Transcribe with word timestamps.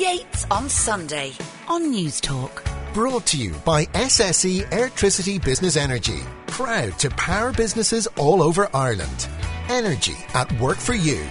Yates 0.00 0.46
on 0.50 0.66
Sunday 0.70 1.34
on 1.68 1.92
Newstalk. 1.92 2.64
Brought 2.94 3.26
to 3.26 3.36
you 3.36 3.52
by 3.66 3.84
SSE 3.84 4.72
Electricity 4.72 5.38
Business 5.38 5.76
Energy. 5.76 6.20
Proud 6.46 6.98
to 7.00 7.10
power 7.10 7.52
businesses 7.52 8.06
all 8.16 8.42
over 8.42 8.70
Ireland. 8.72 9.28
Energy 9.68 10.16
at 10.32 10.50
work 10.58 10.78
for 10.78 10.94
you. 10.94 11.22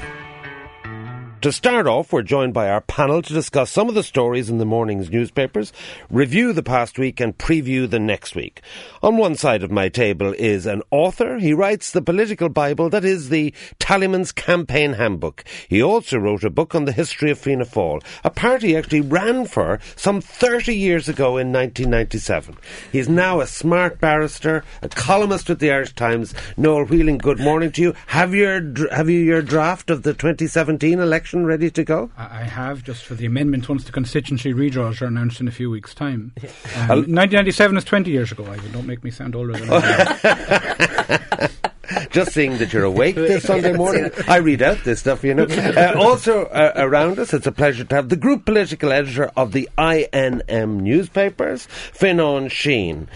To 1.43 1.53
start 1.53 1.87
off, 1.87 2.11
we're 2.11 2.23
joined 2.23 2.53
by 2.53 2.69
our 2.69 2.81
panel 2.81 3.21
to 3.21 3.33
discuss 3.33 3.71
some 3.71 3.87
of 3.87 3.95
the 3.95 4.03
stories 4.03 4.49
in 4.49 4.57
the 4.57 4.65
morning's 4.65 5.09
newspapers, 5.09 5.71
review 6.09 6.51
the 6.51 6.61
past 6.61 6.99
week, 6.99 7.21
and 7.21 7.37
preview 7.37 7.89
the 7.89 7.97
next 7.97 8.35
week. 8.35 8.61
On 9.01 9.15
one 9.15 9.35
side 9.35 9.63
of 9.63 9.71
my 9.71 9.87
table 9.87 10.35
is 10.37 10.65
an 10.65 10.81
author. 10.91 11.37
He 11.37 11.53
writes 11.53 11.91
the 11.91 12.01
political 12.01 12.49
Bible 12.49 12.89
that 12.89 13.05
is 13.05 13.29
the 13.29 13.53
Tallyman's 13.79 14.33
Campaign 14.33 14.93
Handbook. 14.93 15.45
He 15.69 15.81
also 15.81 16.17
wrote 16.17 16.43
a 16.43 16.49
book 16.49 16.75
on 16.75 16.83
the 16.83 16.91
history 16.91 17.31
of 17.31 17.39
Fianna 17.39 17.63
Fáil, 17.63 18.03
a 18.25 18.29
party 18.29 18.75
actually 18.75 18.99
ran 18.99 19.45
for 19.45 19.79
some 19.95 20.19
30 20.19 20.75
years 20.75 21.07
ago 21.07 21.37
in 21.37 21.53
1997. 21.53 22.57
He 22.91 22.99
is 22.99 23.07
now 23.07 23.39
a 23.39 23.47
smart 23.47 24.01
barrister, 24.01 24.65
a 24.81 24.89
columnist 24.89 25.47
with 25.47 25.59
the 25.59 25.71
Irish 25.71 25.93
Times. 25.95 26.33
Noel 26.57 26.83
Whelan, 26.83 27.17
good 27.17 27.39
morning 27.39 27.71
to 27.71 27.81
you. 27.81 27.93
Have, 28.07 28.35
your, 28.35 28.89
have 28.93 29.09
you 29.09 29.19
your 29.19 29.41
draft 29.41 29.89
of 29.89 30.03
the 30.03 30.13
2017 30.13 30.99
election? 30.99 31.28
Election 31.29 31.45
ready 31.45 31.69
to 31.69 31.83
go? 31.83 32.09
I 32.17 32.43
have, 32.43 32.83
just 32.83 33.05
for 33.05 33.13
the 33.13 33.27
amendment 33.27 33.69
once 33.69 33.83
the 33.83 33.91
constituency 33.91 34.51
redraws 34.51 34.99
are 35.01 35.05
announced 35.05 35.39
in 35.39 35.47
a 35.47 35.51
few 35.51 35.69
weeks' 35.69 35.93
time. 35.93 36.33
Um, 36.79 37.05
1997 37.05 37.77
is 37.77 37.83
20 37.83 38.09
years 38.09 38.31
ago, 38.31 38.45
Ivan. 38.45 38.71
Don't 38.71 38.87
make 38.87 39.03
me 39.03 39.11
sound 39.11 39.35
older 39.35 39.53
than 39.53 39.69
I 39.69 40.19
am. 40.23 41.49
Just 42.11 42.31
seeing 42.31 42.57
that 42.57 42.73
you're 42.73 42.83
awake 42.83 43.15
this 43.15 43.43
Sunday 43.51 43.73
morning. 43.73 44.09
I 44.27 44.37
read 44.37 44.61
out 44.61 44.83
this 44.83 44.99
stuff, 45.01 45.23
you 45.23 45.33
know. 45.33 45.45
Uh, 45.45 45.93
also 45.97 46.45
uh, 46.45 46.73
around 46.75 47.19
us, 47.19 47.33
it's 47.33 47.47
a 47.47 47.51
pleasure 47.51 47.83
to 47.83 47.95
have 47.95 48.09
the 48.09 48.15
group 48.15 48.45
political 48.45 48.91
editor 48.91 49.31
of 49.35 49.51
the 49.51 49.69
INM 49.77 50.81
newspapers, 50.81 51.67
Fionnán 51.67 52.49
Sheahan. 52.49 53.07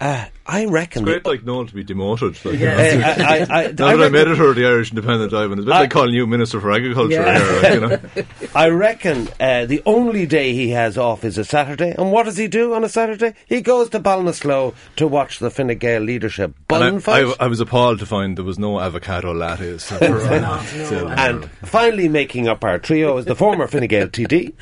Uh, 0.00 0.26
I 0.48 0.64
reckon. 0.64 1.02
It's 1.02 1.10
great, 1.10 1.26
like 1.26 1.44
Noel, 1.44 1.66
to 1.66 1.74
be 1.74 1.84
demoted. 1.84 2.42
Like, 2.42 2.58
yeah. 2.58 2.92
you 2.92 2.98
know, 2.98 3.06
I, 3.06 3.10
I, 3.10 3.64
I, 3.64 3.66
now 3.66 3.96
that 3.96 4.02
I'm 4.02 4.14
editor 4.14 4.48
of 4.48 4.56
the 4.56 4.66
Irish 4.66 4.90
Independent, 4.90 5.34
Ivan, 5.34 5.58
it's 5.58 5.66
a 5.66 5.66
bit 5.66 5.70
like 5.70 5.90
calling 5.90 6.14
you 6.14 6.26
Minister 6.26 6.58
for 6.58 6.72
Agriculture 6.72 7.16
yeah. 7.16 7.38
here. 7.38 7.62
Like, 7.62 8.14
you 8.14 8.22
know. 8.22 8.26
I 8.54 8.68
reckon 8.68 9.28
uh, 9.38 9.66
the 9.66 9.82
only 9.84 10.24
day 10.24 10.54
he 10.54 10.70
has 10.70 10.96
off 10.96 11.22
is 11.22 11.36
a 11.36 11.44
Saturday. 11.44 11.94
And 11.98 12.12
what 12.12 12.22
does 12.24 12.38
he 12.38 12.48
do 12.48 12.72
on 12.72 12.82
a 12.82 12.88
Saturday? 12.88 13.34
He 13.46 13.60
goes 13.60 13.90
to 13.90 14.00
Ballinasloe 14.00 14.74
to 14.96 15.06
watch 15.06 15.38
the 15.38 15.50
Fine 15.50 15.76
Gael 15.76 16.00
leadership 16.00 16.54
bun 16.66 17.00
fight. 17.00 17.26
I, 17.38 17.46
was 17.46 17.60
appalled 17.60 17.98
to 17.98 18.06
find 18.06 18.38
there 18.38 18.44
was 18.44 18.58
no 18.58 18.80
avocado 18.80 19.34
lattes. 19.34 19.90
no, 21.00 21.06
no. 21.06 21.08
And 21.08 21.50
finally, 21.66 22.08
making 22.08 22.48
up 22.48 22.64
our 22.64 22.78
trio 22.78 23.18
is 23.18 23.26
the 23.26 23.36
former 23.36 23.66
Fine 23.66 23.86
Gael 23.88 24.08
TD, 24.08 24.54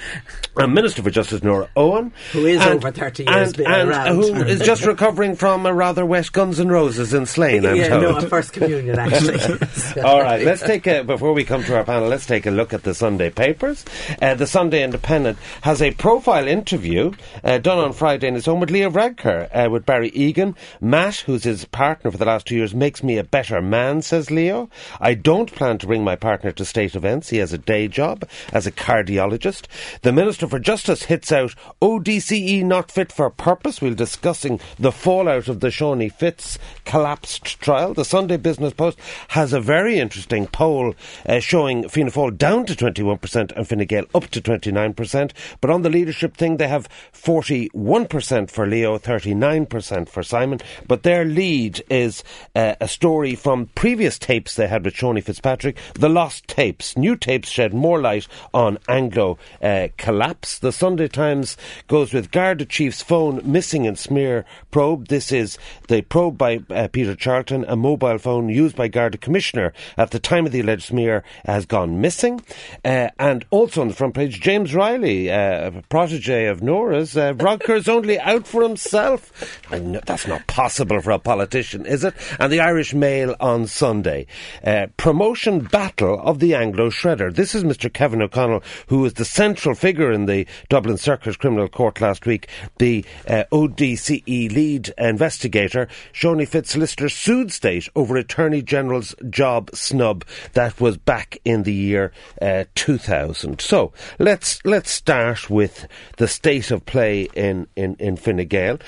and 0.57 0.75
Minister 0.75 1.03
for 1.03 1.11
Justice 1.11 1.45
Nora 1.45 1.69
Owen, 1.77 2.13
who 2.33 2.45
is 2.47 2.61
and, 2.61 2.71
over 2.71 2.91
thirty 2.91 3.23
years 3.23 3.53
and, 3.53 3.67
and 3.67 3.91
around. 3.91 4.15
who 4.17 4.35
is 4.45 4.61
just 4.61 4.85
recovering 4.85 5.26
from 5.35 5.67
a 5.67 5.75
rather 5.75 6.07
wet 6.07 6.31
Guns 6.31 6.61
N' 6.61 6.69
Roses 6.69 7.13
in 7.13 7.27
Slane, 7.27 7.67
I'm 7.67 7.77
yeah, 7.77 7.89
told. 7.89 8.23
no, 8.23 8.29
First 8.29 8.53
Communion, 8.53 8.99
actually. 8.99 10.03
All 10.03 10.21
right, 10.21 10.45
let's 10.45 10.63
take 10.63 10.87
a, 10.87 11.03
before 11.03 11.33
we 11.33 11.45
come 11.45 11.65
to 11.65 11.77
our 11.77 11.85
panel, 11.85 12.09
let's 12.09 12.27
take 12.27 12.47
a 12.47 12.51
look 12.51 12.73
at 12.73 12.83
the 12.83 12.95
Sunday 12.95 13.31
papers. 13.31 13.85
Uh, 14.21 14.35
the 14.35 14.47
Sunday 14.47 14.85
Independent 14.85 15.39
has 15.63 15.83
a 15.83 15.91
profile 15.93 16.47
interview 16.47 17.13
uh, 17.43 17.59
done 17.59 17.79
on 17.79 17.93
Friday 17.93 18.29
in 18.29 18.35
his 18.35 18.47
home 18.47 18.61
with 18.61 18.71
Leo 18.71 18.91
Varadkar, 18.91 19.49
uh, 19.53 19.71
with 19.71 19.87
Barry 19.87 20.11
Egan. 20.11 20.55
Matt, 20.81 21.17
who's 21.17 21.45
his 21.45 21.65
partner 21.65 22.11
for 22.11 22.19
the 22.19 22.27
last 22.27 22.47
two 22.47 22.57
years, 22.57 22.75
makes 22.75 23.03
me 23.03 23.19
a 23.19 23.25
better 23.25 23.61
man, 23.63 24.03
says 24.03 24.31
Leo. 24.31 24.69
I 25.01 25.15
don't 25.15 25.53
plan 25.53 25.79
to 25.79 25.87
bring 25.87 26.05
my 26.05 26.17
partner 26.17 26.53
to 26.53 26.65
state 26.65 26.95
events. 26.95 27.31
He 27.31 27.39
has 27.39 27.53
a 27.53 27.59
day 27.59 27.89
job 27.89 28.29
as 28.53 28.67
a 28.67 28.73
cardiologist. 28.73 29.67
The 30.03 30.13
Minister 30.13 30.47
for 30.47 30.59
Justice 30.59 31.05
hits 31.05 31.33
out 31.33 31.55
ODCE 31.81 32.63
not 32.65 32.91
fit 32.91 33.11
for 33.11 33.31
purpose. 33.31 33.81
We'll 33.81 33.95
discussing 33.95 34.61
the 34.79 34.93
fallout 35.17 35.49
of 35.49 35.61
the 35.61 35.69
Seanie 35.69 36.13
Fitz 36.13 36.59
collapsed 36.85 37.59
trial. 37.59 37.95
The 37.95 38.05
Sunday 38.05 38.37
Business 38.37 38.75
Post 38.75 38.99
has 39.29 39.55
a 39.55 39.63
very 39.63 39.99
interesting 39.99 40.47
poll 40.47 40.95
uh, 41.25 41.41
showing 41.41 41.89
Fianna 41.89 42.11
Fáil 42.11 42.37
down 42.37 42.67
to 42.67 42.75
21% 42.75 43.53
and 43.57 43.67
Fine 43.67 43.87
Gael 43.87 44.05
up 44.15 44.27
to 44.27 44.43
29%. 44.43 45.33
But 45.63 45.71
on 45.71 45.81
the 45.81 45.89
leadership 45.89 46.37
thing, 46.37 46.59
they 46.59 46.69
have 46.69 46.91
41% 47.15 48.51
for 48.51 48.67
Leo, 48.67 48.99
39% 48.99 50.07
for 50.11 50.23
Simon. 50.23 50.61
But 50.87 51.03
their 51.03 51.25
lead 51.25 51.83
is 51.89 52.23
uh, 52.55 52.75
a 52.79 52.87
story 52.87 53.35
from 53.35 53.71
previous 53.75 54.19
tapes 54.19 54.55
they 54.55 54.67
had 54.67 54.85
with 54.85 54.97
Seanie 54.97 55.25
Fitzpatrick, 55.25 55.79
the 55.95 56.11
lost 56.11 56.47
tapes. 56.47 56.95
New 56.95 57.17
tapes 57.17 57.49
shed 57.49 57.73
more 57.73 58.03
light 58.03 58.29
on 58.53 58.77
Anglo 58.87 59.39
uh, 59.63 59.89
collapse. 59.97 60.59
The 60.59 60.73
Sunday 60.73 61.09
Times 61.09 61.57
goes 61.89 62.13
with 62.13 62.31
Garda 62.31 62.67
Chief's 62.67 63.01
phone 63.01 63.41
missing 63.43 63.87
in 63.87 63.97
smear 63.97 64.45
probe. 64.71 65.06
This 65.09 65.33
is 65.33 65.59
the 65.89 66.03
probe 66.03 66.39
by 66.39 66.61
uh, 66.71 66.89
Peter 66.89 67.15
Charleton, 67.15 67.65
a 67.69 67.77
mobile 67.77 68.19
phone 68.19 68.49
used 68.49 68.77
by 68.77 68.89
Garda 68.89 69.19
Commissioner 69.19 69.73
at 69.97 70.11
the 70.11 70.19
time 70.19 70.47
of 70.47 70.53
the 70.53 70.61
alleged 70.61 70.85
smear, 70.85 71.23
has 71.45 71.67
gone 71.67 72.01
missing. 72.01 72.41
Uh, 72.85 73.09
and 73.19 73.45
also 73.51 73.81
on 73.81 73.89
the 73.89 73.95
front 73.95 74.15
page, 74.15 74.41
James 74.41 74.75
Reilly, 74.75 75.31
uh, 75.31 75.69
a 75.69 75.83
protege 75.89 76.47
of 76.47 76.63
Nora's, 76.63 77.17
uh, 77.17 77.35
is 77.69 77.89
only 77.89 78.19
out 78.19 78.47
for 78.47 78.63
himself. 78.63 79.61
Know, 79.71 80.01
that's 80.07 80.27
not 80.27 80.47
possible 80.47 81.01
for 81.01 81.11
a 81.11 81.19
politician, 81.19 81.87
is 81.87 82.05
it? 82.05 82.15
And 82.39 82.53
the 82.53 82.61
Irish 82.61 82.95
Mail 82.95 83.37
on 83.41 83.67
Sunday. 83.67 84.27
Uh, 84.65 84.87
promotion 84.97 85.61
battle 85.61 86.21
of 86.21 86.39
the 86.39 86.55
Anglo 86.55 86.91
Shredder. 86.91 87.35
This 87.35 87.55
is 87.55 87.65
Mr. 87.65 87.93
Kevin 87.93 88.23
O'Connell, 88.23 88.63
who 88.89 89.01
was 89.01 89.15
the 89.15 89.25
central 89.25 89.75
figure 89.75 90.11
in 90.11 90.27
the 90.27 90.47
Dublin 90.69 90.97
Circuit 90.97 91.39
Criminal 91.39 91.69
Court 91.69 92.01
last 92.01 92.27
week, 92.27 92.49
the 92.79 93.05
uh, 93.29 93.45
ODCE 93.53 94.53
lead 94.53 94.93
investigator. 94.99 95.89
Seanie 96.13 96.49
Fitz 96.49 96.71
solicitor 96.71 97.09
sued 97.09 97.53
State 97.53 97.89
over 97.95 98.17
Attorney 98.17 98.63
General's 98.63 99.15
job 99.31 99.71
snub 99.75 100.25
that 100.53 100.81
was 100.81 100.97
back 100.97 101.39
in 101.45 101.63
the 101.63 101.73
year 101.73 102.13
uh, 102.41 102.65
2000. 102.75 103.61
So 103.61 103.93
let's 104.19 104.65
let's 104.65 104.91
start 104.91 105.51
with 105.51 105.87
the 106.17 106.29
state 106.29 106.71
of 106.71 106.85
play 106.87 107.29
in 107.35 107.67
in 107.77 107.97
in 107.99 108.17
Fine 108.17 108.47
Gael. 108.49 108.79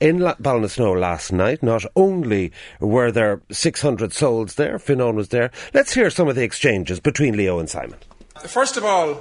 In 0.00 0.20
La- 0.20 0.36
last 0.38 1.32
night, 1.32 1.62
not 1.62 1.84
only 1.96 2.52
were 2.78 3.10
there 3.10 3.40
600 3.50 4.12
souls 4.12 4.54
there, 4.54 4.78
Fionnán 4.78 5.14
was 5.14 5.30
there. 5.30 5.50
Let's 5.74 5.94
hear 5.94 6.08
some 6.10 6.28
of 6.28 6.36
the 6.36 6.44
exchanges 6.44 7.00
between 7.00 7.36
Leo 7.36 7.58
and 7.58 7.68
Simon. 7.68 7.98
First 8.46 8.76
of 8.76 8.84
all, 8.84 9.20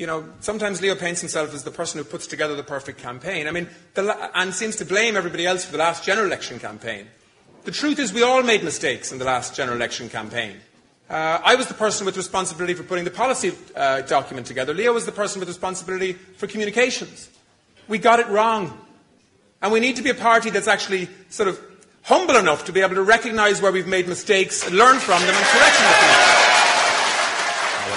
you 0.00 0.06
know, 0.06 0.24
sometimes 0.40 0.80
Leo 0.80 0.94
paints 0.94 1.20
himself 1.20 1.52
as 1.52 1.62
the 1.62 1.70
person 1.70 1.98
who 1.98 2.04
puts 2.04 2.26
together 2.26 2.56
the 2.56 2.62
perfect 2.62 2.98
campaign. 2.98 3.46
I 3.46 3.50
mean, 3.50 3.68
and 3.94 4.54
seems 4.54 4.76
to 4.76 4.86
blame 4.86 5.14
everybody 5.14 5.46
else 5.46 5.66
for 5.66 5.72
the 5.72 5.78
last 5.78 6.02
general 6.02 6.26
election 6.26 6.58
campaign. 6.58 7.06
The 7.64 7.70
truth 7.70 7.98
is, 7.98 8.10
we 8.10 8.22
all 8.22 8.42
made 8.42 8.64
mistakes 8.64 9.12
in 9.12 9.18
the 9.18 9.26
last 9.26 9.54
general 9.54 9.76
election 9.76 10.08
campaign. 10.08 10.56
Uh, 11.10 11.40
I 11.44 11.54
was 11.54 11.66
the 11.66 11.74
person 11.74 12.06
with 12.06 12.16
responsibility 12.16 12.72
for 12.72 12.82
putting 12.82 13.04
the 13.04 13.10
policy 13.10 13.52
uh, 13.76 14.00
document 14.00 14.46
together. 14.46 14.72
Leo 14.72 14.94
was 14.94 15.04
the 15.04 15.12
person 15.12 15.38
with 15.38 15.48
responsibility 15.48 16.14
for 16.14 16.46
communications. 16.46 17.28
We 17.86 17.98
got 17.98 18.20
it 18.20 18.28
wrong. 18.28 18.80
And 19.60 19.70
we 19.70 19.80
need 19.80 19.96
to 19.96 20.02
be 20.02 20.08
a 20.08 20.14
party 20.14 20.48
that's 20.48 20.68
actually 20.68 21.10
sort 21.28 21.50
of 21.50 21.60
humble 22.04 22.36
enough 22.36 22.64
to 22.64 22.72
be 22.72 22.80
able 22.80 22.94
to 22.94 23.02
recognise 23.02 23.60
where 23.60 23.70
we've 23.70 23.86
made 23.86 24.08
mistakes, 24.08 24.66
and 24.66 24.78
learn 24.78 24.98
from 24.98 25.20
them, 25.20 25.34
and 25.34 25.46
correct 25.46 25.78
them. 25.78 26.39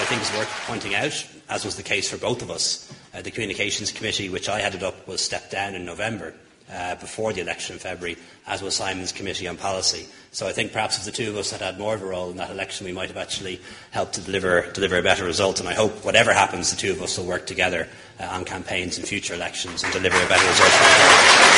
I 0.03 0.05
think 0.05 0.21
is 0.21 0.33
worth 0.33 0.49
pointing 0.67 0.95
out, 0.95 1.25
as 1.47 1.63
was 1.63 1.77
the 1.77 1.81
case 1.81 2.09
for 2.09 2.17
both 2.17 2.41
of 2.41 2.51
us, 2.51 2.93
uh, 3.13 3.21
the 3.21 3.31
Communications 3.31 3.89
Committee, 3.89 4.27
which 4.27 4.49
I 4.49 4.59
headed 4.59 4.83
up, 4.83 5.07
was 5.07 5.21
stepped 5.21 5.49
down 5.49 5.75
in 5.75 5.85
November 5.85 6.33
uh, 6.69 6.95
before 6.95 7.31
the 7.31 7.39
election 7.39 7.75
in 7.75 7.79
February, 7.79 8.17
as 8.45 8.61
was 8.61 8.75
Simon's 8.75 9.13
Committee 9.13 9.47
on 9.47 9.55
Policy. 9.55 10.05
So 10.33 10.45
I 10.45 10.51
think 10.51 10.73
perhaps 10.73 10.97
if 10.97 11.05
the 11.05 11.11
two 11.13 11.29
of 11.29 11.37
us 11.37 11.51
had 11.51 11.61
had 11.61 11.79
more 11.79 11.95
of 11.95 12.01
a 12.01 12.05
role 12.05 12.29
in 12.31 12.35
that 12.35 12.51
election, 12.51 12.85
we 12.85 12.91
might 12.91 13.07
have 13.07 13.15
actually 13.15 13.61
helped 13.91 14.15
to 14.15 14.21
deliver, 14.21 14.69
deliver 14.73 14.97
a 14.97 15.03
better 15.03 15.23
result. 15.23 15.61
And 15.61 15.69
I 15.69 15.73
hope 15.73 16.03
whatever 16.03 16.33
happens, 16.33 16.69
the 16.69 16.75
two 16.75 16.91
of 16.91 17.01
us 17.01 17.17
will 17.17 17.25
work 17.25 17.47
together 17.47 17.87
uh, 18.19 18.25
on 18.25 18.43
campaigns 18.43 18.97
in 18.99 19.05
future 19.05 19.35
elections 19.35 19.85
and 19.85 19.93
deliver 19.93 20.17
a 20.17 20.27
better 20.27 20.45
result 20.45 20.69
for 20.69 20.83
the 20.83 21.53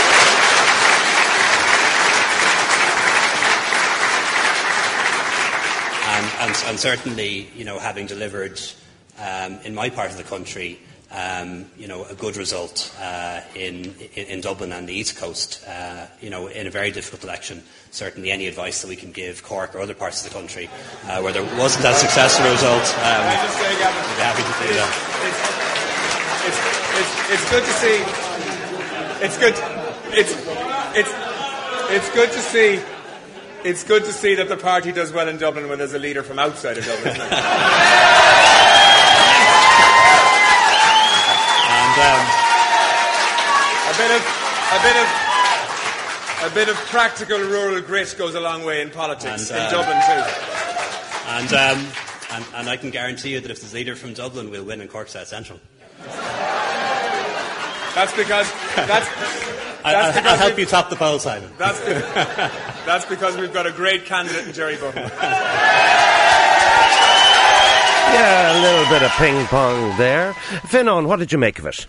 and, 6.40 6.64
and, 6.68 6.80
certainly, 6.80 7.50
you 7.56 7.66
know, 7.66 7.80
having 7.80 8.08
delivered 8.08 8.60
um, 9.20 9.60
in 9.64 9.74
my 9.74 9.90
part 9.90 10.12
of 10.12 10.18
the 10.18 10.24
country 10.24 10.80
um, 11.12 11.66
you 11.78 11.88
know, 11.88 12.04
a 12.06 12.16
good 12.16 12.36
result 12.36 12.94
uh, 13.00 13.42
in, 13.56 13.94
in, 14.16 14.28
in, 14.28 14.42
Dublin 14.42 14.72
and 14.74 14.88
the 14.88 14.94
East 14.94 15.16
Coast, 15.18 15.64
uh, 15.68 16.08
you 16.20 16.30
know, 16.30 16.48
in 16.48 16.68
a 16.68 16.70
very 16.70 16.92
difficult 16.92 17.24
election. 17.24 17.64
Certainly, 17.92 18.32
any 18.32 18.48
advice 18.48 18.82
that 18.82 18.88
we 18.88 18.96
can 18.96 19.12
give 19.12 19.44
Cork 19.44 19.76
or 19.76 19.80
other 19.80 19.94
parts 19.94 20.26
of 20.26 20.32
the 20.32 20.38
country 20.38 20.70
uh, 21.06 21.22
where 21.22 21.32
there 21.32 21.44
wasn't 21.58 21.84
that 21.84 21.96
successful 21.96 22.50
result, 22.52 22.84
um, 23.00 23.24
we'd 23.24 23.38
be 23.38 24.24
happy 24.24 24.44
to 24.44 24.56
do 24.68 24.74
that. 24.76 24.92
It's, 25.24 25.42
it's, 26.48 26.60
it's, 27.00 27.14
it's 27.31 27.46
good 27.52 27.64
to 27.64 27.74
see. 27.80 27.98
It's 29.24 29.38
good. 29.38 29.56
It's, 30.12 30.34
it's, 30.98 31.14
it's 31.92 32.10
good 32.14 32.31
to 32.31 32.40
see. 32.40 32.94
It's 33.66 33.84
good 33.84 34.06
to 34.06 34.14
see 34.14 34.36
that 34.36 34.48
the 34.48 34.58
party 34.58 34.92
does 34.92 35.12
well 35.12 35.28
in 35.28 35.38
Dublin 35.38 35.68
when 35.68 35.80
there's 35.80 35.96
a 35.96 36.00
leader 36.00 36.22
from 36.22 36.38
outside 36.38 36.78
of 36.78 36.86
Dublin. 36.86 37.16
um, 37.18 37.26
a 43.90 43.94
bit 43.98 44.12
of 44.14 44.22
a 44.70 44.80
bit 44.84 44.96
of 45.02 45.08
a 46.46 46.50
bit 46.54 46.70
of 46.70 46.76
practical 46.92 47.40
rural 47.40 47.82
grit 47.82 48.14
goes 48.20 48.36
a 48.36 48.40
long 48.40 48.66
way 48.66 48.82
in 48.82 48.92
politics 48.92 49.50
And, 49.50 49.60
uh, 49.60 49.64
in 49.66 49.72
Dublin 49.72 49.98
too. 50.06 50.24
And, 51.28 51.54
um, 51.54 51.88
and, 52.34 52.46
and 52.54 52.70
I 52.70 52.78
can 52.78 52.92
guarantee 52.92 53.32
you 53.32 53.42
that 53.42 53.50
if 53.50 53.62
there's 53.62 53.74
a 53.74 53.76
leader 53.76 53.96
from 53.96 54.14
Dublin, 54.14 54.52
we'll 54.52 54.64
win 54.64 54.80
in 54.80 54.88
Cork 54.88 55.08
South 55.08 55.28
Central. 55.28 55.60
That's 57.96 58.14
because 58.16 58.48
that's 58.76 59.55
That's 59.94 60.18
I'll, 60.18 60.28
I'll 60.28 60.38
help 60.38 60.58
you 60.58 60.66
top 60.66 60.90
the 60.90 60.96
poll, 60.96 61.20
Simon. 61.20 61.50
that's 61.58 61.80
because, 61.80 62.04
that's 62.86 63.06
because 63.06 63.38
we've 63.38 63.54
got 63.54 63.68
a 63.68 63.72
great 63.72 64.06
candidate 64.06 64.48
in 64.48 64.54
Jerry 64.54 64.76
Buttimer. 64.76 65.12
Yeah, 68.16 68.60
a 68.60 68.62
little 68.62 68.90
bit 68.90 69.04
of 69.04 69.12
ping 69.18 69.46
pong 69.48 69.98
there. 69.98 70.32
Fionnán, 70.70 71.06
what 71.06 71.20
did 71.20 71.34
you 71.34 71.38
make 71.38 71.60
of 71.60 71.66
it? 71.66 71.86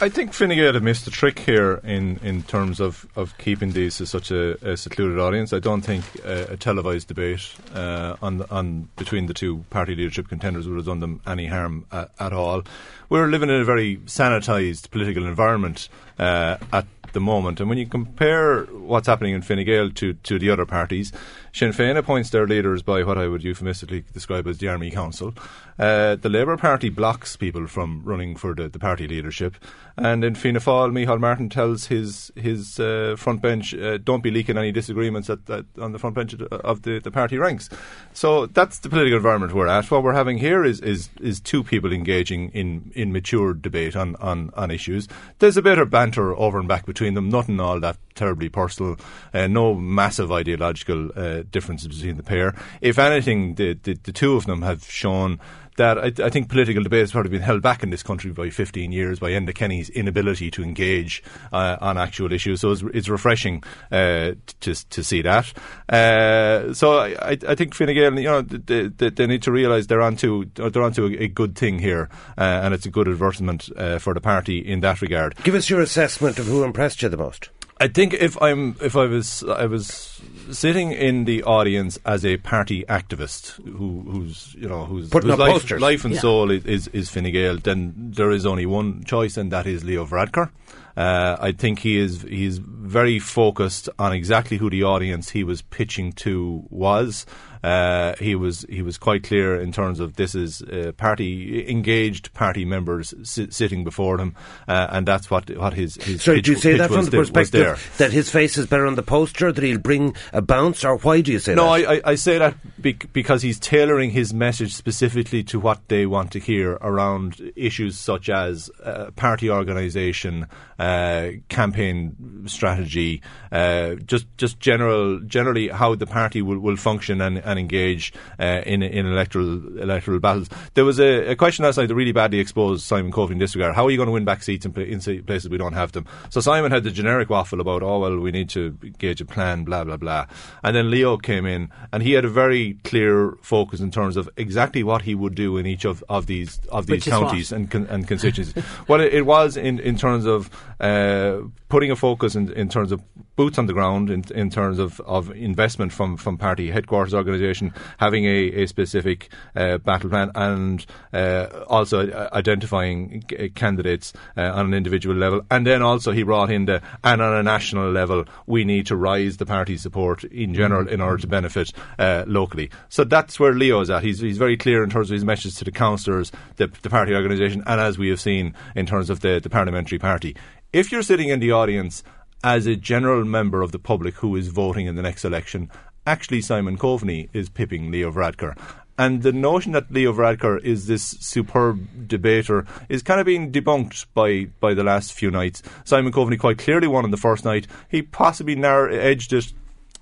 I 0.00 0.08
think 0.08 0.32
Fine 0.32 0.50
Gael 0.50 0.74
have 0.74 0.82
missed 0.82 1.06
a 1.06 1.10
trick 1.10 1.38
here 1.38 1.80
in, 1.84 2.18
in 2.24 2.42
terms 2.42 2.80
of, 2.80 3.06
of 3.14 3.36
keeping 3.38 3.70
these 3.70 3.98
to 3.98 4.06
such 4.06 4.30
a, 4.30 4.56
a 4.68 4.76
secluded 4.76 5.18
audience. 5.18 5.52
I 5.52 5.58
don't 5.58 5.82
think 5.82 6.04
uh, 6.24 6.46
a 6.48 6.56
televised 6.56 7.08
debate 7.08 7.54
uh, 7.74 8.16
on 8.20 8.42
on 8.50 8.88
between 8.96 9.26
the 9.26 9.34
two 9.34 9.64
party 9.70 9.94
leadership 9.94 10.28
contenders 10.28 10.68
would 10.68 10.76
have 10.76 10.86
done 10.86 10.98
them 11.00 11.20
any 11.26 11.46
harm 11.46 11.86
uh, 11.92 12.06
at 12.18 12.32
all. 12.32 12.62
We're 13.10 13.28
living 13.28 13.48
in 13.48 13.60
a 13.60 13.64
very 13.64 13.98
sanitised 13.98 14.90
political 14.90 15.24
environment 15.26 15.88
uh, 16.18 16.56
at 16.72 16.86
the 17.12 17.20
moment, 17.20 17.60
and 17.60 17.68
when 17.68 17.78
you 17.78 17.86
compare 17.86 18.64
what's 18.64 19.06
happening 19.06 19.34
in 19.34 19.42
Fine 19.42 19.64
Gael 19.64 19.90
to, 19.90 20.14
to 20.14 20.38
the 20.38 20.50
other 20.50 20.66
parties, 20.66 21.12
Sinn 21.54 21.72
Féin 21.72 21.98
appoints 21.98 22.30
their 22.30 22.46
leaders 22.46 22.82
by 22.82 23.02
what 23.02 23.18
I 23.18 23.28
would 23.28 23.44
euphemistically 23.44 24.04
describe 24.14 24.46
as 24.46 24.56
the 24.56 24.68
Army 24.68 24.90
Council. 24.90 25.34
Uh, 25.78 26.16
the 26.16 26.30
Labour 26.30 26.56
Party 26.56 26.88
blocks 26.88 27.36
people 27.36 27.66
from 27.66 28.02
running 28.04 28.36
for 28.36 28.54
the, 28.54 28.70
the 28.70 28.78
party 28.78 29.06
leadership. 29.06 29.56
And 29.96 30.24
in 30.24 30.34
Fianna 30.34 30.60
Fáil, 30.60 30.90
Micheál 30.90 31.20
Martin 31.20 31.50
tells 31.50 31.86
his 31.86 32.32
his 32.36 32.80
uh, 32.80 33.16
front 33.18 33.42
bench, 33.42 33.74
uh, 33.74 33.98
don't 33.98 34.22
be 34.22 34.30
leaking 34.30 34.56
any 34.56 34.72
disagreements 34.72 35.28
at, 35.28 35.48
at, 35.50 35.66
on 35.78 35.92
the 35.92 35.98
front 35.98 36.14
bench 36.14 36.34
of 36.34 36.82
the, 36.82 37.00
the, 37.00 37.10
party 37.10 37.36
ranks. 37.36 37.68
So 38.14 38.46
that's 38.46 38.78
the 38.78 38.88
political 38.88 39.18
environment 39.18 39.52
we're 39.52 39.66
at. 39.66 39.90
What 39.90 40.02
we're 40.02 40.14
having 40.14 40.38
here 40.38 40.64
is, 40.64 40.80
is, 40.80 41.10
is 41.20 41.40
two 41.40 41.62
people 41.62 41.92
engaging 41.92 42.48
in, 42.50 42.90
in 42.94 43.12
mature 43.12 43.52
debate 43.52 43.94
on, 43.94 44.16
on, 44.16 44.50
on 44.54 44.70
issues. 44.70 45.06
There's 45.38 45.58
a 45.58 45.62
bit 45.62 45.78
of 45.78 45.90
banter 45.90 46.34
over 46.34 46.58
and 46.58 46.68
back 46.68 46.86
between 46.86 47.12
them, 47.12 47.28
nothing 47.28 47.60
all 47.60 47.78
that 47.80 47.98
terribly 48.14 48.48
personal, 48.48 48.96
uh, 49.34 49.46
no 49.46 49.74
massive 49.74 50.30
ideological 50.30 51.10
uh, 51.16 51.42
differences 51.50 51.88
between 51.88 52.16
the 52.16 52.22
pair. 52.22 52.54
If 52.80 52.98
anything, 52.98 53.54
the, 53.56 53.74
the, 53.74 53.94
the 53.94 54.12
two 54.12 54.36
of 54.36 54.46
them 54.46 54.62
have 54.62 54.84
shown 54.84 55.40
that 55.76 55.98
I, 55.98 56.24
I 56.24 56.30
think 56.30 56.48
political 56.48 56.82
debate 56.82 57.00
has 57.00 57.12
probably 57.12 57.30
been 57.30 57.42
held 57.42 57.62
back 57.62 57.82
in 57.82 57.90
this 57.90 58.02
country 58.02 58.30
by 58.32 58.50
15 58.50 58.92
years 58.92 59.18
by 59.18 59.30
Enda 59.30 59.54
Kenny's 59.54 59.90
inability 59.90 60.50
to 60.52 60.62
engage 60.62 61.22
uh, 61.52 61.76
on 61.80 61.96
actual 61.96 62.32
issues. 62.32 62.60
So 62.60 62.72
it's, 62.72 62.82
it's 62.94 63.08
refreshing 63.08 63.62
uh, 63.90 64.32
to 64.60 64.74
to 64.90 65.04
see 65.04 65.22
that. 65.22 65.52
Uh, 65.88 66.74
so 66.74 66.98
I, 67.00 67.38
I 67.48 67.54
think 67.54 67.74
Fine 67.74 67.94
Gael, 67.94 68.18
you 68.18 68.28
know, 68.28 68.42
they, 68.42 68.88
they, 68.88 69.10
they 69.10 69.26
need 69.26 69.42
to 69.42 69.52
realise 69.52 69.86
they're 69.86 70.02
onto 70.02 70.44
they're 70.54 70.82
onto 70.82 71.06
a, 71.06 71.24
a 71.24 71.28
good 71.28 71.56
thing 71.56 71.78
here, 71.78 72.08
uh, 72.36 72.42
and 72.42 72.74
it's 72.74 72.86
a 72.86 72.90
good 72.90 73.08
advertisement 73.08 73.70
uh, 73.76 73.98
for 73.98 74.14
the 74.14 74.20
party 74.20 74.58
in 74.58 74.80
that 74.80 75.00
regard. 75.00 75.36
Give 75.42 75.54
us 75.54 75.70
your 75.70 75.80
assessment 75.80 76.38
of 76.38 76.46
who 76.46 76.64
impressed 76.64 77.02
you 77.02 77.08
the 77.08 77.16
most. 77.16 77.50
I 77.84 77.88
think 77.88 78.14
if 78.14 78.40
I'm 78.40 78.76
if 78.80 78.94
I 78.96 79.06
was 79.06 79.42
I 79.62 79.66
was 79.66 80.20
sitting 80.50 80.92
in 80.92 81.24
the 81.24 81.42
audience 81.42 81.98
as 82.04 82.24
a 82.24 82.36
party 82.36 82.84
activist 82.88 83.42
who 83.78 83.88
who's 84.12 84.54
you 84.54 84.68
know 84.68 84.84
who's 84.84 85.08
Putting 85.10 85.30
whose 85.30 85.40
up 85.40 85.46
life, 85.46 85.52
posters. 85.52 85.80
life 85.80 86.04
and 86.04 86.14
Yeah. 86.14 86.20
soul 86.20 86.50
is, 86.50 86.64
is 86.64 86.88
is 87.00 87.10
Fine 87.10 87.30
Gael, 87.32 87.58
then 87.58 87.92
there 88.18 88.30
is 88.30 88.46
only 88.46 88.66
one 88.66 89.02
choice, 89.04 89.36
and 89.36 89.50
that 89.52 89.66
is 89.66 89.82
Leo 89.84 90.04
Varadkar. 90.06 90.50
Uh, 90.96 91.36
I 91.40 91.52
think 91.52 91.78
he 91.80 91.98
is 91.98 92.22
he's 92.22 92.58
very 92.58 93.18
focused 93.18 93.88
on 93.98 94.12
exactly 94.12 94.58
who 94.58 94.68
the 94.70 94.82
audience 94.84 95.30
he 95.30 95.42
was 95.42 95.62
pitching 95.62 96.12
to 96.24 96.64
was. 96.70 97.26
Uh, 97.62 98.14
he 98.18 98.34
was 98.34 98.66
he 98.68 98.82
was 98.82 98.98
quite 98.98 99.22
clear 99.22 99.60
in 99.60 99.70
terms 99.72 100.00
of 100.00 100.16
this 100.16 100.34
is 100.34 100.62
uh, 100.62 100.90
party 100.96 101.68
engaged 101.70 102.32
party 102.34 102.64
members 102.64 103.14
si- 103.22 103.50
sitting 103.50 103.84
before 103.84 104.18
him, 104.18 104.34
uh, 104.66 104.88
and 104.90 105.06
that's 105.06 105.30
what 105.30 105.48
what 105.56 105.74
his 105.74 105.94
his 106.02 106.22
So 106.22 106.34
pitch, 106.34 106.44
do 106.46 106.52
you 106.52 106.58
say 106.58 106.76
that 106.76 106.90
from 106.90 107.04
the 107.04 107.10
there- 107.10 107.24
there. 107.24 107.32
perspective 107.74 107.94
that 107.98 108.12
his 108.12 108.28
face 108.30 108.58
is 108.58 108.66
better 108.66 108.86
on 108.86 108.96
the 108.96 109.02
poster, 109.02 109.52
that 109.52 109.62
he'll 109.62 109.78
bring 109.78 110.14
a 110.32 110.42
bounce, 110.42 110.84
or 110.84 110.96
why 110.98 111.20
do 111.20 111.30
you 111.30 111.38
say 111.38 111.54
No, 111.54 111.72
that? 111.74 111.82
No, 111.82 111.90
I, 111.90 112.00
I 112.12 112.14
say 112.16 112.38
that 112.38 112.56
bec- 112.82 113.12
because 113.12 113.42
he's 113.42 113.60
tailoring 113.60 114.10
his 114.10 114.34
message 114.34 114.74
specifically 114.74 115.44
to 115.44 115.60
what 115.60 115.86
they 115.88 116.04
want 116.06 116.32
to 116.32 116.40
hear 116.40 116.72
around 116.80 117.52
issues 117.54 117.96
such 117.98 118.28
as 118.28 118.70
uh, 118.82 119.10
party 119.14 119.48
organisation, 119.50 120.46
uh, 120.80 121.28
campaign 121.48 122.44
strategy, 122.46 123.22
uh, 123.52 123.94
just 124.04 124.26
just 124.36 124.58
general 124.58 125.20
generally 125.20 125.68
how 125.68 125.94
the 125.94 126.06
party 126.06 126.42
will, 126.42 126.58
will 126.58 126.76
function 126.76 127.20
and, 127.20 127.38
and 127.38 127.51
engage 127.58 128.12
uh, 128.38 128.62
in 128.66 128.82
in 128.82 129.06
electoral 129.06 129.78
electoral 129.78 130.18
battles. 130.20 130.48
There 130.74 130.84
was 130.84 130.98
a, 130.98 131.30
a 131.30 131.36
question 131.36 131.64
last 131.64 131.76
night 131.76 131.86
that 131.86 131.94
really 131.94 132.12
badly 132.12 132.38
exposed 132.38 132.84
Simon 132.84 133.12
Coveney 133.12 133.32
in 133.32 133.38
this 133.38 133.54
regard. 133.54 133.74
How 133.74 133.86
are 133.86 133.90
you 133.90 133.96
going 133.96 134.08
to 134.08 134.12
win 134.12 134.24
back 134.24 134.42
seats 134.42 134.66
in, 134.66 134.78
in 134.80 135.00
places 135.24 135.48
we 135.48 135.58
don't 135.58 135.72
have 135.72 135.92
them? 135.92 136.06
So 136.30 136.40
Simon 136.40 136.72
had 136.72 136.84
the 136.84 136.90
generic 136.90 137.30
waffle 137.30 137.60
about, 137.60 137.82
oh 137.82 137.98
well, 138.00 138.18
we 138.18 138.30
need 138.30 138.48
to 138.50 138.72
gauge 138.98 139.20
a 139.20 139.24
plan, 139.24 139.64
blah 139.64 139.84
blah 139.84 139.96
blah, 139.96 140.26
and 140.62 140.76
then 140.76 140.90
Leo 140.90 141.16
came 141.16 141.46
in 141.46 141.70
and 141.92 142.02
he 142.02 142.12
had 142.12 142.24
a 142.24 142.30
very 142.30 142.74
clear 142.84 143.36
focus 143.42 143.80
in 143.80 143.90
terms 143.90 144.16
of 144.16 144.28
exactly 144.36 144.82
what 144.82 145.02
he 145.02 145.14
would 145.14 145.34
do 145.34 145.56
in 145.56 145.66
each 145.66 145.84
of, 145.84 146.04
of 146.08 146.26
these 146.26 146.60
of 146.70 146.86
these 146.86 147.04
Which 147.04 147.06
counties 147.06 147.52
and 147.52 147.70
con- 147.70 147.86
and 147.86 148.06
constituencies. 148.06 148.62
well, 148.88 149.00
it, 149.00 149.12
it 149.12 149.26
was 149.26 149.56
in 149.56 149.78
in 149.80 149.96
terms 149.96 150.26
of 150.26 150.50
uh, 150.80 151.38
putting 151.68 151.90
a 151.90 151.96
focus 151.96 152.34
in, 152.34 152.52
in 152.52 152.68
terms 152.68 152.92
of 152.92 153.02
boots 153.34 153.58
on 153.58 153.66
the 153.66 153.72
ground, 153.72 154.10
in, 154.10 154.22
in 154.34 154.50
terms 154.50 154.78
of, 154.78 155.00
of 155.00 155.30
investment 155.30 155.90
from, 155.90 156.18
from 156.18 156.36
party 156.36 156.70
headquarters 156.70 157.14
organisation, 157.42 157.74
having 157.98 158.24
a, 158.24 158.62
a 158.62 158.66
specific 158.66 159.32
uh, 159.56 159.78
battle 159.78 160.10
plan, 160.10 160.30
and 160.34 160.86
uh, 161.12 161.46
also 161.66 162.08
uh, 162.08 162.28
identifying 162.32 163.24
c- 163.28 163.50
candidates 163.50 164.12
uh, 164.36 164.42
on 164.42 164.66
an 164.66 164.74
individual 164.74 165.16
level. 165.16 165.42
And 165.50 165.66
then 165.66 165.82
also 165.82 166.12
he 166.12 166.22
brought 166.22 166.50
in 166.50 166.66
the 166.66 166.82
and 167.04 167.20
on 167.20 167.34
a 167.34 167.42
national 167.42 167.90
level, 167.90 168.24
we 168.46 168.64
need 168.64 168.86
to 168.86 168.96
rise 168.96 169.36
the 169.36 169.46
party 169.46 169.76
support 169.76 170.24
in 170.24 170.54
general 170.54 170.88
in 170.88 171.00
order 171.00 171.18
to 171.18 171.26
benefit 171.26 171.72
uh, 171.98 172.24
locally. 172.26 172.70
So 172.88 173.04
that's 173.04 173.38
where 173.38 173.54
Leo 173.54 173.80
is 173.80 173.90
at. 173.90 174.02
He's, 174.02 174.20
he's 174.20 174.38
very 174.38 174.56
clear 174.56 174.82
in 174.82 174.90
terms 174.90 175.10
of 175.10 175.14
his 175.14 175.24
message 175.24 175.56
to 175.56 175.64
the 175.64 175.72
councillors, 175.72 176.32
the, 176.56 176.70
the 176.82 176.90
party 176.90 177.14
organisation, 177.14 177.62
and 177.66 177.80
as 177.80 177.98
we 177.98 178.08
have 178.08 178.20
seen 178.20 178.54
in 178.74 178.86
terms 178.86 179.10
of 179.10 179.20
the, 179.20 179.40
the 179.40 179.50
parliamentary 179.50 179.98
party. 179.98 180.36
If 180.72 180.90
you're 180.90 181.02
sitting 181.02 181.28
in 181.28 181.40
the 181.40 181.52
audience 181.52 182.02
as 182.44 182.66
a 182.66 182.74
general 182.74 183.24
member 183.24 183.62
of 183.62 183.72
the 183.72 183.78
public 183.78 184.14
who 184.14 184.34
is 184.36 184.48
voting 184.48 184.86
in 184.86 184.96
the 184.96 185.02
next 185.02 185.24
election, 185.24 185.70
actually 186.06 186.40
Simon 186.40 186.76
Coveney 186.76 187.28
is 187.32 187.48
pipping 187.48 187.90
Leo 187.90 188.10
Varadkar. 188.10 188.58
And 188.98 189.22
the 189.22 189.32
notion 189.32 189.72
that 189.72 189.90
Leo 189.90 190.12
Varadkar 190.12 190.62
is 190.62 190.86
this 190.86 191.02
superb 191.02 192.06
debater 192.06 192.66
is 192.88 193.02
kind 193.02 193.20
of 193.20 193.26
being 193.26 193.50
debunked 193.50 194.06
by, 194.14 194.44
by 194.60 194.74
the 194.74 194.84
last 194.84 195.12
few 195.12 195.30
nights. 195.30 195.62
Simon 195.84 196.12
Coveney 196.12 196.38
quite 196.38 196.58
clearly 196.58 196.86
won 196.86 197.04
on 197.04 197.10
the 197.10 197.16
first 197.16 197.44
night. 197.44 197.66
He 197.88 198.02
possibly 198.02 198.54
narrow, 198.54 198.92
edged 198.92 199.32
it 199.32 199.52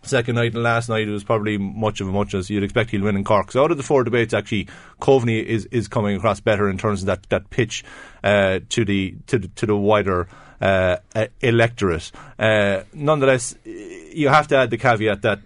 second 0.03 0.35
night 0.35 0.55
and 0.55 0.63
last 0.63 0.89
night 0.89 1.07
it 1.07 1.11
was 1.11 1.25
probably 1.25 1.59
much 1.59 2.01
of 2.01 2.09
a 2.09 2.11
much 2.11 2.33
as 2.33 2.49
you'd 2.49 2.63
expect 2.63 2.91
he'll 2.91 3.03
win 3.03 3.17
in 3.17 3.25
Cork. 3.25 3.53
So 3.53 3.63
out 3.63 3.71
of 3.71 3.77
the 3.77 3.83
four 3.83 4.03
debates 4.03 4.33
actually 4.33 4.67
Coveney 5.01 5.45
is, 5.45 5.67
is 5.67 5.89
coming 5.89 6.17
across 6.17 6.41
better 6.41 6.69
in 6.69 6.79
terms 6.79 7.03
of 7.03 7.07
that, 7.07 7.29
that 7.29 7.51
pitch 7.51 7.85
uh, 8.25 8.61
to 8.71 8.85
the 8.85 9.15
to 9.27 9.39
the, 9.39 9.49
to 9.49 9.67
the 9.67 9.77
wider 9.77 10.27
uh, 10.61 10.97
electorate. 11.41 12.11
Uh, 12.39 12.83
nonetheless, 12.93 13.55
you 13.65 14.29
have 14.29 14.49
to 14.49 14.57
add 14.57 14.71
the 14.71 14.79
caveat 14.79 15.23
that 15.23 15.41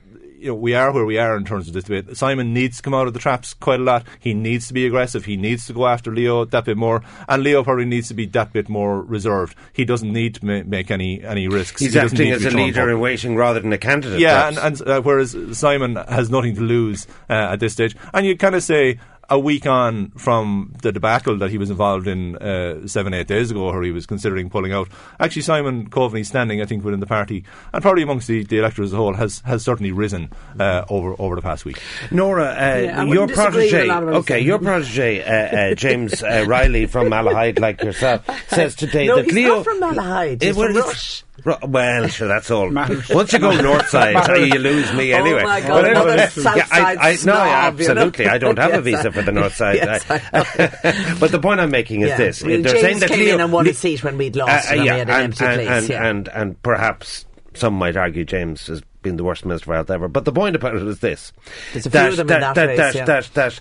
you 0.45 0.51
know, 0.51 0.55
we 0.57 0.75
are 0.75 0.93
where 0.93 1.07
we 1.07 1.17
are 1.17 1.37
in 1.37 1.45
terms 1.45 1.69
of 1.69 1.75
this 1.75 1.85
debate. 1.85 2.15
Simon 2.17 2.53
needs 2.53 2.77
to 2.77 2.83
come 2.83 2.93
out 2.93 3.07
of 3.07 3.15
the 3.15 3.19
traps 3.19 3.55
quite 3.55 3.81
a 3.81 3.83
lot. 3.83 4.05
He 4.21 4.35
needs 4.35 4.69
to 4.69 4.75
be 4.75 4.87
aggressive. 4.87 5.25
He 5.25 5.39
needs 5.39 5.67
to 5.67 5.73
go 5.73 5.87
after 5.87 6.13
Leo 6.13 6.45
that 6.45 6.67
bit 6.67 6.77
more, 6.77 7.03
and 7.29 7.43
Leo 7.43 7.65
probably 7.65 7.87
needs 7.87 8.09
to 8.09 8.15
be 8.15 8.27
that 8.27 8.53
bit 8.53 8.69
more 8.69 9.01
reserved. 9.03 9.57
He 9.73 9.87
doesn't 9.87 10.13
need 10.13 10.35
to 10.37 10.45
ma- 10.45 10.63
make 10.67 10.91
any 10.91 11.23
any 11.25 11.49
risks. 11.49 11.81
He's 11.81 11.95
He 11.95 12.01
doesn't 12.01 12.17
acting 12.19 12.31
need 12.33 12.41
to 12.41 12.47
as 12.49 12.55
be 12.55 12.61
a 12.61 12.65
leader 12.67 12.91
in 12.91 13.01
waiting 13.01 13.37
rather 13.37 13.61
than 13.61 13.73
a 13.73 13.79
candidate. 13.79 14.21
Yeah, 14.21 14.51
perhaps. 14.51 14.81
and, 14.81 14.89
and 14.89 14.99
uh, 14.99 15.01
whereas 15.03 15.35
Simon 15.59 15.97
has 15.97 16.29
nothing 16.29 16.55
to 16.57 16.61
lose 16.61 17.07
uh, 17.31 17.53
at 17.53 17.61
this 17.61 17.73
stage, 17.73 17.97
and 18.13 18.27
you 18.27 18.37
kind 18.37 18.55
of 18.55 18.63
say 18.63 18.99
a 19.31 19.39
week 19.39 19.67
on 19.67 20.11
from 20.11 20.75
the 20.83 20.93
debacle 20.93 21.37
that 21.39 21.51
he 21.51 21.59
was 21.59 21.71
involved 21.71 22.07
in 22.07 22.37
uh, 22.37 22.87
seven, 22.87 23.15
eight 23.15 23.27
days 23.27 23.51
ago, 23.51 23.71
where 23.71 23.83
he 23.83 23.91
was 23.91 24.07
considering 24.07 24.51
pulling 24.51 24.73
out. 24.73 24.89
Actually, 25.19 25.43
Simon 25.43 25.89
Coveney's 25.89 26.29
standing, 26.29 26.61
I 26.61 26.67
think, 26.67 26.85
within 26.85 27.01
the 27.01 27.07
party 27.07 27.45
and 27.73 27.83
probably 27.83 28.03
amongst 28.03 28.29
the, 28.29 28.45
the 28.45 28.59
electorate 28.59 28.87
as 28.87 28.93
a 28.93 28.97
whole 28.97 29.15
has, 29.15 29.41
has 29.41 29.63
certainly 29.63 29.93
risen 29.93 30.31
uh, 30.59 30.85
over 30.89 31.15
over 31.19 31.35
the 31.37 31.43
past 31.43 31.65
week. 31.65 31.81
Nora, 32.11 32.45
uh, 32.45 32.55
Yeah, 32.55 32.97
your 33.03 33.07
wouldn't 33.27 33.29
disagree 33.31 33.45
with 33.63 33.71
protege, 33.71 33.85
a 33.85 33.87
lot 33.87 34.03
of 34.03 34.05
what 34.09 34.15
he's 34.15 34.21
okay, 34.25 34.41
your 34.41 34.59
protege, 34.59 35.23
uh, 35.23 35.57
uh, 35.73 35.75
James 35.75 36.23
uh, 36.23 36.45
Reilly 36.47 36.87
from 36.87 37.09
Malahide, 37.09 37.59
like 37.61 37.83
yourself, 37.83 38.25
says 38.49 38.75
today 38.75 39.07
No, 39.07 39.17
that 39.17 39.25
he's 39.27 39.35
Leo 39.35 39.57
not 39.57 39.65
from 39.65 39.81
Malahide. 39.81 40.43
He's 40.43 40.57
Eh, 40.57 40.59
well, 40.59 40.67
from 40.69 40.75
he's- 40.77 40.87
Rush. 40.87 41.24
Well, 41.45 42.07
sure, 42.07 42.29
that's 42.29 42.51
all. 42.51 42.71
Once 43.11 43.33
you 43.33 43.39
go 43.41 43.61
north 43.61 43.89
side, 43.89 44.37
you 44.53 44.59
lose 44.59 44.93
me 44.95 45.13
anyway. 45.13 45.15
Oh 45.15 45.19
anyway. 45.37 45.43
my 45.43 45.61
God, 45.61 45.85
another 45.85 46.27
south 46.29 46.57
yeah, 46.57 46.67
I, 46.71 46.95
side 46.95 46.99
I, 46.99 47.11
no, 47.11 47.17
snob, 47.17 47.81
you 47.81 47.89
know? 47.89 47.93
absolutely. 47.95 48.27
I 48.27 48.39
don't 48.39 48.59
have 48.59 48.75
a 48.75 48.81
visa 48.81 49.11
for 49.11 49.23
the 49.23 49.33
north 49.33 49.57
side. 49.57 49.77
Yes, 49.77 50.05
I- 50.09 51.17
but 51.19 51.33
the 51.33 51.41
point 51.41 51.61
I'm 51.61 51.71
making 51.71 52.03
is 52.03 52.11
Yeah. 52.11 52.17
this: 52.19 52.43
Well, 52.43 52.51
they're 52.63 52.73
James 52.73 52.81
saying 52.81 52.99
that 53.01 53.09
came 53.09 53.19
Leo, 53.19 53.35
in 53.35 53.41
and 53.41 53.53
won 53.53 53.67
a 53.67 53.75
seat 53.75 54.05
when 54.05 54.17
we'd 54.17 54.37
uh, 54.39 54.47
lost 54.47 54.71
and 54.71 54.81
we 54.81 54.87
had 54.87 55.01
an 55.01 55.11
and, 55.11 55.23
empty 55.25 55.45
and, 55.45 55.55
place, 55.57 55.69
and, 55.69 55.89
yeah. 55.89 56.07
and 56.07 56.29
and 56.29 56.63
perhaps 56.63 57.27
some 57.55 57.75
might 57.75 57.97
argue 57.97 58.25
James 58.25 58.69
has 58.69 58.83
been 59.03 59.17
the 59.17 59.25
worst 59.25 59.45
minister 59.45 59.67
for 59.67 59.75
health 59.75 59.91
ever. 59.91 60.09
But 60.09 60.25
the 60.25 60.33
point 60.33 60.55
about 60.55 60.77
it 60.77 60.83
is 60.83 61.01
this: 61.01 61.33
There's 61.73 61.87
a 61.87 61.91
few 61.91 62.01
of 62.01 62.17
them 62.17 62.31
in 62.31 62.41
that 62.41 62.57
race, 62.57 62.77
that, 62.79 62.95
yeah. 62.95 63.05
that, 63.07 63.31
that 63.35 63.61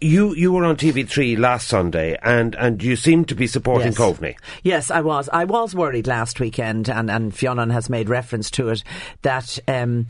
you 0.00 0.34
you 0.34 0.52
were 0.52 0.64
on 0.64 0.76
TV3 0.76 1.38
last 1.38 1.68
Sunday, 1.68 2.16
and 2.22 2.54
and 2.56 2.82
you 2.82 2.96
seem 2.96 3.24
to 3.26 3.34
be 3.34 3.46
supporting 3.46 3.88
Yes. 3.92 3.98
Coveney. 3.98 4.36
Yes, 4.62 4.90
I 4.90 5.00
was. 5.00 5.28
I 5.32 5.44
was 5.44 5.74
worried 5.74 6.06
last 6.06 6.40
weekend, 6.40 6.88
and 6.88 7.10
and 7.10 7.32
Fionnan 7.32 7.72
has 7.72 7.88
made 7.90 8.08
reference 8.08 8.50
to 8.52 8.68
it 8.68 8.82
that. 9.22 9.58
Um, 9.68 10.06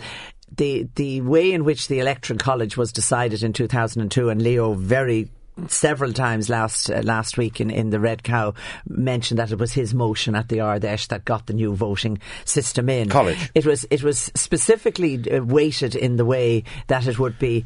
the 0.54 0.86
the 0.96 1.22
way 1.22 1.52
in 1.52 1.64
which 1.64 1.88
the 1.88 1.98
electoral 1.98 2.38
college 2.38 2.76
was 2.76 2.92
decided 2.92 3.42
in 3.42 3.54
2002, 3.54 4.28
and 4.28 4.42
Leo 4.42 4.74
very 4.74 5.30
several 5.68 6.12
times 6.12 6.48
last 6.48 6.90
uh, 6.90 7.02
last 7.02 7.36
week 7.36 7.60
in, 7.60 7.70
in 7.70 7.90
the 7.90 8.00
Red 8.00 8.22
Cow 8.22 8.54
mentioned 8.88 9.38
that 9.38 9.52
it 9.52 9.58
was 9.58 9.72
his 9.72 9.94
motion 9.94 10.34
at 10.34 10.48
the 10.48 10.60
Ard 10.60 10.82
Fheis 10.82 11.08
that 11.08 11.24
got 11.24 11.46
the 11.46 11.52
new 11.52 11.74
voting 11.74 12.18
system 12.44 12.88
in. 12.88 13.08
College. 13.08 13.50
It 13.54 13.66
was 13.66 13.84
it 13.90 14.02
was 14.02 14.30
specifically 14.34 15.30
uh, 15.30 15.42
weighted 15.42 15.94
in 15.94 16.16
the 16.16 16.24
way 16.24 16.64
that 16.86 17.06
it 17.06 17.18
would 17.18 17.38
be 17.38 17.64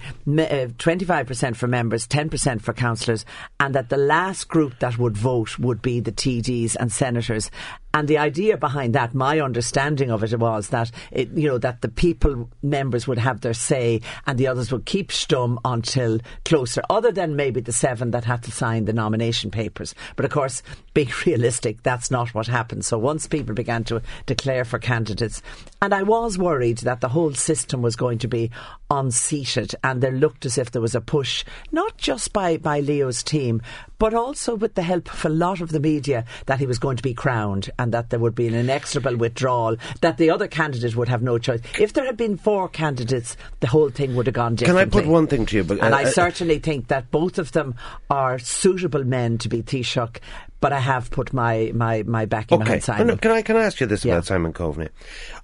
twenty 0.79 1.05
five 1.05 1.27
percent 1.27 1.57
for 1.57 1.67
members, 1.67 2.07
ten 2.07 2.29
percent 2.29 2.63
for 2.63 2.73
councillors, 2.73 3.25
and 3.61 3.75
that 3.75 3.89
the 3.89 3.97
last 3.97 4.49
group 4.49 4.79
that 4.81 4.99
would 4.99 5.17
vote 5.17 5.59
would 5.59 5.83
be 5.83 6.01
the 6.01 6.13
TDs 6.13 6.77
and 6.79 6.91
senators. 6.93 7.51
And 7.97 8.09
the 8.09 8.19
idea 8.19 8.59
behind 8.59 8.95
that, 8.95 9.15
my 9.15 9.41
understanding 9.41 10.11
of 10.11 10.23
it 10.23 10.39
was 10.39 10.69
that 10.69 10.91
it, 11.11 11.31
you 11.31 11.49
know 11.49 11.57
that 11.57 11.81
the 11.81 11.89
people 11.89 12.51
members 12.63 13.09
would 13.09 13.17
have 13.17 13.41
their 13.41 13.55
say, 13.55 14.03
and 14.27 14.39
the 14.39 14.49
others 14.49 14.71
would 14.71 14.85
keep 14.85 15.09
stum 15.09 15.57
until 15.65 16.19
closer. 16.45 16.83
Other 16.91 17.11
than 17.11 17.37
maybe 17.37 17.63
the 17.63 17.73
seven 17.73 18.11
that 18.11 18.27
had 18.27 18.43
to 18.43 18.51
sign 18.51 18.85
the 18.85 18.93
nomination 18.93 19.51
papers. 19.51 19.95
But 20.15 20.27
of 20.27 20.31
course, 20.31 20.63
being 20.97 21.13
realistic, 21.27 21.83
that's 21.83 22.11
not 22.11 22.35
what 22.35 22.47
happened. 22.47 22.85
So 22.85 22.99
once 22.99 23.29
people 23.29 23.55
began 23.55 23.85
to 23.85 24.03
declare 24.25 24.65
for 24.65 24.79
candidates, 24.79 25.43
and 25.81 25.93
I 25.95 26.03
was 26.03 26.39
worried 26.39 26.79
that 26.79 27.03
the 27.03 27.09
whole 27.09 27.35
system 27.35 27.83
was 27.83 27.97
going 27.97 28.19
to 28.19 28.29
be 28.29 28.51
unseated, 28.91 29.75
and 29.85 30.03
there 30.03 30.11
looked 30.11 30.47
as 30.47 30.57
if 30.57 30.71
there 30.71 30.83
was 30.83 30.95
a 30.95 31.01
push, 31.01 31.45
not 31.71 31.99
just 31.99 32.33
by 32.33 32.57
by 32.57 32.81
Leo's 32.81 33.23
team, 33.23 33.61
but 33.99 34.15
also 34.15 34.55
with 34.55 34.75
the 34.75 34.83
help 34.83 35.13
of 35.13 35.25
a 35.25 35.29
lot 35.29 35.61
of 35.61 35.71
the 35.71 35.81
media, 35.81 36.25
that 36.47 36.59
he 36.61 36.67
was 36.67 36.79
going 36.79 36.97
to 36.97 37.03
be 37.03 37.15
crowned 37.15 37.71
and 37.79 37.93
that 37.93 38.11
there 38.11 38.19
would 38.19 38.35
be 38.35 38.47
an 38.47 38.55
inexorable 38.55 39.17
withdrawal, 39.17 39.77
that 40.01 40.17
the 40.17 40.31
other 40.31 40.49
candidate 40.49 40.97
would 40.97 41.09
have 41.09 41.23
no 41.23 41.39
choice. 41.39 41.61
If 41.79 41.93
there 41.93 42.07
had 42.07 42.17
been 42.17 42.37
four 42.37 42.69
candidates, 42.69 43.37
the 43.61 43.67
whole 43.67 43.91
thing 43.91 44.15
would 44.17 44.27
have 44.27 44.35
gone 44.35 44.55
differently. 44.55 44.85
Can 44.85 45.01
I 45.01 45.03
put 45.03 45.11
one 45.11 45.27
thing 45.27 45.47
to 45.47 45.57
you? 45.57 45.65
But, 45.65 45.81
And 45.81 45.95
uh, 45.95 45.99
I 45.99 46.05
uh, 46.05 46.11
certainly 46.11 46.59
think 46.59 46.89
that 46.89 47.11
both 47.11 47.39
of 47.39 47.53
them 47.53 47.75
are 48.09 48.39
suitable 48.39 49.05
men 49.05 49.39
to 49.39 49.49
be 49.49 49.63
Taoiseach, 49.63 50.21
but 50.61 50.73
I 50.73 50.81
have 50.81 51.11
put 51.11 51.33
my, 51.33 51.71
my, 51.75 52.03
my 52.05 52.25
backing 52.25 52.57
Okay. 52.57 52.65
behind 52.65 52.85
Simon. 52.85 53.07
no, 53.09 53.17
can 53.17 53.31
I 53.31 53.43
can 53.43 53.57
I 53.57 53.63
ask 53.65 53.81
you 53.81 53.87
this 53.87 54.05
Yeah. 54.05 54.15
about 54.15 54.27
Simon 54.27 54.53
Coveney? 54.53 54.89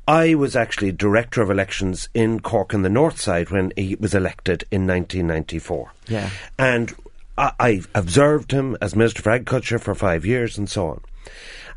I 0.09 0.35
was 0.35 0.57
actually 0.57 0.92
director 0.92 1.42
of 1.42 1.50
elections 1.50 2.09
in 2.14 2.40
Cork 2.40 2.73
in 2.75 2.83
the 2.83 2.88
North 2.88 3.21
Side 3.21 3.50
when 3.50 3.73
he 3.76 3.95
was 3.97 4.14
elected 4.14 4.64
in 4.71 4.87
1994. 4.87 5.92
Yeah. 6.09 6.31
and 6.59 6.95
I, 7.38 7.52
I 7.61 7.83
observed 7.95 8.52
him 8.52 8.76
as 8.81 8.95
Minister 8.97 9.23
for 9.23 9.31
Agriculture 9.31 9.78
for 9.78 9.95
five 9.95 10.26
years 10.26 10.59
and 10.59 10.69
so 10.69 10.88
on. 10.88 11.00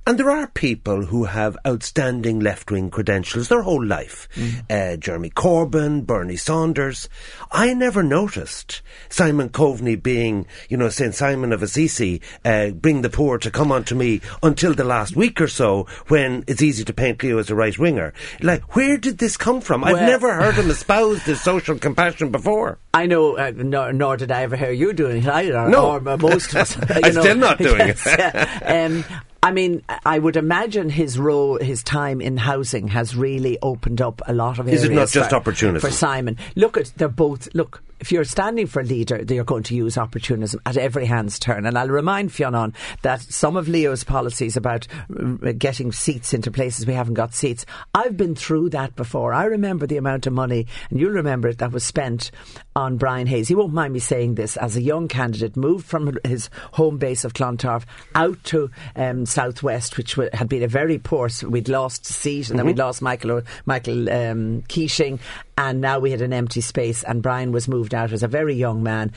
And 0.08 0.20
there 0.20 0.30
are 0.30 0.46
people 0.46 1.06
who 1.06 1.24
have 1.24 1.58
outstanding 1.66 2.40
left 2.40 2.70
wing 2.70 2.92
credentials 2.92 3.48
their 3.50 3.64
whole 3.64 3.84
life. 3.84 4.28
Uh, 4.70 4.98
Jeremy 4.98 5.32
Corbyn, 5.32 6.06
Bernie 6.06 6.36
Sanders. 6.36 7.10
I 7.52 7.74
never 7.74 8.04
noticed 8.04 8.84
Simon 9.10 9.50
Coveney 9.50 9.96
being, 9.96 10.46
you 10.70 10.78
know, 10.78 10.90
St. 10.90 11.16
Simon 11.16 11.52
of 11.52 11.64
Assisi, 11.64 12.22
uh, 12.44 12.70
bring 12.70 13.02
the 13.02 13.10
poor 13.10 13.40
to 13.40 13.50
come 13.50 13.72
unto 13.72 13.96
me 13.96 14.22
until 14.44 14.76
the 14.76 14.84
last 14.84 15.16
week 15.16 15.42
or 15.42 15.48
so 15.48 15.88
when 16.08 16.44
it's 16.46 16.62
easy 16.62 16.84
to 16.86 16.94
paint 16.94 17.24
Leo 17.24 17.40
as 17.40 17.50
a 17.50 17.56
right 17.56 17.78
winger. 17.80 18.14
Like, 18.42 18.76
where 18.76 18.98
did 18.98 19.18
this 19.18 19.38
come 19.38 19.60
from? 19.60 19.84
I've 19.84 19.96
never 19.96 20.32
heard 20.36 20.54
him 20.54 20.70
espouse 20.70 21.26
this 21.26 21.42
social 21.42 21.80
compassion 21.80 22.30
before. 22.30 22.78
I 22.94 23.08
know, 23.08 23.38
uh, 23.38 23.52
nor, 23.56 23.92
nor 23.92 24.18
did 24.18 24.32
I 24.32 24.44
ever 24.44 24.56
hear 24.56 24.72
you 24.72 24.94
doing 24.94 25.24
it 25.24 25.28
either. 25.28 25.68
No. 25.68 25.94
or 25.94 26.10
uh, 26.10 26.16
most 26.18 26.52
of 26.52 26.58
us. 26.58 26.78
I'm 26.90 27.16
know. 27.16 27.22
still 27.22 27.36
not 27.38 27.58
doing 27.58 27.82
it. 27.90 27.98
Yes, 28.06 28.06
yeah. 28.06 28.86
um, 28.86 29.04
I 29.46 29.52
mean, 29.52 29.84
I 30.04 30.18
would 30.18 30.38
imagine 30.38 30.90
his 30.90 31.20
role, 31.20 31.60
his 31.60 31.84
time 31.84 32.20
in 32.20 32.36
housing 32.36 32.88
has 32.88 33.16
really 33.16 33.60
opened 33.62 34.02
up 34.02 34.24
a 34.26 34.34
lot 34.34 34.58
of 34.58 34.68
Is 34.68 34.84
it 34.84 34.92
not 34.92 35.10
just 35.10 35.30
for, 35.30 35.36
opportunism? 35.36 35.88
for 35.88 35.96
Simon? 35.96 36.38
Look 36.56 36.78
at 36.78 36.92
they're 36.98 37.08
both. 37.08 37.48
Look, 37.54 37.84
if 38.00 38.12
you're 38.12 38.24
standing 38.24 38.68
for 38.68 38.84
leader, 38.84 39.24
you're 39.28 39.44
going 39.44 39.64
to 39.64 39.76
use 39.76 39.98
opportunism 39.98 40.62
at 40.66 40.78
every 40.78 41.06
hand's 41.06 41.40
turn. 41.40 41.66
And 41.66 41.78
I'll 41.78 41.88
remind 41.88 42.32
Fionn 42.32 42.74
that 43.02 43.22
some 43.22 43.58
of 43.58 43.68
Leo's 43.68 44.04
policies 44.04 44.58
about 44.58 44.88
uh, 45.10 45.54
getting 45.58 45.92
seats 45.92 46.34
into 46.34 46.52
places 46.52 46.86
we 46.86 46.94
haven't 46.94 47.16
got 47.16 47.34
seats, 47.34 47.66
I've 47.94 48.18
been 48.18 48.36
through 48.36 48.70
that 48.70 48.96
before. 48.96 49.34
I 49.34 49.46
remember 49.46 49.88
the 49.88 49.98
amount 49.98 50.28
of 50.28 50.34
money, 50.34 50.68
and 50.90 51.00
you'll 51.00 51.12
remember 51.12 51.48
it, 51.48 51.60
that 51.60 51.72
was 51.72 51.84
spent 51.84 52.32
on 52.76 52.98
Brian 52.98 53.28
Hayes. 53.28 53.48
He 53.48 53.56
won't 53.56 53.74
mind 53.74 53.94
me 53.94 54.00
saying 54.00 54.36
this. 54.36 54.58
As 54.58 54.76
a 54.76 54.82
young 54.82 55.08
candidate, 55.08 55.56
moved 55.56 55.86
from 55.86 56.18
his 56.24 56.50
home 56.74 56.98
base 56.98 57.24
of 57.24 57.34
Clontarf 57.34 57.86
out 58.14 58.44
to 58.46 58.70
um, 58.96 59.26
Southwest, 59.26 59.98
which 59.98 60.16
had 60.34 60.50
been 60.50 60.64
a 60.64 60.68
very 60.68 60.98
poor. 60.98 61.30
We'd 61.48 61.70
lost 61.70 62.10
a 62.10 62.14
seat, 62.14 62.50
and 62.50 62.60
then 62.60 62.66
we'd 62.66 62.78
lost 62.78 63.02
Michael 63.02 63.42
Michael 63.66 64.10
um, 64.10 64.64
Keating, 64.68 65.20
and 65.58 65.82
now 65.82 66.00
we 66.00 66.12
had 66.12 66.22
an 66.22 66.34
empty 66.34 66.62
space. 66.62 67.04
And 67.04 67.24
Brian 67.24 67.52
was 67.52 67.68
moved 67.68 67.85
out 67.94 68.12
as 68.12 68.24
a 68.24 68.28
very 68.28 68.56
young 68.56 68.84
man. 68.84 69.12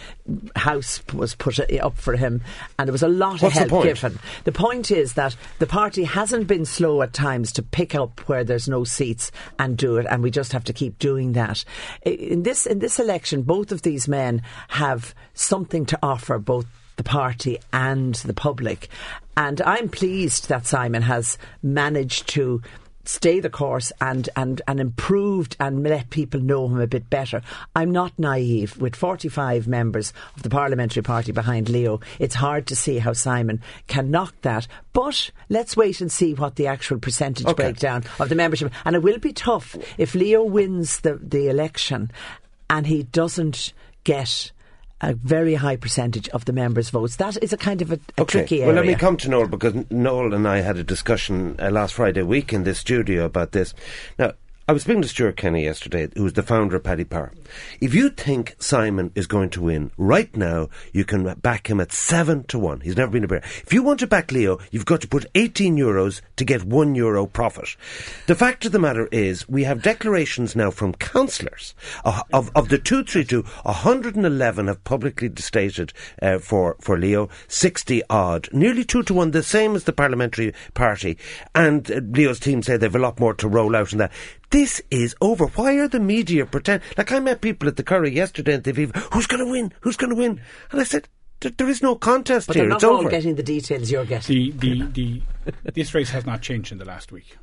House 0.56 1.02
was 1.12 1.34
put 1.34 1.58
uh, 1.58 1.64
up 1.80 1.96
for 1.96 2.16
him, 2.16 2.42
and 2.78 2.88
there 2.88 2.92
was 2.92 3.02
a 3.02 3.08
lot 3.08 3.42
What's 3.42 3.44
of 3.44 3.52
help 3.52 3.68
point? 3.68 3.84
given. 3.87 4.18
The 4.44 4.52
point 4.52 4.90
is 4.90 5.14
that 5.14 5.37
the 5.58 5.66
party 5.66 6.04
hasn't 6.04 6.46
been 6.46 6.64
slow 6.64 7.02
at 7.02 7.12
times 7.12 7.52
to 7.52 7.62
pick 7.62 7.94
up 7.94 8.20
where 8.28 8.44
there's 8.44 8.68
no 8.68 8.84
seats 8.84 9.30
and 9.58 9.76
do 9.76 9.96
it, 9.96 10.06
and 10.08 10.22
we 10.22 10.30
just 10.30 10.52
have 10.52 10.64
to 10.64 10.72
keep 10.72 10.98
doing 10.98 11.32
that. 11.32 11.64
In 12.02 12.42
this 12.42 12.66
in 12.66 12.78
this 12.80 12.98
election, 12.98 13.42
both 13.42 13.72
of 13.72 13.82
these 13.82 14.08
men 14.08 14.42
have 14.68 15.14
something 15.34 15.87
to 15.87 15.98
offer, 16.02 16.38
both 16.38 16.66
the 16.96 17.04
party 17.04 17.58
and 17.72 18.14
the 18.16 18.34
public, 18.34 18.88
and 19.37 19.60
I'm 19.60 19.88
pleased 19.88 20.48
that 20.48 20.66
Simon 20.66 21.02
has 21.02 21.38
managed 21.62 22.28
to. 22.30 22.62
Stay 23.08 23.40
the 23.40 23.48
course 23.48 23.90
and, 24.02 24.28
and, 24.36 24.60
and 24.68 24.78
improved 24.78 25.56
and 25.58 25.82
let 25.82 26.10
people 26.10 26.40
know 26.40 26.68
him 26.68 26.78
a 26.78 26.86
bit 26.86 27.08
better. 27.08 27.40
I'm 27.74 27.90
not 27.90 28.12
naive. 28.18 28.76
With 28.76 28.94
45 28.94 29.66
members 29.66 30.12
of 30.36 30.42
the 30.42 30.50
parliamentary 30.50 31.02
party 31.02 31.32
behind 31.32 31.70
Leo, 31.70 32.00
it's 32.18 32.34
hard 32.34 32.66
to 32.66 32.76
see 32.76 32.98
how 32.98 33.14
Simon 33.14 33.62
can 33.86 34.10
knock 34.10 34.34
that. 34.42 34.66
But 34.92 35.30
let's 35.48 35.74
wait 35.74 36.02
and 36.02 36.12
see 36.12 36.34
what 36.34 36.56
the 36.56 36.66
actual 36.66 36.98
percentage 36.98 37.46
Okay. 37.46 37.54
breakdown 37.54 38.04
of 38.20 38.28
the 38.28 38.34
membership. 38.34 38.70
And 38.84 38.94
it 38.94 39.02
will 39.02 39.18
be 39.18 39.32
tough 39.32 39.74
if 39.96 40.14
Leo 40.14 40.44
wins 40.44 41.00
the, 41.00 41.14
the 41.14 41.48
election 41.48 42.10
and 42.68 42.86
he 42.86 43.04
doesn't 43.04 43.72
get 44.04 44.52
a 45.00 45.14
very 45.14 45.54
high 45.54 45.76
percentage 45.76 46.28
of 46.30 46.44
the 46.44 46.52
members' 46.52 46.90
votes. 46.90 47.16
That 47.16 47.42
is 47.42 47.52
a 47.52 47.56
kind 47.56 47.82
of 47.82 47.92
a, 47.92 48.00
a 48.16 48.24
tricky 48.24 48.62
area. 48.62 48.66
Well, 48.66 48.76
let 48.76 48.86
me 48.86 48.94
come 48.94 49.16
to 49.18 49.28
Noel 49.28 49.46
because 49.46 49.74
Noel 49.90 50.34
and 50.34 50.46
I 50.46 50.58
had 50.60 50.76
a 50.76 50.84
discussion 50.84 51.56
uh, 51.58 51.70
last 51.70 51.94
Friday 51.94 52.22
week 52.22 52.52
in 52.52 52.64
this 52.64 52.78
studio 52.78 53.24
about 53.24 53.52
this. 53.52 53.74
Now, 54.18 54.32
I 54.68 54.72
was 54.72 54.82
speaking 54.82 55.00
to 55.00 55.08
Stewart 55.08 55.38
Kenny 55.38 55.64
yesterday, 55.64 56.08
who's 56.14 56.34
the 56.34 56.42
founder 56.42 56.76
of 56.76 56.84
Paddy 56.84 57.04
Power. 57.04 57.32
If 57.80 57.94
you 57.94 58.10
think 58.10 58.54
Simon 58.58 59.10
is 59.14 59.26
going 59.26 59.48
to 59.50 59.62
win 59.62 59.92
right 59.96 60.37
now, 60.37 60.68
you 60.92 61.06
can 61.06 61.25
back 61.40 61.70
him 61.70 61.80
at 61.80 61.90
seven 61.90 62.44
to 62.48 62.58
one. 62.58 62.80
He's 62.80 62.94
never 62.94 63.10
been 63.10 63.25
a 63.25 63.28
bear. 63.28 63.38
If 63.38 63.72
you 63.72 63.82
want 63.82 64.00
to 64.00 64.06
back 64.06 64.30
Leo, 64.30 64.58
you've 64.70 64.84
got 64.84 65.00
to 65.00 65.08
put 65.08 65.25
18 65.34 65.78
euros 65.78 66.20
to 66.37 66.44
get 66.44 66.64
one 66.64 66.94
euro 66.94 67.25
profit. 67.25 67.76
The 68.26 68.34
fact 68.34 68.66
of 68.66 68.72
the 68.72 68.78
matter 68.78 69.08
is, 69.10 69.48
we 69.48 69.64
have 69.64 69.80
declarations 69.80 70.54
now 70.54 70.70
from 70.70 70.92
councillors 70.92 71.75
of, 72.04 72.50
of 72.54 72.68
the 72.68 72.76
232, 72.76 73.44
111 73.62 74.66
have 74.66 74.84
publicly 74.84 75.32
stated 75.38 75.94
uh, 76.20 76.40
for, 76.40 76.76
for 76.78 76.98
Leo, 76.98 77.30
60 77.46 78.02
odd, 78.10 78.50
nearly 78.52 78.84
two 78.84 79.02
to 79.04 79.14
one, 79.14 79.30
the 79.30 79.42
same 79.42 79.75
as 79.75 79.84
the 79.84 79.94
parliamentary 79.94 80.52
party. 80.75 81.16
And 81.54 81.90
uh, 81.90 82.02
Leo's 82.10 82.38
team 82.38 82.62
say 82.62 82.76
they've 82.76 82.94
a 82.94 82.98
lot 82.98 83.18
more 83.18 83.32
to 83.32 83.48
roll 83.48 83.75
out 83.75 83.92
in 83.92 83.98
that. 84.00 84.12
This 84.50 84.80
is 84.90 85.14
over. 85.20 85.46
Why 85.46 85.74
are 85.74 85.88
the 85.88 86.00
media 86.00 86.46
pretend? 86.46 86.82
Like 86.96 87.12
I 87.12 87.20
met 87.20 87.40
people 87.42 87.68
at 87.68 87.76
the 87.76 87.82
Curry 87.82 88.14
yesterday 88.14 88.54
and 88.54 88.64
they've 88.64 88.78
even, 88.78 89.00
who's 89.12 89.26
going 89.26 89.44
to 89.44 89.50
win? 89.50 89.72
Who's 89.80 89.96
going 89.96 90.10
to 90.10 90.16
win? 90.16 90.40
And 90.70 90.80
I 90.80 90.84
said, 90.84 91.06
"There- 91.40 91.50
there 91.52 91.68
is 91.68 91.82
no 91.82 91.94
contest 91.96 92.46
but 92.46 92.56
here. 92.56 92.64
they're 92.66 92.74
It's 92.76 92.82
not 92.82 92.92
all 92.92 92.98
over. 93.00 93.10
getting 93.10 93.34
the 93.34 93.42
details 93.42 93.90
you're 93.90 94.06
getting. 94.06 94.56
The, 94.58 94.82
the, 94.82 94.82
the, 94.92 95.22
this 95.74 95.94
race 95.94 96.10
has 96.10 96.24
not 96.24 96.40
changed 96.40 96.72
in 96.72 96.78
the 96.78 96.86
last 96.86 97.12
week. 97.12 97.36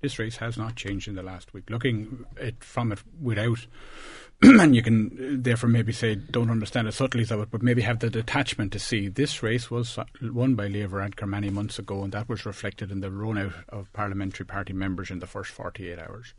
This 0.00 0.18
race 0.18 0.36
has 0.38 0.56
not 0.56 0.74
changed 0.76 1.06
in 1.08 1.14
the 1.14 1.22
last 1.22 1.52
week. 1.54 1.70
Looking 1.70 2.24
at, 2.40 2.62
from 2.62 2.90
it 2.92 3.00
without 3.20 3.66
and 4.42 4.74
you 4.74 4.82
can 4.82 5.06
uh, 5.20 5.42
therefore 5.42 5.68
maybe 5.68 5.92
say 5.92 6.14
don't 6.14 6.50
understand 6.50 6.86
the 6.86 6.92
subtleties 6.92 7.30
of 7.32 7.40
it, 7.40 7.50
but 7.50 7.62
maybe 7.62 7.82
have 7.82 7.98
the 8.00 8.08
detachment 8.10 8.72
to 8.72 8.78
see 8.78 9.08
this 9.08 9.42
race 9.42 9.68
was 9.70 9.98
won 10.22 10.54
by 10.54 10.66
Leo 10.68 10.86
Varadkar 10.88 11.28
many 11.28 11.50
months 11.50 11.78
ago, 11.80 12.02
and 12.04 12.12
that 12.12 12.28
was 12.28 12.46
reflected 12.46 12.90
in 12.92 13.00
the 13.00 13.10
run 13.10 13.36
out 13.38 13.52
of 13.68 13.92
parliamentary 13.92 14.46
party 14.46 14.72
members 14.72 15.10
in 15.10 15.18
the 15.20 15.26
first 15.26 15.50
48 15.50 15.98
hours. 15.98 16.34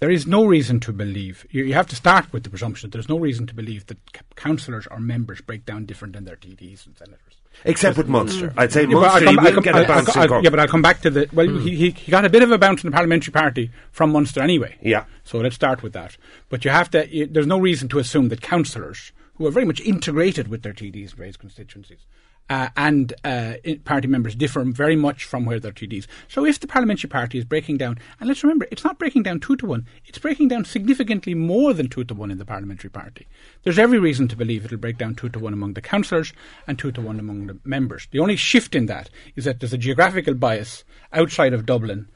There 0.00 0.10
is 0.10 0.26
no 0.26 0.46
reason 0.46 0.80
to 0.80 0.92
believe, 0.94 1.46
you, 1.50 1.62
you 1.62 1.74
have 1.74 1.86
to 1.88 1.96
start 1.96 2.32
with 2.32 2.42
the 2.42 2.48
presumption 2.48 2.88
that 2.88 2.96
there's 2.96 3.10
no 3.10 3.18
reason 3.18 3.46
to 3.46 3.54
believe 3.54 3.86
that 3.86 3.98
councillors 4.34 4.86
or 4.90 4.98
members 4.98 5.42
break 5.42 5.66
down 5.66 5.84
different 5.84 6.14
than 6.14 6.24
their 6.24 6.36
TDs 6.36 6.86
and 6.86 6.96
senators. 6.96 7.36
Except 7.66 7.98
with 7.98 8.08
Munster. 8.08 8.48
Mm. 8.48 8.54
I'd 8.56 8.72
say 8.72 8.82
yeah, 8.82 8.94
Munster 8.94 9.24
come, 9.26 9.36
will 9.36 9.60
get 9.60 9.76
a 9.76 9.86
bounce 9.86 10.16
Yeah, 10.16 10.48
but 10.48 10.58
I'll 10.58 10.68
come 10.68 10.80
back 10.80 11.02
to 11.02 11.10
the... 11.10 11.28
Well, 11.34 11.46
mm. 11.46 11.62
he, 11.62 11.90
he 11.90 12.10
got 12.10 12.24
a 12.24 12.30
bit 12.30 12.42
of 12.42 12.50
a 12.50 12.56
bounce 12.56 12.82
in 12.82 12.90
the 12.90 12.94
parliamentary 12.94 13.32
party 13.32 13.70
from 13.92 14.10
Munster 14.10 14.40
anyway. 14.40 14.78
Yeah. 14.80 15.04
So 15.22 15.36
let's 15.36 15.56
start 15.56 15.82
with 15.82 15.92
that. 15.92 16.16
But 16.48 16.64
you 16.64 16.70
have 16.70 16.90
to... 16.92 17.06
You, 17.14 17.26
there's 17.26 17.46
no 17.46 17.58
reason 17.58 17.88
to 17.90 17.98
assume 17.98 18.30
that 18.30 18.40
councillors, 18.40 19.12
who 19.34 19.46
are 19.46 19.50
very 19.50 19.66
much 19.66 19.80
integrated 19.80 20.48
with 20.48 20.62
their 20.62 20.72
TDs 20.72 21.10
and 21.10 21.18
raised 21.18 21.40
constituencies, 21.40 22.06
uh, 22.48 22.68
and 22.76 23.12
uh, 23.24 23.54
party 23.84 24.08
members 24.08 24.34
differ 24.34 24.64
very 24.64 24.96
much 24.96 25.24
from 25.24 25.44
where 25.44 25.60
they're 25.60 25.72
TDs. 25.72 26.06
So 26.28 26.44
if 26.44 26.58
the 26.58 26.66
parliamentary 26.66 27.08
party 27.08 27.38
is 27.38 27.44
breaking 27.44 27.78
down, 27.78 27.98
and 28.18 28.28
let's 28.28 28.42
remember, 28.42 28.66
it's 28.70 28.84
not 28.84 28.98
breaking 28.98 29.22
down 29.22 29.38
two 29.38 29.56
to 29.56 29.66
one, 29.66 29.86
it's 30.04 30.18
breaking 30.18 30.48
down 30.48 30.64
significantly 30.64 31.34
more 31.34 31.72
than 31.72 31.88
two 31.88 32.04
to 32.04 32.14
one 32.14 32.30
in 32.30 32.38
the 32.38 32.44
parliamentary 32.44 32.90
party. 32.90 33.28
There's 33.62 33.78
every 33.78 34.00
reason 34.00 34.26
to 34.28 34.36
believe 34.36 34.64
it'll 34.64 34.78
break 34.78 34.98
down 34.98 35.14
two 35.14 35.28
to 35.28 35.38
one 35.38 35.52
among 35.52 35.74
the 35.74 35.80
councillors 35.80 36.32
and 36.66 36.78
two 36.78 36.90
to 36.92 37.00
one 37.00 37.20
among 37.20 37.46
the 37.46 37.58
members. 37.64 38.08
The 38.10 38.18
only 38.18 38.36
shift 38.36 38.74
in 38.74 38.86
that 38.86 39.10
is 39.36 39.44
that 39.44 39.60
there's 39.60 39.72
a 39.72 39.78
geographical 39.78 40.34
bias 40.34 40.84
outside 41.12 41.52
of 41.52 41.66
Dublin 41.66 42.08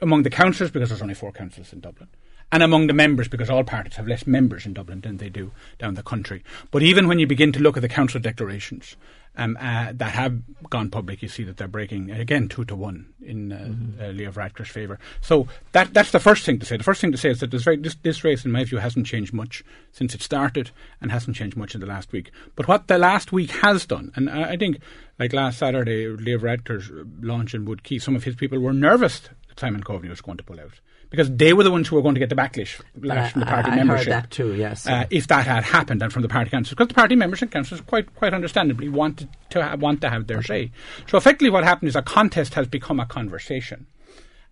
among 0.00 0.22
the 0.22 0.30
councillors 0.30 0.70
because 0.70 0.88
there's 0.88 1.02
only 1.02 1.14
four 1.14 1.32
councillors 1.32 1.72
in 1.72 1.80
Dublin 1.80 2.08
and 2.52 2.62
among 2.62 2.86
the 2.86 2.92
members 2.92 3.28
because 3.28 3.50
all 3.50 3.64
parties 3.64 3.96
have 3.96 4.06
less 4.06 4.26
members 4.26 4.64
in 4.64 4.72
Dublin 4.72 5.00
than 5.00 5.16
they 5.16 5.28
do 5.28 5.50
down 5.78 5.94
the 5.94 6.02
country. 6.02 6.44
But 6.70 6.82
even 6.82 7.08
when 7.08 7.18
you 7.18 7.26
begin 7.26 7.52
to 7.52 7.60
look 7.60 7.76
at 7.76 7.80
the 7.80 7.88
council 7.88 8.20
declarations 8.20 8.96
um, 9.36 9.56
uh, 9.60 9.92
that 9.94 10.12
have 10.12 10.40
gone 10.70 10.90
public, 10.90 11.22
you 11.22 11.28
see 11.28 11.42
that 11.44 11.56
they're 11.56 11.68
breaking 11.68 12.10
again 12.10 12.48
two 12.48 12.64
to 12.66 12.76
one 12.76 13.12
in 13.20 13.52
uh, 13.52 13.56
mm-hmm. 13.56 14.00
uh, 14.00 14.06
Leo 14.08 14.30
Varadkar's 14.30 14.68
favour. 14.68 14.98
So 15.20 15.48
that 15.72 15.92
that's 15.92 16.12
the 16.12 16.20
first 16.20 16.44
thing 16.44 16.58
to 16.60 16.66
say. 16.66 16.76
The 16.76 16.84
first 16.84 17.00
thing 17.00 17.12
to 17.12 17.18
say 17.18 17.30
is 17.30 17.40
that 17.40 17.50
this, 17.50 17.62
very, 17.62 17.76
this, 17.76 17.96
this 17.96 18.24
race, 18.24 18.44
in 18.44 18.52
my 18.52 18.64
view, 18.64 18.78
hasn't 18.78 19.06
changed 19.06 19.32
much 19.32 19.64
since 19.92 20.14
it 20.14 20.22
started, 20.22 20.70
and 21.00 21.10
hasn't 21.10 21.36
changed 21.36 21.56
much 21.56 21.74
in 21.74 21.80
the 21.80 21.86
last 21.86 22.12
week. 22.12 22.30
But 22.54 22.68
what 22.68 22.86
the 22.86 22.98
last 22.98 23.32
week 23.32 23.50
has 23.50 23.86
done, 23.86 24.12
and 24.14 24.30
I, 24.30 24.56
think, 24.56 24.78
like 25.18 25.32
last 25.32 25.58
Saturday, 25.58 26.06
Leo 26.08 26.38
Varadkar's 26.38 26.90
launch 27.20 27.54
in 27.54 27.64
Wood 27.64 27.82
Quay, 27.82 27.98
some 27.98 28.16
of 28.16 28.24
his 28.24 28.36
people 28.36 28.58
were 28.58 28.72
nervous 28.72 29.20
that 29.48 29.58
Simon 29.58 29.82
Coveney 29.82 30.08
was 30.10 30.20
going 30.20 30.38
to 30.38 30.44
pull 30.44 30.60
out 30.60 30.80
because 31.10 31.30
they 31.30 31.52
were 31.52 31.62
the 31.62 31.70
ones 31.70 31.88
who 31.88 31.96
were 31.96 32.02
going 32.02 32.14
to 32.14 32.18
get 32.18 32.28
the 32.28 32.34
backlash 32.34 32.78
uh, 32.78 33.28
from 33.28 33.40
the 33.40 33.46
party 33.46 33.70
I 33.70 33.76
membership. 33.76 34.06
Heard 34.06 34.22
that 34.24 34.30
too, 34.30 34.54
yes. 34.54 34.86
Uh, 34.86 35.06
if 35.10 35.26
that 35.28 35.46
had 35.46 35.64
happened, 35.64 36.02
and 36.02 36.12
from 36.12 36.22
the 36.22 36.28
party 36.28 36.50
councillors, 36.50 36.74
because 36.74 36.88
the 36.88 36.94
party 36.94 37.16
members 37.16 37.42
and 37.42 37.50
councillors 37.50 37.80
quite 37.82 38.14
quite 38.14 38.34
understandably 38.34 38.88
wanted 38.88 39.28
to 39.50 39.62
have, 39.62 39.80
want 39.80 40.00
to 40.02 40.10
have 40.10 40.26
their 40.26 40.42
say. 40.42 40.70
So 41.08 41.18
effectively, 41.18 41.50
what 41.50 41.64
happened 41.64 41.88
is 41.88 41.96
a 41.96 42.02
contest 42.02 42.54
has 42.54 42.66
become 42.66 43.00
a 43.00 43.06
conversation. 43.06 43.86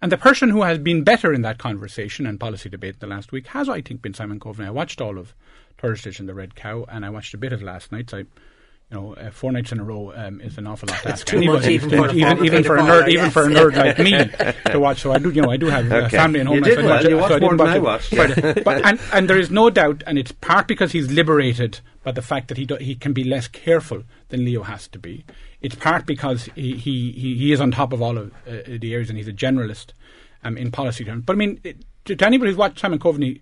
And 0.00 0.10
the 0.10 0.18
person 0.18 0.50
who 0.50 0.62
has 0.62 0.78
been 0.78 1.04
better 1.04 1.32
in 1.32 1.42
that 1.42 1.58
conversation 1.58 2.26
and 2.26 2.40
policy 2.40 2.68
debate 2.68 2.98
the 2.98 3.06
last 3.06 3.30
week 3.30 3.46
has, 3.48 3.68
I 3.68 3.80
think, 3.80 4.02
been 4.02 4.14
Simon 4.14 4.40
Coveney. 4.40 4.66
I 4.66 4.70
watched 4.70 5.00
all 5.00 5.16
of 5.16 5.32
Thursday's 5.78 6.18
and 6.18 6.28
the 6.28 6.34
Red 6.34 6.56
Cow, 6.56 6.84
and 6.88 7.04
I 7.04 7.10
watched 7.10 7.34
a 7.34 7.38
bit 7.38 7.52
of 7.52 7.62
last 7.62 7.92
night's. 7.92 8.12
I 8.12 8.24
you 8.92 9.00
know, 9.00 9.14
uh, 9.14 9.30
four 9.30 9.50
nights 9.52 9.72
in 9.72 9.80
a 9.80 9.84
row 9.84 10.12
um, 10.14 10.40
is 10.42 10.58
an 10.58 10.66
awful 10.66 10.86
lot 10.88 11.00
to 11.02 11.08
ask 11.08 11.32
anybody, 11.32 11.74
even, 11.74 11.88
for, 11.88 12.10
even, 12.10 12.44
even 12.44 12.62
for 12.62 12.76
a 12.76 12.82
nerd, 12.82 13.08
even 13.08 13.30
for 13.30 13.44
a 13.44 13.48
nerd 13.48 13.74
like 13.74 13.98
me 13.98 14.12
to 14.72 14.78
watch. 14.78 15.00
So 15.00 15.12
I 15.12 15.18
do, 15.18 15.30
you 15.30 15.40
know, 15.40 15.50
I 15.50 15.56
do 15.56 15.66
have 15.66 15.90
okay. 15.90 16.16
family 16.16 16.40
and 16.40 16.48
home. 16.48 16.58
You 16.58 16.64
did 16.64 16.84
well. 16.84 17.08
You 17.08 17.16
watched 17.16 17.34
so 17.34 17.40
more 17.40 17.56
than 17.56 17.66
I 17.66 17.78
watched. 17.78 18.12
Yeah. 18.12 18.52
but, 18.64 18.84
and, 18.84 19.00
and 19.12 19.30
there 19.30 19.38
is 19.38 19.50
no 19.50 19.70
doubt, 19.70 20.02
and 20.06 20.18
it's 20.18 20.32
part 20.32 20.68
because 20.68 20.92
he's 20.92 21.10
liberated 21.10 21.80
by 22.02 22.12
the 22.12 22.20
fact 22.20 22.48
that 22.48 22.58
he 22.58 22.66
do, 22.66 22.76
he 22.76 22.94
can 22.94 23.14
be 23.14 23.24
less 23.24 23.48
careful 23.48 24.02
than 24.28 24.44
Leo 24.44 24.62
has 24.62 24.88
to 24.88 24.98
be. 24.98 25.24
It's 25.62 25.74
part 25.74 26.04
because 26.04 26.50
he 26.54 26.76
he, 26.76 27.12
he 27.12 27.52
is 27.52 27.60
on 27.60 27.70
top 27.70 27.92
of 27.94 28.02
all 28.02 28.18
of 28.18 28.32
uh, 28.46 28.58
the 28.66 28.92
areas, 28.92 29.08
and 29.08 29.16
he's 29.16 29.28
a 29.28 29.32
generalist 29.32 29.92
um, 30.44 30.58
in 30.58 30.70
policy 30.70 31.04
terms. 31.04 31.24
But 31.24 31.34
I 31.34 31.36
mean, 31.36 31.60
to, 32.04 32.16
to 32.16 32.26
anybody 32.26 32.50
who's 32.50 32.58
watched 32.58 32.80
Simon 32.80 32.98
Coveney 32.98 33.40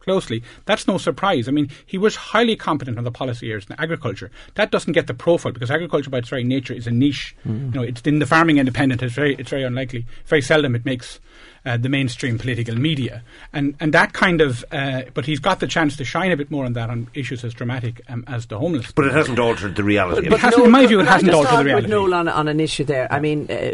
closely, 0.00 0.42
that's 0.64 0.88
no 0.88 0.98
surprise. 0.98 1.48
I 1.48 1.52
mean, 1.52 1.68
he 1.86 1.98
was 1.98 2.16
highly 2.16 2.56
competent 2.56 2.98
on 2.98 3.04
the 3.04 3.10
policy 3.10 3.50
areas 3.50 3.66
in 3.68 3.76
agriculture. 3.78 4.30
That 4.54 4.70
doesn't 4.70 4.92
get 4.92 5.06
the 5.06 5.14
profile 5.14 5.52
because 5.52 5.70
agriculture, 5.70 6.10
by 6.10 6.18
its 6.18 6.28
very 6.28 6.44
nature, 6.44 6.74
is 6.74 6.86
a 6.86 6.90
niche. 6.90 7.36
Mm. 7.46 7.74
You 7.74 7.80
know, 7.80 7.82
it's 7.82 8.00
in 8.02 8.18
the 8.18 8.26
farming 8.26 8.58
independent. 8.58 9.02
It's 9.02 9.14
very, 9.14 9.36
it's 9.36 9.50
very 9.50 9.62
unlikely. 9.62 10.06
Very 10.26 10.42
seldom 10.42 10.74
it 10.74 10.84
makes 10.84 11.20
uh, 11.66 11.76
the 11.76 11.88
mainstream 11.88 12.38
political 12.38 12.74
media, 12.74 13.22
and 13.52 13.74
and 13.80 13.92
that 13.92 14.12
kind 14.12 14.40
of. 14.40 14.64
Uh, 14.72 15.02
but 15.12 15.26
he's 15.26 15.38
got 15.38 15.60
the 15.60 15.66
chance 15.66 15.96
to 15.96 16.04
shine 16.04 16.32
a 16.32 16.36
bit 16.36 16.50
more 16.50 16.64
on 16.64 16.72
that 16.72 16.88
on 16.88 17.08
issues 17.14 17.44
as 17.44 17.52
dramatic 17.52 18.00
um, 18.08 18.24
as 18.26 18.46
the 18.46 18.58
homeless. 18.58 18.92
But 18.92 19.06
it 19.06 19.12
hasn't 19.12 19.38
altered 19.38 19.76
the 19.76 19.84
reality. 19.84 20.28
But, 20.28 20.40
but 20.40 20.56
no, 20.56 20.64
in 20.64 20.70
my 20.70 20.86
view, 20.86 21.00
it 21.00 21.06
hasn't 21.06 21.32
altered 21.32 21.58
the 21.58 21.64
reality. 21.64 21.84
With 21.86 21.90
Noel 21.90 22.14
on, 22.14 22.28
on 22.28 22.48
an 22.48 22.60
issue 22.60 22.84
there. 22.84 23.12
I 23.12 23.20
mean, 23.20 23.46
uh, 23.50 23.72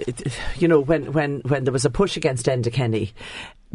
you 0.57 0.67
know, 0.67 0.81
when 0.81 1.13
when 1.13 1.41
when 1.41 1.65
there 1.65 1.73
was 1.73 1.85
a 1.85 1.91
push 1.91 2.17
against 2.17 2.47
Enda 2.47 2.73
Kenny, 2.73 3.13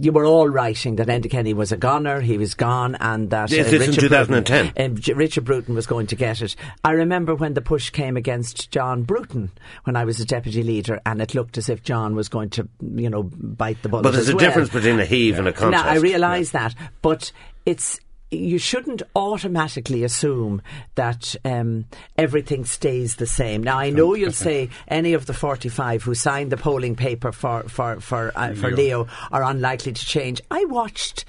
you 0.02 0.12
were 0.12 0.26
all 0.26 0.50
writing 0.50 0.96
that 0.96 1.08
Enda 1.08 1.30
Kenny 1.30 1.54
was 1.54 1.72
a 1.72 1.78
goner, 1.78 2.22
he 2.22 2.38
was 2.38 2.56
gone, 2.56 2.96
and 2.96 3.30
that 3.30 3.52
yes, 3.52 3.72
uh, 3.72 3.78
Richard, 3.78 4.02
2010. 4.02 4.74
Bruton, 4.74 5.14
uh, 5.14 5.16
Richard 5.16 5.46
Bruton 5.46 5.76
was 5.76 5.86
going 5.86 6.08
to 6.08 6.16
get 6.16 6.42
it. 6.42 6.56
I 6.84 6.92
remember 6.92 7.36
when 7.36 7.54
the 7.54 7.62
push 7.62 7.92
came 7.92 8.18
against 8.18 8.72
John 8.72 9.04
Bruton 9.04 9.52
when 9.84 9.96
I 9.96 10.06
was 10.06 10.20
a 10.20 10.26
deputy 10.26 10.64
leader, 10.64 11.00
and 11.06 11.22
it 11.22 11.36
looked 11.36 11.58
as 11.58 11.70
if 11.70 11.84
John 11.84 12.16
was 12.16 12.30
going 12.30 12.50
to, 12.52 12.68
you 12.82 13.10
know, 13.10 13.24
bite 13.24 13.82
the 13.84 13.90
bullet. 13.90 14.04
But 14.04 14.14
there's 14.14 14.30
a 14.30 14.36
well. 14.36 14.46
difference 14.46 14.70
between 14.70 15.00
a 15.00 15.06
heave 15.06 15.36
yeah. 15.36 15.40
and 15.40 15.48
a 15.48 15.54
contest. 15.54 15.86
Now 15.86 15.90
I 15.90 15.98
realise 15.98 16.54
yeah. 16.54 16.70
that, 16.70 16.76
but 17.04 17.32
it's 17.66 18.00
you 18.32 18.58
shouldn't 18.58 19.04
automatically 19.16 20.04
assume 20.04 20.62
that 20.96 21.36
um, 21.44 21.86
everything 22.18 22.66
stays 22.66 23.18
the 23.18 23.28
same. 23.28 23.62
Now, 23.62 23.78
I 23.78 23.90
know 23.90 24.16
you'll 24.16 24.32
say 24.50 24.70
any 24.88 25.14
of 25.14 25.26
the 25.26 25.34
45 25.34 26.04
who 26.04 26.16
signed 26.16 26.52
the 26.52 26.58
polling 26.58 26.96
paper 26.96 27.32
for 27.32 27.64
for 27.64 28.00
for, 28.00 28.32
uh, 28.36 28.54
for 28.54 28.72
Leo 28.72 29.08
are 29.32 29.44
unlikely 29.44 29.94
to 29.94 30.06
change. 30.06 30.42
I 30.50 30.66
watched 30.66 31.26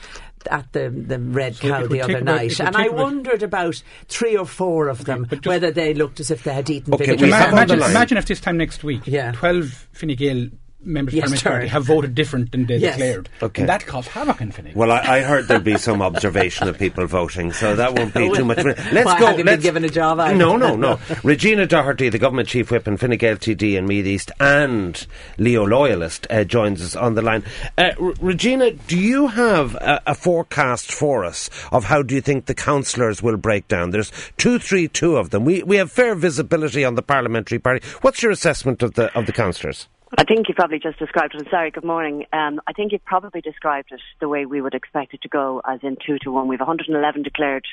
at 0.51 0.73
the 0.73 0.91
the 0.91 1.19
Red 1.19 1.57
so 1.57 1.69
Cow 1.69 1.87
the 1.87 2.03
other 2.03 2.21
night, 2.21 2.59
and 2.61 2.77
I 2.77 2.89
wondered 2.89 3.43
about 3.43 3.83
three 4.09 4.37
or 4.37 4.47
four 4.47 4.89
of 4.89 5.05
them 5.05 5.27
okay, 5.33 5.49
whether 5.49 5.71
they 5.71 5.95
looked 5.95 6.21
as 6.21 6.31
if 6.31 6.45
they 6.45 6.53
had 6.53 6.69
eaten 6.71 6.95
okay, 6.95 7.07
vinegar. 7.07 7.27
Imagine, 7.27 7.83
imagine, 7.83 8.19
if 8.19 8.27
this 8.27 8.41
time 8.41 8.57
next 8.57 8.83
week, 8.85 9.03
yeah. 9.07 9.33
twelve 9.33 9.89
Fine 9.93 10.15
Gael 10.17 10.49
members 10.85 11.15
yes, 11.15 11.27
of 11.27 11.39
the 11.39 11.43
Parliament 11.43 11.71
have 11.71 11.85
voted 11.85 12.15
different 12.15 12.53
than 12.53 12.67
they 12.67 12.77
yes. 12.77 12.97
declared. 12.97 13.29
Okay. 13.43 13.63
And 13.63 13.69
that 13.69 13.87
caused 13.87 14.09
havoc 14.09 14.41
in 14.41 14.53
Finning. 14.53 14.75
Well, 14.75 14.91
I, 14.91 14.99
I 14.99 15.21
heard 15.21 15.49
there'd 15.49 15.65
be 15.65 15.79
some 15.79 16.03
observation 16.03 16.69
of 16.69 16.79
people 16.79 17.07
voting, 17.07 17.53
so 17.53 17.77
that 17.77 17.99
won't 17.99 18.15
be 18.15 18.31
too 18.31 18.45
much. 18.45 18.59
Let's 18.65 19.05
Why, 19.05 19.19
go. 19.19 19.27
Have 19.27 19.39
you 19.39 19.45
let's, 19.45 19.57
been 19.57 19.63
given 19.63 19.85
a 19.85 19.89
job? 19.89 20.21
Out? 20.21 20.37
No, 20.37 20.57
no, 20.57 20.77
no. 20.77 20.99
Regina 21.25 21.67
Doherty, 21.67 22.09
the 22.09 22.19
government 22.19 22.49
chief 22.49 22.71
whip 22.71 22.87
in 22.87 22.97
Fine 22.97 23.17
Gael 23.17 23.37
TD 23.37 23.77
in 23.77 23.87
Meath 23.87 24.07
East, 24.07 24.31
and 24.41 25.07
Leo 25.39 25.65
Loyalist 25.65 26.27
uh, 26.31 26.45
joins 26.45 26.83
us 26.83 26.97
on 26.97 27.15
the 27.15 27.23
line. 27.23 27.45
Uh, 27.79 27.91
R- 28.01 28.15
Regina, 28.21 28.73
do 28.73 28.99
you 28.99 29.29
have 29.29 29.75
a, 29.77 30.03
a, 30.07 30.15
forecast 30.15 30.93
for 30.93 31.25
us 31.25 31.51
of 31.71 31.85
how 31.85 32.03
do 32.03 32.15
you 32.15 32.21
think 32.21 32.47
the 32.47 32.55
councillors 32.55 33.23
will 33.23 33.37
break 33.37 33.69
down? 33.69 33.91
There's 33.91 34.13
two, 34.37 34.59
three, 34.59 34.89
two 34.89 35.17
of 35.17 35.31
them. 35.31 35.45
We 35.45 35.63
we 35.63 35.77
have 35.77 35.91
fair 35.91 36.15
visibility 36.15 36.85
on 36.85 36.95
the 36.95 37.03
parliamentary 37.03 37.59
party. 37.59 37.85
What's 38.03 38.23
your 38.23 38.33
assessment 38.33 38.83
of 38.83 38.95
the 38.95 39.13
of 39.17 39.27
the 39.27 39.33
councillors? 39.33 39.89
I 40.19 40.25
think 40.25 40.49
you 40.49 40.55
probably 40.55 40.79
just 40.79 40.99
described 40.99 41.35
it. 41.35 41.47
Sorry, 41.51 41.71
good 41.71 41.85
morning. 41.85 42.27
Um, 42.35 42.61
I 42.67 42.75
think 42.75 42.93
you've 42.93 43.05
probably 43.05 43.41
described 43.41 43.93
it 43.93 44.01
the 44.21 44.29
way 44.29 44.45
we 44.45 44.61
would 44.61 44.75
expect 44.75 45.15
it 45.15 45.23
to 45.23 45.29
go, 45.29 45.63
as 45.67 45.81
in 45.83 45.97
two 46.05 46.19
to 46.19 46.31
one. 46.31 46.49
We've 46.49 46.61
111 46.61 47.23
declared 47.23 47.65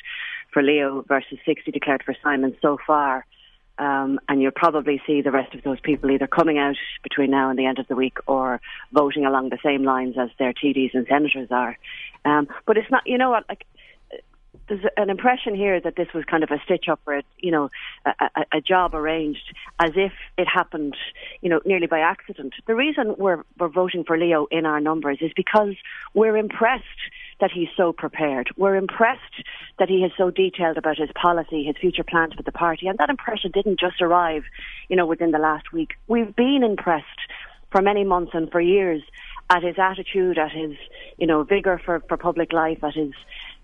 for 0.53 0.63
Leo 0.63 1.03
versus 1.05 1.37
60 1.45 1.71
declared 1.71 2.01
for 2.03 2.15
Simon 2.23 2.55
so 2.61 2.77
far. 2.87 3.25
Um, 3.77 4.19
and 4.29 4.41
you'll 4.41 4.51
probably 4.51 5.01
see 5.05 5.21
the 5.21 5.31
rest 5.31 5.53
of 5.53 5.63
those 5.63 5.79
people 5.81 6.11
either 6.11 6.27
coming 6.27 6.57
out 6.57 6.75
between 7.03 7.29
now 7.31 7.49
and 7.49 7.59
the 7.59 7.65
end 7.65 7.79
of 7.79 7.87
the 7.87 7.95
week 7.95 8.17
or 8.25 8.61
voting 8.93 9.25
along 9.25 9.49
the 9.49 9.59
same 9.63 9.83
lines 9.83 10.15
as 10.17 10.29
their 10.39 10.53
TDs 10.53 10.93
and 10.93 11.07
senators 11.07 11.49
are. 11.51 11.77
Um, 12.23 12.47
but 12.65 12.77
it's 12.77 12.91
not, 12.91 13.03
you 13.05 13.17
know 13.17 13.31
what, 13.31 13.45
like, 13.49 13.65
there's 14.69 14.85
an 14.97 15.09
impression 15.09 15.55
here 15.55 15.81
that 15.81 15.95
this 15.95 16.07
was 16.13 16.23
kind 16.25 16.43
of 16.43 16.51
a 16.51 16.61
stitch 16.63 16.85
up 16.87 17.01
or 17.05 17.17
a, 17.17 17.23
you 17.39 17.51
know 17.51 17.69
a, 18.05 18.11
a, 18.35 18.57
a, 18.57 18.61
job 18.61 18.93
arranged 18.93 19.53
as 19.79 19.91
if 19.95 20.13
it 20.37 20.47
happened 20.47 20.95
you 21.41 21.49
know 21.49 21.59
nearly 21.65 21.87
by 21.87 21.99
accident. 21.99 22.53
The 22.67 22.75
reason 22.75 23.15
we're 23.17 23.43
we're 23.57 23.67
voting 23.67 24.03
for 24.03 24.17
Leo 24.17 24.47
in 24.51 24.65
our 24.65 24.79
numbers 24.79 25.17
is 25.21 25.31
because 25.35 25.75
we're 26.13 26.37
impressed 26.37 26.85
that 27.41 27.51
he's 27.51 27.69
so 27.75 27.91
prepared. 27.91 28.49
We're 28.57 28.75
impressed 28.75 29.43
that 29.79 29.89
he 29.89 30.03
is 30.03 30.11
so 30.17 30.29
detailed 30.29 30.77
about 30.77 30.97
his 30.97 31.09
policy, 31.19 31.63
his 31.63 31.75
future 31.77 32.03
plans 32.03 32.33
for 32.35 32.43
the 32.43 32.51
party, 32.51 32.87
and 32.87 32.97
that 32.99 33.09
impression 33.09 33.51
didn't 33.51 33.79
just 33.79 34.01
arrive 34.01 34.43
you 34.87 34.95
know 34.95 35.05
within 35.05 35.31
the 35.31 35.39
last 35.39 35.73
week. 35.73 35.95
We've 36.07 36.35
been 36.35 36.61
impressed 36.63 37.07
for 37.71 37.81
many 37.81 38.03
months 38.03 38.31
and 38.33 38.51
for 38.51 38.61
years 38.61 39.01
at 39.49 39.63
his 39.63 39.75
attitude, 39.79 40.37
at 40.37 40.51
his 40.51 40.75
you 41.17 41.27
know 41.27 41.43
vigor 41.43 41.81
for 41.83 42.01
for 42.07 42.17
public 42.17 42.53
life, 42.53 42.83
at 42.83 42.93
his 42.93 43.13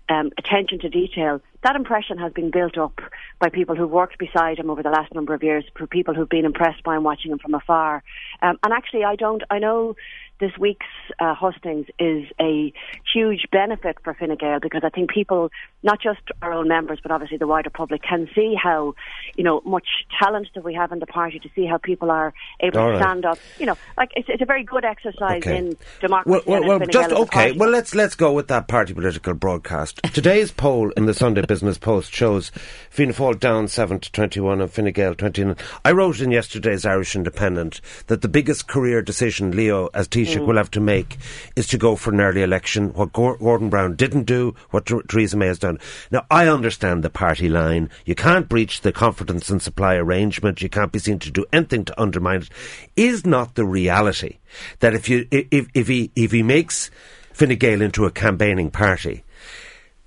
um, 0.08 0.30
attention 0.38 0.78
to 0.80 0.88
detail, 0.88 1.40
that 1.62 1.76
impression 1.76 2.18
has 2.18 2.32
been 2.32 2.50
built 2.50 2.78
up 2.78 3.00
by 3.38 3.48
people 3.48 3.74
who've 3.74 3.90
worked 3.90 4.18
beside 4.18 4.58
him 4.58 4.70
over 4.70 4.82
the 4.82 4.90
last 4.90 5.12
number 5.14 5.34
of 5.34 5.42
years, 5.42 5.64
for 5.76 5.86
people 5.86 6.14
who've 6.14 6.28
been 6.28 6.44
impressed 6.44 6.82
by 6.84 6.96
him 6.96 7.02
watching 7.02 7.32
him 7.32 7.38
from 7.38 7.54
afar. 7.54 8.02
Um, 8.40 8.58
and 8.62 8.72
actually, 8.72 9.04
I 9.04 9.16
don't, 9.16 9.42
I 9.50 9.58
know 9.58 9.96
this 10.40 10.52
week's 10.58 10.86
uh, 11.18 11.34
hustings 11.34 11.86
is 11.98 12.26
a 12.40 12.72
huge 13.14 13.46
benefit 13.50 13.96
for 14.04 14.14
Fine 14.14 14.36
Gael 14.36 14.58
because 14.60 14.82
I 14.84 14.90
think 14.90 15.10
people, 15.10 15.50
not 15.82 16.00
just 16.00 16.20
our 16.42 16.52
own 16.52 16.68
members, 16.68 16.98
but 17.02 17.10
obviously 17.10 17.38
the 17.38 17.46
wider 17.46 17.70
public, 17.70 18.02
can 18.02 18.28
see 18.34 18.54
how, 18.60 18.94
you 19.36 19.44
know, 19.44 19.62
much 19.64 19.86
talent 20.22 20.48
that 20.54 20.64
we 20.64 20.74
have 20.74 20.92
in 20.92 20.98
the 20.98 21.06
party 21.06 21.38
to 21.38 21.48
see 21.54 21.66
how 21.66 21.78
people 21.78 22.10
are 22.10 22.34
able 22.60 22.78
All 22.78 22.86
to 22.86 22.92
right. 22.92 23.02
stand 23.02 23.24
up. 23.24 23.38
You 23.58 23.66
know, 23.66 23.76
like 23.96 24.10
it's, 24.16 24.28
it's 24.28 24.42
a 24.42 24.46
very 24.46 24.64
good 24.64 24.84
exercise 24.84 25.42
Okay. 25.42 25.58
in 25.58 25.76
democracy. 26.00 26.42
Well, 26.46 26.60
well, 26.60 26.78
well 26.78 26.78
just 26.80 26.92
Gael 26.92 27.04
as 27.04 27.12
a 27.12 27.16
okay. 27.22 27.52
Well, 27.52 27.70
let's 27.70 27.94
let's 27.94 28.14
go 28.14 28.32
with 28.32 28.48
that 28.48 28.68
party 28.68 28.94
political 28.94 29.34
broadcast. 29.34 30.00
Today's 30.12 30.50
poll 30.50 30.90
in 30.92 31.06
the 31.06 31.14
Sunday 31.14 31.42
Business 31.42 31.78
Post 31.78 32.12
shows 32.14 32.50
Fianna 32.90 33.12
Fáil 33.12 33.38
down 33.38 33.68
seven 33.68 34.00
to 34.00 34.12
twenty-one 34.12 34.60
and 34.60 34.70
Fine 34.70 34.92
Gael 34.92 35.14
twenty-nine. 35.14 35.56
I 35.84 35.92
wrote 35.92 36.20
in 36.20 36.30
yesterday's 36.30 36.84
Irish 36.84 37.16
Independent 37.16 37.80
that 38.06 38.22
the 38.22 38.28
biggest 38.28 38.66
career 38.66 39.02
decision 39.02 39.52
Leo 39.52 39.88
as 39.94 40.08
Taoiseach 40.26 40.42
Mm. 40.42 40.46
will 40.46 40.56
have 40.56 40.70
to 40.72 40.80
make 40.80 41.16
is 41.54 41.66
to 41.68 41.78
go 41.78 41.96
for 41.96 42.12
an 42.12 42.20
early 42.20 42.42
election. 42.42 42.90
What 42.94 43.12
Gordon 43.12 43.68
Brown 43.70 43.94
didn't 43.96 44.24
do, 44.24 44.54
what 44.70 44.86
Ther- 44.86 45.02
Theresa 45.02 45.36
May 45.36 45.46
has 45.46 45.58
done. 45.58 45.78
Now, 46.10 46.24
I 46.30 46.48
understand 46.48 47.02
the 47.02 47.10
party 47.10 47.48
line. 47.48 47.90
You 48.04 48.14
can't 48.14 48.48
breach 48.48 48.80
the 48.80 48.92
confidence 48.92 49.50
and 49.50 49.62
supply 49.62 49.94
arrangement. 49.94 50.62
You 50.62 50.68
can't 50.68 50.92
be 50.92 50.98
seen 50.98 51.18
to 51.20 51.30
do 51.30 51.44
anything 51.52 51.84
to 51.86 52.00
undermine 52.00 52.42
it. 52.42 52.50
Is 52.96 53.24
not 53.26 53.54
the 53.54 53.64
reality 53.64 54.38
that 54.80 54.94
if 54.94 55.08
you 55.08 55.26
if 55.30 55.66
if 55.74 55.88
he 55.88 56.10
if 56.16 56.32
he 56.32 56.42
makes 56.42 56.90
Fine 57.32 57.56
Gael 57.56 57.82
into 57.82 58.06
a 58.06 58.10
campaigning 58.10 58.70
party, 58.70 59.22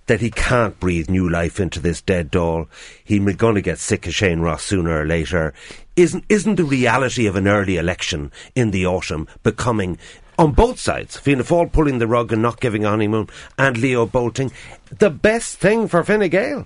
that 0.09 0.21
he 0.21 0.31
can't 0.31 0.79
breathe 0.79 1.07
new 1.07 1.29
life 1.29 1.59
into 1.59 1.79
this 1.79 2.01
dead 2.01 2.31
doll. 2.31 2.67
He's 3.03 3.35
going 3.35 3.53
to 3.53 3.61
get 3.61 3.77
sick 3.77 4.07
of 4.07 4.15
Shane 4.15 4.39
Ross 4.39 4.63
sooner 4.63 5.01
or 5.01 5.05
later. 5.05 5.53
Isn't 5.95 6.25
isn't 6.27 6.55
the 6.55 6.63
reality 6.63 7.27
of 7.27 7.35
an 7.35 7.47
early 7.47 7.77
election 7.77 8.31
in 8.55 8.71
the 8.71 8.87
autumn 8.87 9.27
becoming 9.43 9.99
on 10.39 10.53
both 10.53 10.79
sides, 10.79 11.17
Fianna 11.17 11.43
Fáil 11.43 11.71
pulling 11.71 11.99
the 11.99 12.07
rug 12.07 12.33
and 12.33 12.41
not 12.41 12.59
giving 12.59 12.85
a 12.85 12.89
honeymoon, 12.89 13.27
and 13.57 13.77
Leo 13.77 14.05
bolting, 14.05 14.51
the 14.97 15.09
best 15.09 15.57
thing 15.57 15.87
for 15.87 16.03
Fine 16.03 16.29
Gael? 16.29 16.65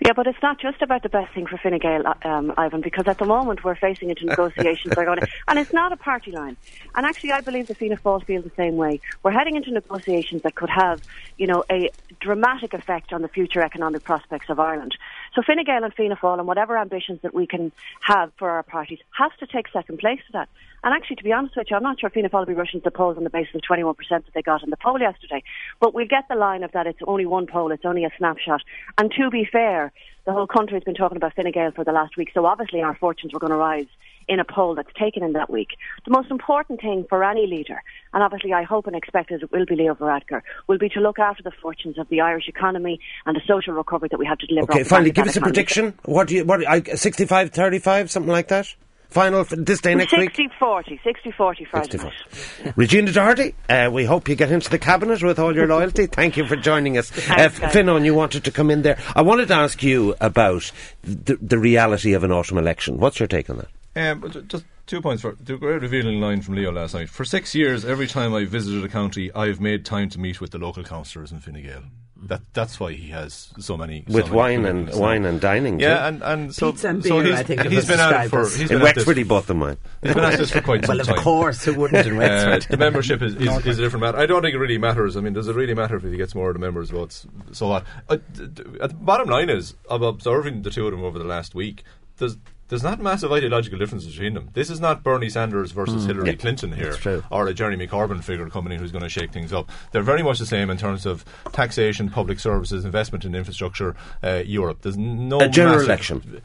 Yeah, 0.00 0.12
but 0.14 0.28
it's 0.28 0.40
not 0.42 0.60
just 0.60 0.80
about 0.80 1.02
the 1.02 1.08
best 1.08 1.34
thing 1.34 1.46
for 1.46 1.58
Fine 1.58 1.78
Gael, 1.78 2.04
um, 2.22 2.52
Ivan, 2.56 2.80
because 2.80 3.08
at 3.08 3.18
the 3.18 3.24
moment 3.24 3.64
we're 3.64 3.74
facing 3.74 4.10
into 4.10 4.24
negotiations 4.26 4.94
that 4.94 4.98
are 4.98 5.04
going 5.04 5.18
to, 5.18 5.28
and 5.48 5.58
it's 5.58 5.72
not 5.72 5.90
a 5.90 5.96
party 5.96 6.30
line. 6.30 6.56
And 6.94 7.04
actually, 7.04 7.32
I 7.32 7.40
believe 7.40 7.66
the 7.66 7.74
Fianna 7.74 7.96
Fáil 7.96 8.24
feel 8.24 8.42
the 8.42 8.52
same 8.56 8.76
way. 8.76 9.00
We're 9.24 9.32
heading 9.32 9.56
into 9.56 9.72
negotiations 9.72 10.42
that 10.42 10.54
could 10.54 10.70
have, 10.70 11.02
you 11.36 11.48
know, 11.48 11.64
a 11.70 11.90
dramatic 12.20 12.74
effect 12.74 13.12
on 13.12 13.22
the 13.22 13.28
future 13.28 13.60
economic 13.60 14.04
prospects 14.04 14.48
of 14.48 14.60
Ireland. 14.60 14.96
So 15.34 15.42
Fine 15.42 15.64
Gael 15.64 15.84
and 15.84 15.94
Fianna 15.94 16.16
Fáil 16.16 16.38
and 16.38 16.46
whatever 16.46 16.76
ambitions 16.76 17.20
that 17.22 17.34
we 17.34 17.46
can 17.46 17.72
have 18.00 18.32
for 18.38 18.50
our 18.50 18.62
parties 18.62 18.98
has 19.16 19.30
to 19.40 19.46
take 19.46 19.68
second 19.68 19.98
place 19.98 20.20
to 20.26 20.32
that. 20.32 20.48
And 20.84 20.94
actually, 20.94 21.16
to 21.16 21.24
be 21.24 21.32
honest 21.32 21.56
with 21.56 21.68
you, 21.70 21.76
I'm 21.76 21.82
not 21.82 22.00
sure 22.00 22.10
Fianna 22.10 22.28
Fáil 22.28 22.40
will 22.40 22.46
be 22.46 22.54
rushing 22.54 22.80
to 22.80 22.84
the 22.84 22.90
polls 22.90 23.16
on 23.16 23.24
the 23.24 23.30
basis 23.30 23.54
of 23.54 23.62
21% 23.62 23.96
that 24.08 24.24
they 24.34 24.42
got 24.42 24.62
in 24.62 24.70
the 24.70 24.76
poll 24.76 25.00
yesterday. 25.00 25.42
But 25.80 25.94
we'll 25.94 26.06
get 26.06 26.28
the 26.28 26.36
line 26.36 26.62
of 26.62 26.72
that 26.72 26.86
it's 26.86 27.00
only 27.06 27.26
one 27.26 27.46
poll, 27.46 27.72
it's 27.72 27.84
only 27.84 28.04
a 28.04 28.10
snapshot. 28.16 28.62
And 28.96 29.10
to 29.12 29.30
be 29.30 29.44
fair, 29.50 29.92
the 30.24 30.32
whole 30.32 30.46
country 30.46 30.74
has 30.74 30.84
been 30.84 30.94
talking 30.94 31.16
about 31.16 31.34
Fine 31.34 31.50
Gael 31.52 31.72
for 31.72 31.84
the 31.84 31.92
last 31.92 32.16
week, 32.16 32.30
so 32.34 32.46
obviously 32.46 32.82
our 32.82 32.94
fortunes 32.94 33.32
were 33.32 33.40
going 33.40 33.52
to 33.52 33.56
rise 33.56 33.86
in 34.28 34.40
a 34.40 34.44
poll 34.44 34.74
that's 34.74 34.92
taken 34.98 35.22
in 35.22 35.32
that 35.32 35.50
week. 35.50 35.70
The 36.04 36.10
most 36.10 36.30
important 36.30 36.80
thing 36.80 37.06
for 37.08 37.24
any 37.24 37.46
leader, 37.46 37.82
and 38.12 38.22
obviously 38.22 38.52
I 38.52 38.62
hope 38.62 38.86
and 38.86 38.94
expect 38.94 39.30
it 39.30 39.50
will 39.50 39.66
be 39.66 39.76
Leo 39.76 39.94
Varadkar, 39.94 40.42
will 40.66 40.78
be 40.78 40.88
to 40.90 41.00
look 41.00 41.18
after 41.18 41.42
the 41.42 41.52
fortunes 41.62 41.98
of 41.98 42.08
the 42.08 42.20
Irish 42.20 42.48
economy 42.48 43.00
and 43.26 43.36
the 43.36 43.42
social 43.46 43.74
recovery 43.74 44.08
that 44.10 44.18
we 44.18 44.26
have 44.26 44.38
to 44.38 44.46
deliver. 44.46 44.72
Okay, 44.72 44.84
finally, 44.84 45.10
give 45.10 45.26
us 45.26 45.36
a 45.36 45.40
prediction. 45.40 45.94
What 46.04 46.28
do 46.28 46.36
you, 46.36 46.44
what, 46.44 46.66
I, 46.66 46.82
65, 46.82 47.50
35, 47.50 48.10
something 48.10 48.32
like 48.32 48.48
that? 48.48 48.74
Final 49.08 49.42
this 49.44 49.80
day 49.80 49.94
next 49.94 50.12
week? 50.12 50.36
60 50.36 50.50
40, 50.58 51.00
60 51.02 51.30
40 51.30 51.64
Friday 51.64 51.98
60 51.98 52.06
night. 52.06 52.76
Regina 52.76 53.10
Doherty, 53.10 53.54
uh, 53.70 53.88
we 53.90 54.04
hope 54.04 54.28
you 54.28 54.34
get 54.34 54.52
into 54.52 54.68
the 54.68 54.78
cabinet 54.78 55.22
with 55.22 55.38
all 55.38 55.54
your 55.54 55.66
loyalty. 55.66 56.04
Thank 56.04 56.36
you 56.36 56.46
for 56.46 56.56
joining 56.56 56.98
us. 56.98 57.10
Uh, 57.10 57.20
Thanks, 57.20 57.58
guys. 57.58 57.72
Fionnán, 57.72 58.04
you 58.04 58.14
wanted 58.14 58.44
to 58.44 58.50
come 58.50 58.70
in 58.70 58.82
there. 58.82 58.98
I 59.16 59.22
wanted 59.22 59.48
to 59.48 59.54
ask 59.54 59.82
you 59.82 60.14
about 60.20 60.70
the, 61.02 61.38
the 61.40 61.58
reality 61.58 62.12
of 62.12 62.22
an 62.22 62.32
autumn 62.32 62.58
election. 62.58 62.98
What's 62.98 63.18
your 63.18 63.28
take 63.28 63.48
on 63.48 63.56
that? 63.56 63.68
Um, 63.96 64.30
just 64.48 64.64
two 64.86 65.00
points. 65.00 65.22
For 65.22 65.34
the 65.40 65.56
great 65.56 65.82
revealing 65.82 66.20
line 66.20 66.40
from 66.42 66.54
Leo 66.54 66.70
last 66.72 66.94
night. 66.94 67.08
For 67.08 67.24
six 67.24 67.54
years, 67.54 67.84
every 67.84 68.06
time 68.06 68.34
I 68.34 68.44
visited 68.44 68.84
a 68.84 68.88
county, 68.88 69.32
I've 69.34 69.60
made 69.60 69.84
time 69.84 70.08
to 70.10 70.20
meet 70.20 70.40
with 70.40 70.50
the 70.50 70.58
local 70.58 70.84
councillors 70.84 71.32
in 71.32 71.40
Fine 71.40 71.62
Gael. 71.62 71.82
That 72.20 72.40
that's 72.52 72.80
why 72.80 72.94
he 72.94 73.10
has 73.10 73.52
so 73.60 73.76
many 73.76 74.04
so 74.08 74.12
With 74.14 74.24
many 74.26 74.36
wine 74.36 74.64
and. 74.66 74.92
So- 74.92 74.98
wine 75.00 75.24
and 75.24 75.40
dining, 75.40 75.78
Yeah, 75.78 75.98
too. 75.98 76.04
and, 76.04 76.22
and 76.24 76.54
so 76.54 76.72
Pizza 76.72 76.88
and 76.88 77.04
so 77.04 77.20
beer, 77.22 77.30
he's, 77.30 77.38
I 77.38 77.42
think 77.44 77.60
it 77.60 77.66
he's 77.70 77.76
was 77.76 77.86
been 77.86 78.00
at 78.00 78.28
for 78.28 78.42
described 78.42 78.46
as. 78.46 78.56
he's 78.56 78.70
In 78.72 78.78
been 78.78 78.86
at 78.88 78.94
this, 78.96 79.06
Wexford, 79.06 79.28
both 79.28 79.50
of 79.50 79.56
mine. 79.56 79.76
he's 80.02 80.14
been 80.14 80.24
at 80.24 80.36
this 80.38 80.50
for 80.50 80.60
quite 80.60 80.84
some 80.84 80.96
time. 80.96 80.96
Well, 80.98 81.00
of 81.00 81.06
time. 81.06 81.16
course, 81.24 81.64
who 81.64 81.74
wouldn't 81.74 82.04
in 82.08 82.14
Uh, 82.16 82.18
Wexford? 82.18 82.62
the 82.72 82.76
membership 82.76 83.22
is, 83.22 83.36
is, 83.36 83.66
is 83.66 83.78
a 83.78 83.82
different 83.82 84.00
matter. 84.02 84.18
I 84.18 84.26
don't 84.26 84.42
think 84.42 84.52
it 84.52 84.58
really 84.58 84.78
matters. 84.78 85.16
I 85.16 85.20
mean, 85.20 85.32
does 85.32 85.46
it 85.46 85.54
really 85.54 85.74
matter 85.74 85.94
if 85.94 86.02
he 86.02 86.16
gets 86.16 86.34
more 86.34 86.48
of 86.50 86.54
the 86.54 86.58
members' 86.58 86.90
votes? 86.90 87.24
So 87.52 87.68
what? 87.68 87.84
Uh, 88.08 88.16
d- 88.32 88.46
d- 88.48 88.64
uh, 88.80 88.88
the 88.88 88.94
bottom 88.94 89.28
line 89.28 89.48
is, 89.48 89.74
I'm 89.88 90.02
observing 90.02 90.62
the 90.62 90.70
two 90.70 90.86
of 90.86 90.90
them 90.90 91.04
over 91.04 91.20
the 91.20 91.24
last 91.24 91.54
week, 91.54 91.84
there's 92.16 92.36
there's 92.68 92.82
not 92.82 93.00
massive 93.00 93.32
ideological 93.32 93.78
differences 93.78 94.12
between 94.12 94.34
them. 94.34 94.50
This 94.52 94.70
is 94.70 94.80
not 94.80 95.02
Bernie 95.02 95.30
Sanders 95.30 95.72
versus 95.72 96.04
Hillary 96.04 96.28
Yeah, 96.30 96.34
Clinton 96.36 96.72
here, 96.72 96.92
or 97.30 97.46
a 97.48 97.54
Jeremy 97.54 97.86
Corbyn 97.86 98.22
figure 98.22 98.48
coming 98.50 98.72
in 98.72 98.78
who's 98.80 98.92
going 98.92 99.02
to 99.04 99.08
shake 99.08 99.32
things 99.32 99.52
up. 99.52 99.70
They're 99.92 100.02
very 100.02 100.22
much 100.22 100.38
the 100.38 100.46
same 100.46 100.68
in 100.70 100.76
terms 100.76 101.06
of 101.06 101.24
taxation, 101.52 102.10
public 102.10 102.38
services, 102.40 102.84
investment 102.84 103.24
in 103.24 103.34
infrastructure, 103.34 103.96
uh, 104.22 104.42
Europe. 104.44 104.82
There's 104.82 104.98
no 104.98 105.40
A 105.40 105.48
general 105.48 105.86
massive- 105.86 106.24
election. 106.26 106.42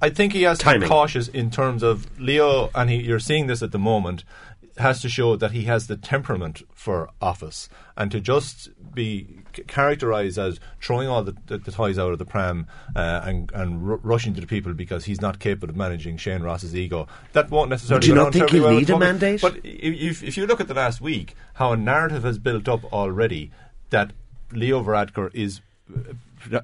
I 0.00 0.10
think 0.10 0.32
he 0.32 0.42
has 0.42 0.58
to 0.58 0.78
be 0.78 0.86
cautious 0.86 1.28
in 1.28 1.50
terms 1.50 1.82
of 1.82 2.06
Leo, 2.20 2.70
and 2.74 2.88
he, 2.90 2.96
you're 3.02 3.18
seeing 3.18 3.46
this 3.46 3.62
at 3.62 3.72
the 3.72 3.78
moment, 3.78 4.22
has 4.76 5.00
to 5.02 5.08
show 5.08 5.34
that 5.36 5.50
he 5.52 5.64
has 5.64 5.86
the 5.88 5.96
temperament 5.96 6.62
for 6.72 7.10
office. 7.20 7.68
And 7.96 8.10
to 8.12 8.20
just 8.20 8.68
be 8.94 9.26
characterised 9.66 10.38
as 10.38 10.60
throwing 10.80 11.08
all 11.08 11.22
the, 11.22 11.36
the, 11.46 11.58
the 11.58 11.72
toys 11.72 11.98
out 11.98 12.12
of 12.12 12.18
the 12.18 12.24
pram 12.24 12.66
uh, 12.94 13.22
and, 13.24 13.50
and 13.52 13.90
r- 13.90 13.96
rushing 14.02 14.34
to 14.34 14.40
the 14.40 14.46
people 14.46 14.72
because 14.74 15.04
he's 15.04 15.20
not 15.20 15.38
capable 15.38 15.70
of 15.70 15.76
managing 15.76 16.16
Shane 16.16 16.42
Ross's 16.42 16.74
ego, 16.74 17.08
that 17.32 17.50
won't 17.50 17.70
necessarily 17.70 18.02
Do 18.06 18.08
you 18.08 18.14
not 18.14 18.32
think 18.32 18.50
he'll 18.50 18.70
need 18.70 18.90
a 18.90 18.98
mandate? 18.98 19.40
But 19.40 19.60
if, 19.64 20.22
if 20.22 20.36
you 20.36 20.46
look 20.46 20.60
at 20.60 20.68
the 20.68 20.74
last 20.74 21.00
week, 21.00 21.34
how 21.54 21.72
a 21.72 21.76
narrative 21.76 22.22
has 22.22 22.38
built 22.38 22.68
up 22.68 22.84
already 22.92 23.50
that 23.90 24.12
Leo 24.52 24.82
Varadkar 24.82 25.34
is 25.34 25.60
uh, 25.94 26.12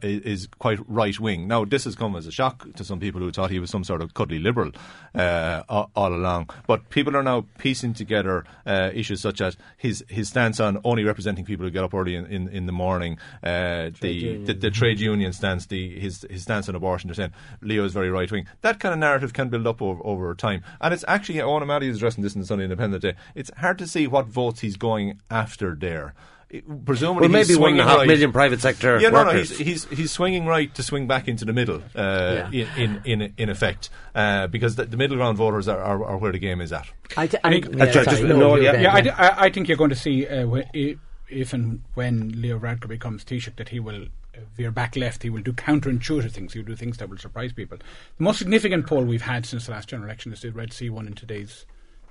is 0.03 0.49
quite 0.59 0.79
right 0.89 1.19
wing. 1.19 1.49
Now, 1.49 1.65
this 1.65 1.85
has 1.85 1.95
come 1.95 2.17
as 2.17 2.27
a 2.27 2.33
shock 2.33 2.73
to 2.75 2.85
some 2.85 3.01
people 3.01 3.21
who 3.21 3.31
thought 3.31 3.51
he 3.51 3.59
was 3.59 3.71
some 3.71 3.85
sort 3.85 4.01
of 4.01 4.15
cuddly 4.15 4.39
liberal 4.39 4.73
uh, 5.15 5.63
all, 5.69 5.91
along. 5.95 6.51
But 6.67 6.91
people 6.91 7.17
are 7.17 7.23
now 7.23 7.47
piecing 7.59 7.95
together 7.95 8.45
uh, 8.67 8.91
issues 8.93 9.21
such 9.21 9.41
as 9.41 9.57
his 9.77 10.05
his 10.09 10.29
stance 10.29 10.61
on 10.61 10.81
only 10.85 11.05
representing 11.05 11.45
people 11.45 11.65
who 11.65 11.71
get 11.71 11.85
up 11.85 11.95
early 11.95 12.15
in, 12.15 12.27
in, 12.27 12.49
in 12.49 12.67
the 12.67 12.73
morning, 12.73 13.19
uh, 13.43 13.91
the, 14.01 14.39
the 14.45 14.55
the 14.55 14.71
trade 14.71 15.01
union 15.01 15.33
stance, 15.33 15.67
the 15.67 15.99
his 15.99 16.27
his 16.31 16.43
stance 16.43 16.69
on 16.69 16.75
abortion. 16.75 17.09
They're 17.09 17.15
saying 17.15 17.33
Leo 17.61 17.85
is 17.85 17.93
very 17.93 18.11
right 18.11 18.31
wing. 18.31 18.47
That 18.63 18.81
kind 18.81 18.93
of 18.93 18.99
narrative 18.99 19.33
can 19.33 19.49
build 19.49 19.67
up 19.67 19.81
over, 19.81 20.01
over 20.05 20.35
time, 20.35 20.63
and 20.81 20.93
it's 20.93 21.05
actually 21.09 21.41
Owen 21.41 21.63
O'Malley 21.63 21.89
is 21.89 21.97
addressing 21.97 22.23
this 22.23 22.35
in 22.35 22.41
the 22.41 22.47
Sunday 22.47 22.65
Independent 22.65 23.03
Day. 23.03 23.15
It's 23.35 23.51
hard 23.59 23.79
to 23.79 23.87
see 23.87 24.07
what 24.07 24.27
votes 24.27 24.61
he's 24.61 24.77
going 24.77 25.21
after 25.31 25.75
there. 25.75 26.15
It- 26.59 26.85
presumably, 26.85 27.23
Well, 27.23 27.31
maybe 27.31 27.49
he's 27.49 27.59
one 27.59 27.73
and 27.73 27.81
a 27.81 27.83
swinging 27.83 27.89
half 27.89 27.99
right. 27.99 28.07
million 28.07 28.33
private 28.33 28.61
sector 28.61 29.01
Yeah, 29.01 29.09
no, 29.11 29.25
no, 29.25 29.31
he's, 29.33 29.59
he's 29.59 29.85
he's 29.87 30.13
swinging 30.13 30.47
right 30.47 30.73
to 30.75 30.83
swing 30.83 31.07
back 31.07 31.27
into 31.29 31.45
the 31.45 31.53
middle, 31.53 31.83
uh, 31.97 32.49
in, 32.53 32.69
in 32.77 33.01
in 33.05 33.35
in 33.37 33.49
effect, 33.51 33.91
uh, 34.15 34.47
because 34.47 34.77
the, 34.77 34.85
the 34.85 34.97
middle 34.97 35.17
ground 35.17 35.37
voters 35.37 35.67
are, 35.69 35.81
are, 35.83 36.05
are 36.05 36.17
where 36.17 36.33
the 36.33 36.39
game 36.39 36.61
is 36.61 36.73
at. 36.73 36.87
I, 37.17 37.27
th- 37.27 37.41
I 37.45 37.49
I 37.49 37.51
think- 37.53 37.67
think. 37.77 37.93
Just- 37.93 38.23
no, 38.23 38.57
yeah. 38.57 38.81
Yeah, 38.81 39.15
I, 39.19 39.47
I, 39.47 39.51
think 39.51 39.69
you're 39.69 39.77
going 39.77 39.91
to 39.91 39.97
see 39.97 40.27
uh, 40.27 40.47
wh- 40.47 40.95
if 41.29 41.53
and 41.53 41.83
when 41.95 42.41
Leo 42.41 42.59
Varadkar 42.59 42.89
becomes 42.89 43.25
Taoiseach 43.25 43.57
that 43.57 43.71
he 43.71 43.81
will 43.81 44.05
uh, 44.37 44.41
veer 44.57 44.71
back 44.71 44.95
left. 44.95 45.23
He 45.23 45.31
will 45.31 45.43
do 45.43 45.53
counterintuitive 45.53 46.31
things. 46.33 46.53
He 46.53 46.61
will 46.61 46.67
do 46.67 46.77
things 46.77 46.99
that 46.99 47.09
will 47.09 47.19
surprise 47.19 47.53
people. 47.53 47.79
The 47.79 48.23
most 48.23 48.39
significant 48.39 48.87
poll 48.87 49.03
we've 49.05 49.23
had 49.23 49.45
since 49.47 49.67
the 49.67 49.73
last 49.73 49.89
general 49.89 50.09
election 50.09 50.33
is 50.33 50.43
the 50.43 50.51
Red 50.51 50.73
C 50.73 50.89
one 50.91 51.07
in 51.09 51.15
today's 51.15 51.67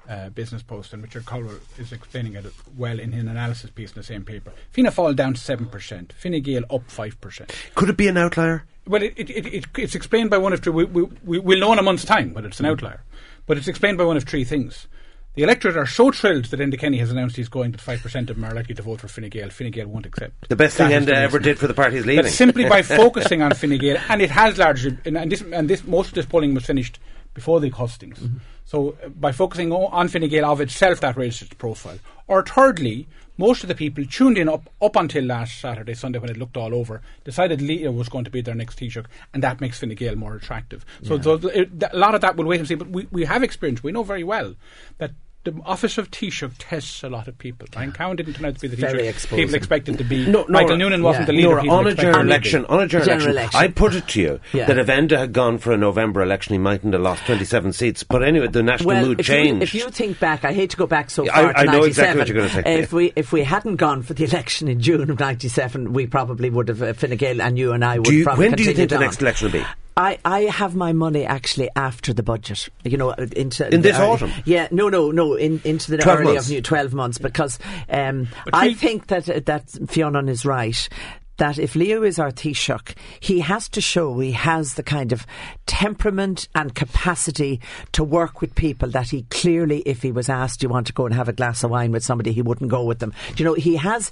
uh, 0.10 0.30
Business 0.30 0.64
Post, 0.64 0.94
and 0.94 1.02
Richard 1.02 1.26
Colwell 1.26 1.60
is 1.78 1.92
explaining 1.92 2.36
it 2.36 2.46
well 2.78 3.00
in 3.00 3.12
his 3.12 3.24
analysis 3.24 3.70
piece 3.70 3.92
in 3.92 3.96
the 3.96 4.04
same 4.04 4.24
paper. 4.24 4.52
Fianna 4.72 4.92
Fáil 4.92 5.16
down 5.16 5.34
to 5.34 5.40
seven 5.40 5.68
percent. 5.68 6.14
Fine 6.14 6.42
Gael 6.42 6.64
up 6.70 6.90
five 6.90 7.20
percent. 7.22 7.54
Could 7.76 7.90
it 7.90 7.98
be 7.98 8.08
an 8.08 8.18
outlier? 8.18 8.66
Well, 8.86 9.02
it, 9.02 9.14
it, 9.16 9.30
it, 9.30 9.46
it, 9.46 9.66
it's 9.78 9.96
explained 9.96 10.30
by 10.30 10.38
one 10.38 10.52
of 10.54 10.60
three. 10.60 10.74
We, 10.74 10.84
we, 10.86 11.04
we, 11.24 11.40
we'll 11.40 11.60
know 11.60 11.74
in 11.74 11.80
a 11.80 11.84
month's 11.84 12.06
time 12.06 12.34
whether 12.34 12.48
it's 12.48 12.60
an 12.60 12.66
outlier. 12.66 13.04
But 13.46 13.58
it's 13.58 13.68
explained 13.68 13.98
by 13.98 14.06
one 14.06 14.18
of 14.18 14.24
three 14.24 14.44
things. 14.44 14.88
The 15.36 15.42
electorate 15.42 15.76
are 15.78 15.88
so 15.88 16.12
thrilled 16.12 16.46
that 16.46 16.60
Enda 16.60 16.78
Kenny 16.78 17.00
has 17.00 17.10
announced 17.10 17.36
he's 17.36 17.50
going 17.50 17.72
that 17.72 17.82
5% 17.82 18.16
of 18.30 18.36
them 18.36 18.46
are 18.46 18.54
likely 18.54 18.76
to 18.76 18.84
vote 18.84 19.02
for 19.02 19.08
Fine 19.08 19.30
Gael. 19.30 19.50
Fine 19.50 19.72
Gael 19.72 19.88
won't 19.88 20.06
accept. 20.06 20.48
The 20.48 20.56
best 20.56 20.78
That 20.78 20.90
thing 20.90 21.08
Enda 21.08 21.14
ever 21.14 21.40
did 21.40 21.58
for 21.58 21.66
the 21.66 21.74
party 21.74 21.98
is 21.98 22.06
leaving. 22.06 22.26
But 22.26 22.32
simply 22.32 22.70
by 22.70 22.82
focusing 22.84 23.42
on 23.42 23.52
Fine 23.56 23.80
Gael, 23.80 23.98
and 24.10 24.22
it 24.22 24.30
has 24.30 24.60
largely, 24.60 24.96
and, 25.06 25.18
and, 25.18 25.32
this, 25.32 25.42
and 25.42 25.68
this, 25.68 25.84
most 25.86 26.10
of 26.10 26.14
this 26.14 26.28
polling 26.28 26.54
was 26.54 26.66
finished 26.66 27.00
before 27.34 27.60
the 27.60 27.70
costings. 27.72 28.20
Mm-hmm. 28.20 28.38
So 28.66 28.96
uh, 29.04 29.10
by 29.10 29.32
focusing 29.32 29.72
on 29.72 30.08
Fine 30.08 30.30
Gael 30.30 30.46
of 30.46 30.62
itself, 30.62 31.00
that 31.02 31.18
raised 31.18 31.42
its 31.42 31.54
profile. 31.54 32.00
Or 32.28 32.44
thirdly, 32.44 33.08
most 33.38 33.64
of 33.64 33.68
the 33.68 33.76
people 33.76 34.06
tuned 34.06 34.38
in 34.38 34.48
up, 34.48 34.70
up 34.82 34.96
until 34.96 35.24
last 35.26 35.60
Saturday, 35.60 35.94
Sunday, 35.96 36.20
when 36.20 36.30
it 36.30 36.38
looked 36.38 36.56
all 36.56 36.74
over, 36.74 37.02
decided 37.26 37.62
Leo 37.62 37.92
was 37.92 38.08
going 38.08 38.24
to 38.26 38.32
be 38.32 38.42
their 38.42 38.56
next 38.56 38.80
Taoiseach, 38.80 39.06
and 39.34 39.44
that 39.44 39.60
makes 39.60 39.80
Fine 39.80 39.96
Gael 39.96 40.16
more 40.16 40.36
attractive. 40.36 40.86
So, 41.04 41.20
so 41.20 41.38
th- 41.38 41.54
it- 41.56 41.84
a 41.92 41.98
lot 41.98 42.16
of 42.16 42.22
that 42.22 42.36
we'll 42.38 42.48
wait 42.48 42.60
and 42.60 42.68
see. 42.68 42.76
But 42.76 42.90
we, 42.90 43.08
we 43.12 43.26
have 43.26 43.44
experience. 43.44 43.84
We 43.84 43.92
know 43.92 44.04
very 44.04 44.24
well 44.24 44.56
that 45.00 45.12
the 45.44 45.54
office 45.66 45.98
of 45.98 46.10
Taoiseach 46.10 46.54
tests 46.58 47.04
a 47.04 47.10
lot 47.10 47.28
of 47.28 47.38
people. 47.38 47.68
Brian 47.72 47.92
Cowen 47.92 48.16
didn't 48.16 48.34
turn 48.36 48.46
out 48.46 48.56
to 48.56 48.62
be 48.62 48.68
the 48.70 48.76
Very 48.78 49.04
Taoiseach. 49.04 49.10
exposing. 49.10 49.38
People 49.46 49.56
expected 49.56 49.98
to 49.98 50.04
be. 50.06 50.26
No, 50.26 50.46
Michael 50.48 50.78
Noonan 50.78 51.04
wasn't 51.04 51.24
yeah. 51.24 51.26
the 51.28 51.34
leader. 51.34 51.48
Nora, 51.64 51.70
on 51.70 51.88
a 51.88 51.94
general 51.96 52.14
him 52.16 52.20
to 52.20 52.24
be. 52.26 52.32
election, 52.32 52.66
on 52.68 52.80
a 52.82 52.88
general, 52.88 53.06
General 53.08 53.30
election, 53.32 53.32
election. 53.32 53.60
I 53.60 53.68
put 53.68 53.96
it 53.96 54.08
to 54.08 54.22
you 54.22 54.40
Yeah. 54.54 54.66
that 54.68 54.78
if 54.78 54.88
Enda 54.88 55.18
had 55.18 55.34
gone 55.34 55.58
for 55.58 55.74
a 55.74 55.78
November 55.78 56.22
election, 56.22 56.54
he 56.54 56.60
mightn't 56.60 56.94
have 56.94 57.02
lost 57.02 57.26
27 57.26 57.74
seats. 57.74 58.04
But 58.04 58.24
anyway, 58.24 58.48
the 58.48 58.64
national 58.64 58.88
Well, 58.88 59.06
mood 59.06 59.20
if 59.20 59.28
you, 59.28 59.36
changed. 59.36 59.64
if 59.64 59.74
you 59.76 59.90
think 59.90 60.20
back, 60.20 60.46
I 60.46 60.54
hate 60.54 60.70
to 60.72 60.78
go 60.78 60.88
back 60.88 61.10
so 61.10 61.24
I- 61.26 61.28
far 61.44 61.54
to 61.54 61.60
I 61.60 61.64
know 61.66 61.84
exactly 61.84 62.20
what 62.20 62.28
you're 62.30 62.38
gonna 62.38 62.50
say. 62.50 62.80
If 62.80 62.94
we 62.94 63.12
if 63.16 63.32
we 63.34 63.44
hadn't 63.44 63.76
gone 63.76 64.02
for 64.02 64.14
the 64.14 64.24
election 64.32 64.68
in 64.70 64.80
June 64.80 65.10
of 65.10 65.20
'97, 65.20 65.92
we 65.94 66.08
probably 66.08 66.50
would 66.50 66.70
have 66.70 66.82
uh, 66.82 66.94
Fine 66.94 67.18
Gael 67.18 67.42
and 67.42 67.58
you 67.60 67.74
and 67.74 67.84
I 67.84 67.98
would. 67.98 68.06
Do 68.06 68.14
you- 68.16 68.24
probably 68.24 68.48
when 68.48 68.56
do 68.56 68.64
you 68.64 68.68
think 68.74 68.90
continued 68.90 69.02
the 69.02 69.06
next 69.06 69.22
election 69.22 69.52
will 69.52 69.60
be? 69.60 69.66
I, 69.96 70.18
I 70.26 70.42
have 70.42 70.76
my 70.76 70.92
money 70.94 71.26
actually 71.26 71.70
after 71.76 72.14
the 72.14 72.24
budget. 72.24 72.68
You 72.84 72.98
know, 72.98 73.12
uh, 73.12 73.28
into 73.36 73.72
In 73.74 73.82
this 73.82 73.96
early- 73.98 74.08
autumn? 74.08 74.32
Yeah, 74.46 74.68
no, 74.72 74.90
no, 74.90 75.12
no, 75.12 75.36
in, 75.36 75.62
into 75.64 75.92
the 75.92 75.98
12 75.98 76.20
early 76.20 76.34
months? 76.34 76.48
of 76.48 76.52
new 76.54 76.62
twelve 76.62 76.94
months 76.94 77.18
because 77.18 77.60
um, 77.90 78.28
I 78.52 78.74
think 78.74 79.08
that 79.08 79.30
uh, 79.30 79.40
that 79.46 79.70
Fionn 79.88 80.30
is 80.30 80.46
right. 80.46 80.90
That 81.38 81.58
if 81.58 81.76
Leo 81.76 82.04
is 82.04 82.20
our 82.20 82.30
Taoiseach, 82.32 82.96
he 83.20 83.40
has 83.40 83.68
to 83.70 83.82
show 83.82 84.20
he 84.20 84.34
has 84.34 84.76
the 84.76 84.84
kind 84.84 85.12
of 85.12 85.26
temperament 85.66 86.48
and 86.54 86.76
capacity 86.76 87.60
to 87.94 88.04
work 88.04 88.40
with 88.40 88.54
people 88.54 88.90
that 88.92 89.10
he 89.10 89.24
clearly, 89.32 89.80
if 89.80 90.04
he 90.04 90.12
was 90.12 90.30
asked, 90.30 90.60
"Do 90.60 90.66
you 90.66 90.70
want 90.70 90.86
to 90.88 90.94
go 90.94 91.06
and 91.08 91.16
have 91.16 91.28
a 91.28 91.34
glass 91.34 91.64
of 91.64 91.72
wine 91.72 91.92
with 91.92 92.04
somebody?" 92.04 92.34
he 92.34 92.44
wouldn't 92.44 92.70
go 92.70 92.84
with 92.84 93.00
them. 93.00 93.14
Do 93.36 93.44
you 93.44 93.50
know, 93.50 93.56
he 93.56 93.78
has 93.78 94.12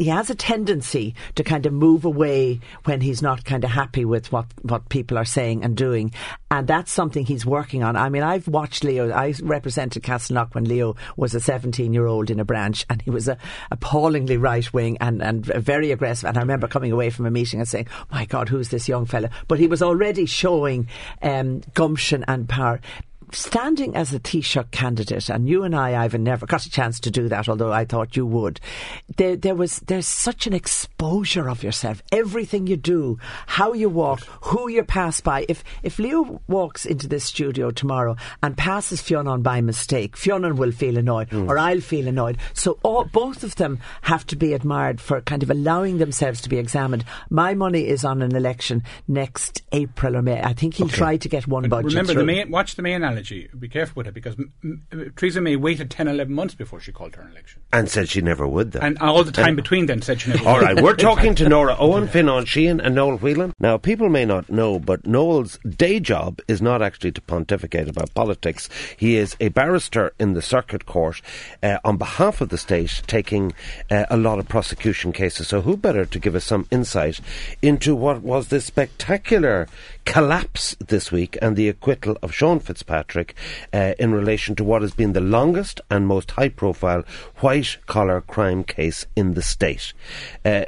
he 0.00 0.06
has 0.06 0.30
a 0.30 0.34
tendency 0.34 1.14
to 1.34 1.44
kind 1.44 1.66
of 1.66 1.74
move 1.74 2.06
away 2.06 2.58
when 2.84 3.02
he's 3.02 3.20
not 3.20 3.44
kind 3.44 3.64
of 3.64 3.70
happy 3.70 4.06
with 4.06 4.32
what, 4.32 4.46
what 4.62 4.88
people 4.88 5.18
are 5.18 5.26
saying 5.26 5.62
and 5.62 5.76
doing. 5.76 6.10
And 6.50 6.66
that's 6.66 6.90
something 6.90 7.26
he's 7.26 7.44
working 7.44 7.82
on. 7.82 7.96
I 7.96 8.08
mean, 8.08 8.22
I've 8.22 8.48
watched 8.48 8.82
Leo. 8.82 9.12
I 9.12 9.34
represented 9.42 10.02
Castleknock 10.02 10.54
when 10.54 10.64
Leo 10.64 10.96
was 11.18 11.34
a 11.34 11.40
17 11.40 11.92
year 11.92 12.06
old 12.06 12.30
in 12.30 12.40
a 12.40 12.46
branch 12.46 12.86
and 12.88 13.02
he 13.02 13.10
was 13.10 13.28
a, 13.28 13.36
appallingly 13.70 14.38
right 14.38 14.72
wing 14.72 14.96
and, 15.02 15.20
and 15.20 15.44
very 15.44 15.92
aggressive. 15.92 16.30
And 16.30 16.38
I 16.38 16.40
remember 16.40 16.66
coming 16.66 16.92
away 16.92 17.10
from 17.10 17.26
a 17.26 17.30
meeting 17.30 17.60
and 17.60 17.68
saying, 17.68 17.88
my 18.10 18.24
God, 18.24 18.48
who's 18.48 18.70
this 18.70 18.88
young 18.88 19.04
fella? 19.04 19.28
But 19.48 19.58
he 19.58 19.66
was 19.66 19.82
already 19.82 20.24
showing 20.24 20.88
um, 21.20 21.60
gumption 21.74 22.24
and 22.26 22.48
power 22.48 22.80
standing 23.32 23.96
as 23.96 24.12
a 24.12 24.20
Taoiseach 24.20 24.70
candidate, 24.70 25.28
and 25.28 25.48
you 25.48 25.64
and 25.64 25.74
I, 25.74 26.02
Ivan, 26.02 26.24
never 26.24 26.46
got 26.46 26.64
a 26.66 26.70
chance 26.70 27.00
to 27.00 27.10
do 27.10 27.28
that, 27.28 27.48
although 27.48 27.72
I 27.72 27.84
thought 27.84 28.16
you 28.16 28.26
would. 28.26 28.60
There, 29.16 29.36
there 29.36 29.54
was 29.54 29.80
there's 29.80 30.06
such 30.06 30.46
an 30.46 30.52
exposure 30.52 31.48
of 31.48 31.62
yourself. 31.62 32.02
Everything 32.12 32.66
you 32.66 32.76
do, 32.76 33.18
how 33.46 33.72
you 33.72 33.88
walk, 33.88 34.20
who 34.42 34.68
you 34.68 34.84
pass 34.84 35.20
by. 35.20 35.46
If 35.48 35.64
if 35.82 35.98
Leo 35.98 36.40
walks 36.48 36.86
into 36.86 37.08
this 37.08 37.24
studio 37.24 37.70
tomorrow 37.70 38.16
and 38.42 38.56
passes 38.56 39.00
Fionn 39.00 39.42
by 39.42 39.60
mistake, 39.60 40.16
Fionn 40.16 40.56
will 40.56 40.72
feel 40.72 40.98
annoyed, 40.98 41.30
mm. 41.30 41.48
or 41.48 41.58
I'll 41.58 41.80
feel 41.80 42.08
annoyed. 42.08 42.38
So 42.54 42.78
all, 42.82 43.04
both 43.04 43.44
of 43.44 43.56
them 43.56 43.80
have 44.02 44.26
to 44.28 44.36
be 44.36 44.52
admired 44.52 45.00
for 45.00 45.20
kind 45.20 45.42
of 45.42 45.50
allowing 45.50 45.98
themselves 45.98 46.40
to 46.42 46.48
be 46.48 46.58
examined. 46.58 47.04
My 47.28 47.54
money 47.54 47.86
is 47.86 48.04
on 48.04 48.22
an 48.22 48.34
election 48.34 48.82
next 49.08 49.62
April 49.72 50.16
or 50.16 50.22
May. 50.22 50.40
I 50.40 50.52
think 50.52 50.74
he'll 50.74 50.88
try 50.88 51.16
to 51.16 51.28
get 51.28 51.46
one 51.46 51.62
But 51.62 51.70
budget. 51.70 51.90
remember, 51.90 52.12
through. 52.12 52.22
the 52.22 52.26
May, 52.26 52.44
watch 52.44 52.74
the 52.76 52.82
May 52.82 52.94
analogy. 53.20 53.48
Be 53.58 53.68
careful 53.68 53.94
with 54.00 54.06
it 54.08 54.14
because 54.14 54.34
m- 54.38 54.52
m- 54.62 55.12
Theresa 55.16 55.40
May 55.40 55.56
waited 55.56 55.90
10, 55.90 56.08
11 56.08 56.34
months 56.34 56.54
before 56.54 56.80
she 56.80 56.92
called 56.92 57.14
her 57.16 57.22
an 57.22 57.30
election. 57.32 57.62
and 57.72 57.88
said 57.88 58.08
she 58.08 58.20
never 58.20 58.46
would 58.46 58.72
then. 58.72 58.82
And 58.82 58.98
all 58.98 59.22
the 59.24 59.32
time 59.32 59.56
between 59.56 59.86
then 59.86 60.02
said 60.02 60.20
she 60.20 60.30
never 60.30 60.44
All 60.48 60.60
right, 60.60 60.80
we're 60.80 60.96
talking 60.96 61.34
to 61.36 61.48
Nora 61.48 61.76
Owen, 61.78 62.08
Fionnán 62.08 62.44
Sheahan, 62.44 62.80
and 62.84 62.94
Noel 62.94 63.18
Whelan. 63.18 63.52
Now, 63.58 63.76
people 63.76 64.08
may 64.08 64.24
not 64.24 64.48
know, 64.50 64.78
but 64.78 65.06
Noel's 65.06 65.58
day 65.58 66.00
job 66.00 66.40
is 66.48 66.60
not 66.62 66.82
actually 66.82 67.12
to 67.12 67.20
pontificate 67.20 67.88
about 67.88 68.14
politics. 68.14 68.68
He 68.96 69.16
is 69.16 69.36
a 69.40 69.48
barrister 69.48 70.12
in 70.18 70.32
the 70.34 70.42
circuit 70.42 70.86
court 70.86 71.20
uh, 71.62 71.78
on 71.84 71.96
behalf 71.96 72.40
of 72.40 72.48
the 72.48 72.58
state, 72.58 73.02
taking 73.06 73.52
uh, 73.90 74.06
a 74.10 74.16
lot 74.16 74.38
of 74.38 74.48
prosecution 74.48 75.12
cases. 75.12 75.48
So, 75.48 75.60
who 75.60 75.76
better 75.76 76.04
to 76.06 76.18
give 76.18 76.34
us 76.34 76.44
some 76.44 76.66
insight 76.70 77.20
into 77.62 77.94
what 77.94 78.22
was 78.22 78.48
this 78.48 78.64
spectacular 78.66 79.68
collapse 80.10 80.74
this 80.84 81.12
week 81.12 81.38
and 81.40 81.54
the 81.54 81.68
acquittal 81.68 82.18
of 82.20 82.34
Sean 82.34 82.58
Fitzpatrick 82.58 83.32
uh, 83.72 83.94
in 83.96 84.12
relation 84.12 84.56
to 84.56 84.64
what 84.64 84.82
has 84.82 84.92
been 84.92 85.12
the 85.12 85.20
longest 85.20 85.80
and 85.88 86.04
most 86.04 86.32
high 86.32 86.48
profile 86.48 87.04
white 87.36 87.76
collar 87.86 88.20
crime 88.20 88.64
case 88.64 89.06
in 89.14 89.34
the 89.34 89.42
state. 89.42 89.92
Uh, 90.44 90.64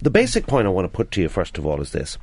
the 0.00 0.10
basic 0.10 0.46
point 0.46 0.68
I 0.68 0.70
want 0.70 0.84
to 0.84 0.96
put 0.96 1.10
to 1.12 1.20
you, 1.20 1.28
first 1.28 1.58
of 1.58 1.66
all, 1.66 1.80
is 1.80 1.90
this 1.90 2.18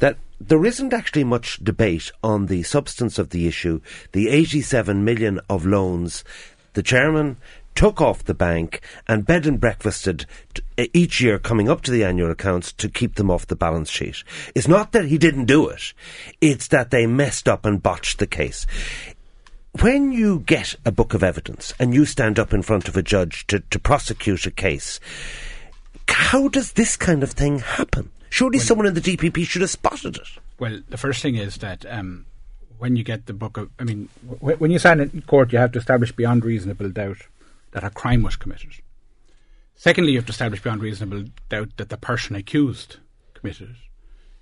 that 0.00 0.18
there 0.38 0.66
isn't 0.66 0.92
actually 0.92 1.24
much 1.24 1.64
debate 1.64 2.12
on 2.22 2.46
the 2.46 2.64
substance 2.64 3.18
of 3.18 3.30
the 3.30 3.48
issue, 3.48 3.80
the 4.12 4.28
87 4.28 5.02
million 5.02 5.40
of 5.48 5.64
loans 5.64 6.22
the 6.74 6.82
chairman 6.82 7.36
took 7.80 7.98
off 7.98 8.22
the 8.24 8.34
bank 8.34 8.82
and 9.08 9.24
bed 9.24 9.46
and 9.46 9.58
breakfasted 9.58 10.26
t- 10.52 10.90
each 10.92 11.22
year 11.22 11.38
coming 11.38 11.66
up 11.66 11.80
to 11.80 11.90
the 11.90 12.04
annual 12.04 12.30
accounts 12.30 12.74
to 12.74 12.90
keep 12.90 13.14
them 13.14 13.30
off 13.30 13.46
the 13.46 13.56
balance 13.56 13.88
sheet. 13.88 14.22
It's 14.54 14.68
not 14.68 14.92
that 14.92 15.06
he 15.06 15.16
didn't 15.16 15.46
do 15.46 15.66
it, 15.68 15.94
it's 16.42 16.68
that 16.68 16.90
they 16.90 17.06
messed 17.06 17.48
up 17.48 17.64
and 17.64 17.82
botched 17.82 18.18
the 18.18 18.26
case. 18.26 18.66
When 19.80 20.12
you 20.12 20.40
get 20.40 20.74
a 20.84 20.92
book 20.92 21.14
of 21.14 21.22
evidence 21.22 21.72
and 21.80 21.94
you 21.94 22.04
stand 22.04 22.38
up 22.38 22.52
in 22.52 22.60
front 22.60 22.86
of 22.86 22.98
a 22.98 23.02
judge 23.02 23.46
to, 23.46 23.60
to 23.60 23.78
prosecute 23.78 24.44
a 24.44 24.50
case, 24.50 25.00
how 26.06 26.48
does 26.48 26.72
this 26.72 26.98
kind 26.98 27.22
of 27.22 27.30
thing 27.30 27.60
happen? 27.60 28.10
Surely 28.28 28.58
someone 28.58 28.88
in 28.88 28.92
the 28.92 29.00
DPP 29.00 29.46
should 29.46 29.62
have 29.62 29.70
spotted 29.70 30.16
it. 30.16 30.28
Well, 30.58 30.80
the 30.90 30.98
first 30.98 31.22
thing 31.22 31.36
is 31.36 31.56
that 31.56 31.86
um, 31.88 32.26
when 32.76 32.96
you 32.96 33.04
get 33.04 33.24
the 33.24 33.32
book 33.32 33.56
of, 33.56 33.70
I 33.78 33.84
mean, 33.84 34.10
w- 34.28 34.58
when 34.58 34.70
you 34.70 34.78
stand 34.78 35.00
in 35.00 35.22
court, 35.22 35.50
you 35.50 35.58
have 35.58 35.72
to 35.72 35.78
establish 35.78 36.12
beyond 36.12 36.44
reasonable 36.44 36.90
doubt 36.90 37.22
that 37.72 37.84
a 37.84 37.90
crime 37.90 38.22
was 38.22 38.36
committed. 38.36 38.72
Secondly, 39.74 40.12
you 40.12 40.18
have 40.18 40.26
to 40.26 40.32
establish 40.32 40.62
beyond 40.62 40.82
reasonable 40.82 41.24
doubt 41.48 41.76
that 41.76 41.88
the 41.88 41.96
person 41.96 42.36
accused 42.36 42.98
committed 43.34 43.70
it. 43.70 43.76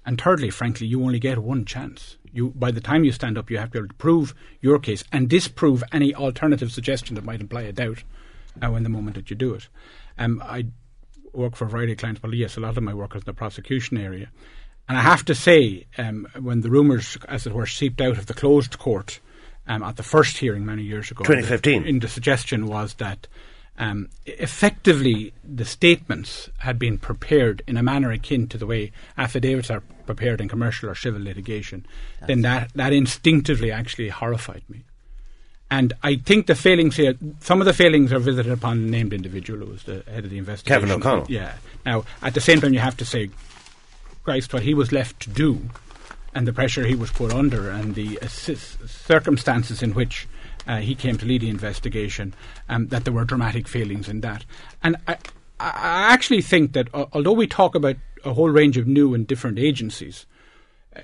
And 0.05 0.21
thirdly, 0.21 0.51
frankly, 0.51 0.87
you 0.87 1.03
only 1.03 1.19
get 1.19 1.39
one 1.39 1.65
chance. 1.65 2.17
You, 2.33 2.51
by 2.51 2.71
the 2.71 2.81
time 2.81 3.05
you 3.05 3.13
stand 3.13 3.37
up, 3.37 3.51
you 3.51 3.59
have 3.59 3.71
to 3.73 3.87
to 3.87 3.95
prove 3.95 4.35
your 4.61 4.79
case 4.79 5.05
and 5.13 5.29
disprove 5.29 5.85
any 5.93 6.15
alternative 6.15 6.73
suggestion 6.73 7.15
that 7.15 7.25
might 7.25 7.41
imply 7.41 7.63
a 7.63 7.73
doubt 7.73 8.03
now 8.57 8.75
in 8.75 8.83
the 8.83 8.89
moment 8.89 9.17
that 9.17 9.31
you 9.31 9.37
do 9.37 9.55
it. 9.55 9.69
Um, 10.19 10.43
I 10.45 10.67
work 11.33 11.57
for 11.57 11.67
a 11.67 11.69
variety 11.69 11.93
of 11.93 11.99
clients, 11.99 12.21
but 12.21 12.33
yes, 12.33 12.57
a 12.57 12.61
lot 12.61 12.77
of 12.77 12.83
my 12.83 12.95
work 12.95 13.15
is 13.15 13.23
in 13.23 13.27
the 13.27 13.35
prosecution 13.35 13.99
area. 13.99 14.31
And 14.89 14.97
I 14.97 15.03
have 15.03 15.25
to 15.27 15.35
say, 15.35 15.87
um, 15.99 16.27
when 16.41 16.63
the 16.63 16.71
rumours, 16.71 17.19
as 17.29 17.47
it 17.47 17.53
were, 17.53 17.67
seeped 17.67 18.01
out 18.01 18.17
of 18.17 18.27
the 18.27 18.35
closed 18.35 18.79
court 18.79 19.21
um, 19.69 19.83
at 19.83 19.97
the 19.97 20.03
first 20.03 20.39
hearing 20.39 20.65
many 20.65 20.83
years 20.83 21.11
ago, 21.11 21.25
2015. 21.25 21.87
in 21.87 21.99
the 22.01 22.09
suggestion 22.09 22.67
was 22.67 22.95
that 22.95 23.27
um, 23.79 24.09
effectively 24.27 25.33
the 25.45 25.65
statements 25.65 26.51
had 26.59 26.79
been 26.79 26.99
prepared 26.99 27.63
in 27.67 27.77
a 27.77 27.83
manner 27.83 28.11
akin 28.11 28.49
to 28.49 28.59
the 28.59 28.67
way 28.67 28.91
affidavits 29.17 29.71
are 29.71 29.83
prepared 30.07 30.41
in 30.41 30.49
commercial 30.49 30.89
or 30.89 30.95
civil 30.95 31.23
litigation, 31.23 31.87
then 32.27 32.43
that, 32.43 32.73
that 32.75 32.93
instinctively 32.93 33.71
actually 33.71 34.09
horrified 34.09 34.63
me. 34.69 34.85
And 35.71 35.93
I 36.03 36.17
think 36.17 36.47
the 36.47 36.55
failings 36.55 36.97
here, 36.97 37.15
some 37.41 37.61
of 37.61 37.67
the 37.67 37.75
failings 37.75 38.11
are 38.13 38.19
visited 38.19 38.51
upon 38.51 38.87
the 38.87 38.91
named 38.91 39.13
individual 39.13 39.67
who 39.67 39.73
was 39.73 39.83
the 39.83 40.03
head 40.11 40.25
of 40.25 40.31
the 40.31 40.39
investigation. 40.39 40.81
Kevin 40.81 40.91
O'Connell. 40.91 41.27
Yeah. 41.29 41.55
Now, 41.85 42.05
at 42.23 42.33
the 42.33 42.41
same 42.41 42.61
time, 42.61 42.73
you 42.73 42.81
have 42.81 42.97
to 42.97 43.05
say, 43.05 43.29
Christ, 44.25 44.53
what 44.53 44.63
he 44.63 44.73
was 44.73 44.93
left 44.93 45.21
to 45.21 45.31
do 45.31 45.61
and 46.35 46.47
the 46.47 46.53
pressure 46.53 46.85
he 46.85 46.95
was 46.95 47.11
put 47.11 47.33
under 47.33 47.71
and 47.71 47.95
the 47.95 48.19
assist- 48.23 48.89
circumstances 48.89 49.83
in 49.83 49.95
which 49.95 50.29
uh, 50.67 50.79
he 50.79 50.95
came 50.95 51.17
to 51.19 51.27
lead 51.27 51.41
the 51.41 51.49
investigation, 51.49 52.35
um, 52.69 52.89
that 52.89 53.05
there 53.05 53.15
were 53.15 53.25
dramatic 53.25 53.67
failings 53.67 54.09
in 54.09 54.21
that. 54.21 54.45
And 54.83 54.97
I, 55.07 55.17
I 55.59 56.13
actually 56.13 56.43
think 56.43 56.73
that 56.75 56.89
uh, 56.95 57.07
although 57.13 57.33
we 57.33 57.47
talk 57.47 57.75
about 57.75 57.97
a 58.25 58.35
whole 58.35 58.51
range 58.51 58.77
of 58.77 58.87
new 58.87 59.15
and 59.15 59.27
different 59.27 59.59
agencies, 59.59 60.27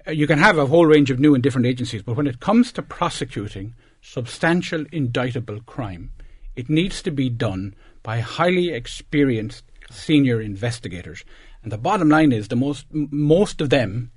uh, 0.07 0.11
you 0.11 0.27
can 0.27 0.39
have 0.39 0.59
a 0.59 0.67
whole 0.67 0.87
range 0.87 1.11
of 1.11 1.19
new 1.19 1.35
and 1.35 1.43
different 1.43 1.67
agencies, 1.67 2.03
but 2.03 2.17
when 2.17 2.27
it 2.27 2.41
comes 2.41 2.73
to 2.73 2.83
prosecuting 2.83 3.75
substantial 4.03 4.85
indictable 4.93 5.61
crime, 5.61 6.11
it 6.57 6.69
needs 6.69 7.03
to 7.03 7.11
be 7.11 7.29
done 7.31 7.75
by 8.03 8.21
highly 8.21 8.71
experienced 8.71 9.65
senior 9.91 10.41
investigators. 10.41 11.25
And 11.63 11.73
the 11.73 11.79
bottom 11.79 12.11
line 12.11 12.33
is, 12.33 12.49
the 12.49 12.57
most 12.57 12.87
most 12.93 13.61
of 13.61 13.71
them, 13.71 14.11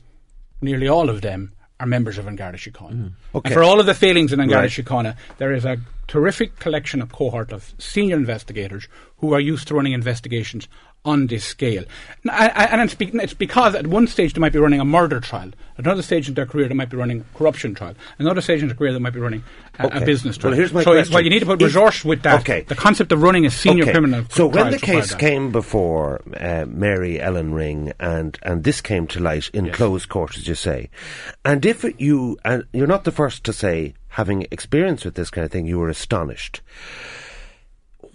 nearly 0.62 0.88
all 0.88 1.10
of 1.10 1.22
them, 1.22 1.54
are 1.80 1.86
members 1.86 2.18
of 2.18 2.28
An 2.28 2.36
Garda 2.36 2.58
Síochána. 2.58 2.94
Mm-hmm. 2.94 3.38
Okay. 3.38 3.50
And 3.50 3.54
for 3.54 3.64
all 3.64 3.80
of 3.80 3.86
the 3.86 3.94
failings 3.94 4.34
in 4.34 4.40
An 4.40 4.50
Garda 4.50 4.68
Right. 4.68 4.72
Síochána, 4.72 5.16
there 5.38 5.54
is 5.54 5.64
a 5.66 5.78
terrific 6.08 6.58
collection 6.60 7.02
of 7.02 7.12
cohort 7.12 7.52
of 7.52 7.74
senior 7.78 8.16
investigators 8.16 8.88
who 9.18 9.34
are 9.34 9.40
used 9.40 9.68
to 9.68 9.76
running 9.76 9.94
investigations 9.94 10.68
on 11.08 11.28
this 11.28 11.46
scale. 11.46 11.86
And, 12.26 12.82
and 12.92 13.22
it's, 13.22 13.34
because 13.34 13.74
at 13.74 13.88
one 13.88 14.08
stage 14.08 14.34
they 14.34 14.42
might 14.42 14.52
be 14.52 14.60
running 14.60 14.82
a 14.82 14.86
murder 14.86 15.20
trial, 15.22 15.52
at 15.78 15.86
another 15.86 16.02
stage 16.02 16.28
in 16.28 16.34
their 16.34 16.46
career 16.46 16.68
they 16.68 16.74
might 16.74 16.90
be 16.90 16.98
running 16.98 17.22
a 17.22 17.38
corruption 17.38 17.74
trial, 17.74 17.96
another 18.20 18.42
stage 18.42 18.62
in 18.62 18.68
their 18.68 18.76
career 18.76 18.92
they 18.92 19.00
might 19.00 19.14
be 19.14 19.20
running 19.20 19.44
a, 19.80 19.88
Okay. 19.88 20.04
a 20.04 20.06
business 20.06 20.38
trial. 20.38 20.52
Well, 20.52 20.58
here's 20.58 20.74
my 20.74 20.84
so 20.84 20.92
question. 20.92 21.14
well, 21.14 21.24
you 21.24 21.30
need 21.30 21.40
to 21.40 21.46
put 21.46 21.62
resource 21.62 22.04
with 22.04 22.24
that. 22.24 22.42
Okay. 22.42 22.62
The 22.62 22.76
concept 22.76 23.12
of 23.14 23.22
running 23.22 23.46
a 23.46 23.50
senior 23.50 23.84
Okay. 23.84 23.92
criminal 23.94 24.26
So 24.30 24.48
when 24.48 24.72
the 24.72 24.80
case 24.80 25.16
came 25.16 25.52
before 25.52 26.22
uh, 26.40 26.66
Mary 26.68 27.22
Ellen 27.22 27.54
Ring, 27.54 27.94
and 28.00 28.38
and 28.44 28.64
this 28.66 28.82
came 28.82 29.08
to 29.08 29.20
light 29.22 29.50
in 29.54 29.72
closed 29.72 30.10
court, 30.10 30.38
as 30.38 30.48
you 30.48 30.56
say, 30.56 30.90
and 31.46 31.66
if 31.66 31.86
you 32.00 32.38
and 32.44 32.66
you're 32.74 32.88
not 32.88 33.06
the 33.06 33.12
first 33.12 33.46
to 33.46 33.54
say, 33.54 33.94
having 34.10 34.46
experience 34.52 35.06
with 35.06 35.16
this 35.16 35.30
kind 35.30 35.46
of 35.46 35.52
thing, 35.52 35.66
you 35.66 35.80
were 35.80 35.90
astonished. 35.90 36.62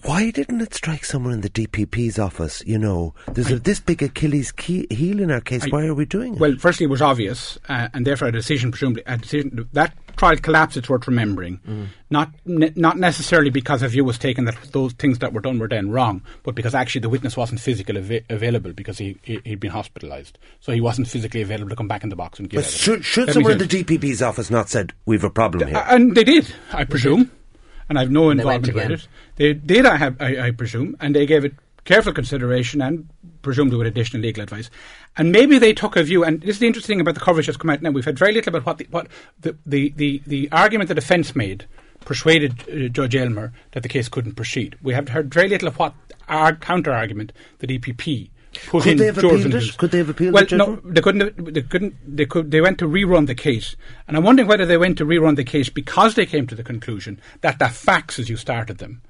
Why 0.04 0.30
didn't 0.30 0.60
it 0.60 0.74
strike 0.74 1.04
someone 1.04 1.32
in 1.32 1.40
the 1.42 1.50
DPP's 1.50 2.18
office? 2.18 2.62
You 2.66 2.78
know, 2.78 3.14
there's 3.32 3.50
a, 3.52 3.58
this 3.58 3.78
big 3.78 4.02
Achilles 4.02 4.50
key, 4.50 4.86
heel 4.90 5.20
in 5.20 5.30
our 5.30 5.40
case. 5.40 5.64
I- 5.64 5.68
Why 5.68 5.86
are 5.86 5.94
we 5.94 6.04
doing 6.06 6.34
it? 6.34 6.40
Well, 6.40 6.56
firstly, 6.58 6.84
it 6.84 6.90
was 6.90 7.00
obvious, 7.02 7.56
uh, 7.68 7.88
and 7.94 8.04
therefore 8.06 8.28
a 8.28 8.32
decision, 8.32 8.72
presumably, 8.72 9.04
a 9.06 9.16
decision 9.16 9.68
that 9.72 9.94
trial 10.16 10.36
collapse. 10.36 10.76
It's 10.76 10.88
worth 10.88 11.06
remembering, 11.06 11.60
Mm. 11.68 11.86
not 12.10 12.30
ne- 12.44 12.72
not 12.74 12.98
necessarily 12.98 13.50
because 13.50 13.82
a 13.82 13.88
view 13.88 14.04
was 14.04 14.18
taken 14.18 14.44
that 14.46 14.56
those 14.72 14.92
things 14.94 15.20
that 15.20 15.32
were 15.32 15.40
done 15.40 15.58
were 15.58 15.68
then 15.68 15.90
wrong, 15.90 16.20
but 16.42 16.54
because 16.56 16.74
actually 16.74 17.00
the 17.02 17.08
witness 17.08 17.36
wasn't 17.36 17.60
physically 17.60 17.98
ava- 17.98 18.24
available 18.28 18.72
because 18.72 18.98
he, 18.98 19.16
he 19.22 19.40
he'd 19.44 19.60
been 19.60 19.70
hospitalised, 19.72 20.32
so 20.60 20.72
he 20.72 20.80
wasn't 20.80 21.06
physically 21.06 21.42
available 21.42 21.70
to 21.70 21.76
come 21.76 21.88
back 21.88 22.02
in 22.02 22.08
the 22.10 22.16
box 22.16 22.38
and 22.40 22.50
give. 22.50 22.62
But 22.62 22.70
should, 22.70 23.04
should 23.04 23.32
someone 23.32 23.52
in 23.52 23.58
the 23.58 23.66
DPP's 23.66 24.20
office 24.20 24.50
not 24.50 24.68
said 24.68 24.92
we've 25.06 25.22
a 25.24 25.30
problem 25.30 25.68
here? 25.68 25.76
Uh, 25.76 25.94
and 25.94 26.14
they 26.16 26.24
did, 26.24 26.52
I 26.72 26.84
presume, 26.84 27.30
and 27.88 27.98
I've 27.98 28.10
no 28.10 28.30
involvement 28.30 28.74
with 28.74 28.90
it. 28.90 29.08
They 29.36 29.54
did, 29.54 29.86
I 29.86 29.96
have, 29.96 30.20
I, 30.20 30.48
I 30.48 30.50
presume, 30.50 30.96
and 31.00 31.14
they 31.14 31.26
gave 31.26 31.44
it 31.44 31.54
careful 31.84 32.12
consideration 32.12 32.80
and 32.80 33.08
presumably 33.42 33.78
with 33.78 33.86
additional 33.86 34.22
legal 34.22 34.42
advice. 34.42 34.70
And 35.16 35.32
maybe 35.32 35.58
they 35.58 35.72
took 35.72 35.96
a 35.96 36.02
view, 36.02 36.24
and 36.24 36.40
this 36.40 36.50
is 36.50 36.58
the 36.60 36.66
interesting 36.66 36.94
thing 36.94 37.00
about 37.00 37.14
the 37.14 37.20
coverage 37.20 37.46
that's 37.46 37.58
come 37.58 37.70
out 37.70 37.82
now. 37.82 37.90
We've 37.90 38.04
had 38.04 38.18
very 38.18 38.32
little 38.32 38.50
about 38.54 38.66
what 38.66 38.78
the 38.78 38.86
what 38.90 39.08
the 39.40 39.56
the, 39.66 39.92
the, 39.96 40.22
the 40.26 40.48
argument 40.52 40.88
the 40.88 40.94
defence 40.94 41.36
made 41.36 41.66
persuaded 42.04 42.64
uh, 42.68 42.88
Judge 42.88 43.14
Aylmer 43.14 43.52
that 43.72 43.82
the 43.82 43.88
case 43.88 44.08
couldn't 44.08 44.34
proceed. 44.34 44.76
We 44.82 44.94
have 44.94 45.08
heard 45.08 45.32
very 45.32 45.48
little 45.48 45.68
of 45.68 45.78
what 45.78 45.94
our 46.28 46.54
counter 46.54 46.92
argument 46.92 47.32
the 47.58 47.66
DPP. 47.66 48.30
Could 48.68 48.98
they 48.98 49.06
have 49.06 49.18
Jordan 49.18 49.40
appealed 49.40 49.54
it? 49.54 49.62
Hills. 49.62 49.76
Could 49.76 49.90
they 49.90 49.98
have 49.98 50.08
appealed 50.08 50.34
well, 50.34 50.44
it, 50.44 50.52
no, 50.52 50.76
they 50.84 51.00
couldn't. 51.00 51.54
They 51.54 51.62
couldn't. 51.62 52.16
They 52.16 52.26
could. 52.26 52.50
They 52.50 52.60
went 52.60 52.78
to 52.78 52.86
rerun 52.86 53.26
the 53.26 53.34
case, 53.34 53.76
and 54.06 54.16
I'm 54.16 54.24
wondering 54.24 54.48
whether 54.48 54.66
they 54.66 54.76
went 54.76 54.98
to 54.98 55.06
rerun 55.06 55.36
the 55.36 55.44
case 55.44 55.68
because 55.68 56.14
they 56.14 56.26
came 56.26 56.46
to 56.46 56.54
the 56.54 56.62
conclusion 56.62 57.20
that 57.40 57.58
the 57.58 57.68
facts, 57.68 58.18
as 58.18 58.28
you 58.28 58.36
started 58.36 58.78
them, 58.78 59.02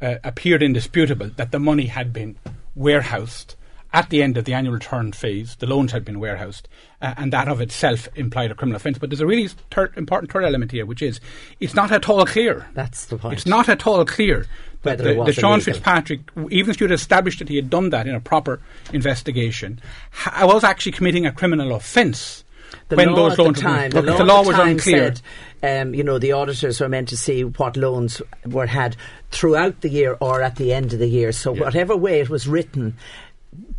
uh, 0.00 0.16
appeared 0.24 0.62
indisputable. 0.62 1.30
That 1.36 1.52
the 1.52 1.58
money 1.58 1.86
had 1.86 2.12
been 2.12 2.38
warehoused 2.74 3.56
at 3.96 4.10
the 4.10 4.22
end 4.22 4.36
of 4.36 4.44
the 4.44 4.52
annual 4.52 4.74
return 4.74 5.10
phase. 5.10 5.56
The 5.56 5.66
loans 5.66 5.90
had 5.90 6.04
been 6.04 6.20
warehoused, 6.20 6.68
uh, 7.00 7.14
and 7.16 7.32
that 7.32 7.48
of 7.48 7.62
itself 7.62 8.08
implied 8.14 8.50
a 8.50 8.54
criminal 8.54 8.76
offence. 8.76 8.98
But 8.98 9.08
there's 9.08 9.22
a 9.22 9.26
really 9.26 9.48
third, 9.70 9.96
important 9.96 10.30
third 10.30 10.44
element 10.44 10.70
here, 10.70 10.84
which 10.84 11.00
is 11.00 11.18
it's 11.60 11.74
not 11.74 11.90
at 11.90 12.06
all 12.06 12.26
clear. 12.26 12.68
That's 12.74 13.06
the 13.06 13.16
point. 13.16 13.32
It's 13.32 13.46
not 13.46 13.70
at 13.70 13.86
all 13.86 14.04
clear 14.04 14.46
that 14.82 14.98
Whether 14.98 15.14
the, 15.14 15.24
the 15.24 15.32
Sean 15.32 15.54
illegal. 15.54 15.72
Fitzpatrick, 15.72 16.20
even 16.50 16.70
if 16.70 16.78
you'd 16.78 16.92
established 16.92 17.38
that 17.38 17.48
he 17.48 17.56
had 17.56 17.70
done 17.70 17.88
that 17.90 18.06
in 18.06 18.14
a 18.14 18.20
proper 18.20 18.60
investigation, 18.92 19.80
ha- 20.10 20.46
was 20.46 20.62
actually 20.62 20.92
committing 20.92 21.24
a 21.24 21.32
criminal 21.32 21.74
offence. 21.74 22.44
The 22.88 22.96
when 22.96 23.10
law 23.10 23.16
those 23.16 23.32
at 23.32 23.36
the 23.38 23.42
loans 23.44 23.56
were 23.56 23.62
time, 23.62 23.90
being- 23.90 24.04
the 24.04 24.12
law, 24.12 24.18
the 24.18 24.24
law 24.24 24.42
the 24.42 24.48
was 24.48 24.58
unclear. 24.58 25.14
said, 25.62 25.80
um, 25.82 25.94
you 25.94 26.04
know, 26.04 26.18
the 26.18 26.32
auditors 26.32 26.80
were 26.80 26.88
meant 26.88 27.08
to 27.08 27.16
see 27.16 27.44
what 27.44 27.76
loans 27.76 28.20
were 28.44 28.66
had 28.66 28.96
throughout 29.30 29.80
the 29.80 29.88
year 29.88 30.16
or 30.20 30.42
at 30.42 30.56
the 30.56 30.72
end 30.72 30.92
of 30.92 30.98
the 30.98 31.08
year. 31.08 31.32
So 31.32 31.52
whatever 31.52 31.96
way 31.96 32.20
it 32.20 32.28
was 32.28 32.46
written 32.46 32.96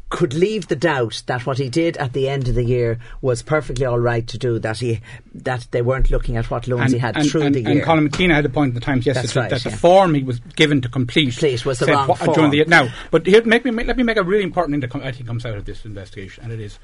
could 0.09 0.33
leave 0.33 0.67
the 0.67 0.75
doubt 0.75 1.23
that 1.25 1.45
what 1.45 1.57
he 1.57 1.69
did 1.69 1.97
at 1.97 2.13
the 2.13 2.29
end 2.29 2.47
of 2.47 2.55
the 2.55 2.63
year 2.63 2.97
was 3.21 3.41
perfectly 3.41 3.85
all 3.85 3.99
right 3.99 4.25
to 4.27 4.37
do. 4.37 4.57
That 4.57 4.77
he 4.79 5.01
that 5.33 5.67
they 5.71 5.81
weren't 5.81 6.09
looking 6.09 6.37
at 6.37 6.49
what 6.49 6.67
loans 6.67 6.93
he 6.93 6.97
had 6.97 7.17
and, 7.17 7.29
through 7.29 7.41
and, 7.41 7.55
the 7.55 7.65
and 7.65 7.75
year. 7.75 7.85
Colin 7.85 8.05
McKenna 8.05 8.35
had 8.35 8.45
a 8.45 8.49
point 8.49 8.69
in 8.69 8.75
the 8.75 8.81
Times 8.81 9.05
yesterday 9.05 9.41
right, 9.41 9.49
that 9.49 9.63
the 9.63 9.71
form 9.71 10.13
he 10.13 10.23
was 10.23 10.39
given 10.39 10.81
to 10.81 10.89
complete, 10.89 11.31
Complete 11.31 11.65
was 11.65 11.79
the 11.79 11.87
wrong 11.87 12.07
what- 12.07 12.21
uh, 12.21 12.25
during 12.25 12.51
form. 12.51 12.51
the 12.51 12.65
now. 12.65 12.89
But 13.11 13.25
here, 13.25 13.43
make 13.43 13.65
me 13.65 13.71
make, 13.71 13.87
let 13.87 13.97
me 13.97 14.03
make 14.03 14.17
a 14.17 14.23
really 14.23 14.43
important 14.43 14.73
thing 14.73 14.89
that 14.89 15.05
I 15.05 15.11
think 15.11 15.27
comes 15.27 15.45
out 15.45 15.55
of 15.55 15.65
this 15.65 15.83
investigation, 15.85 16.43
and 16.43 16.53
it 16.53 16.59
is 16.59 16.79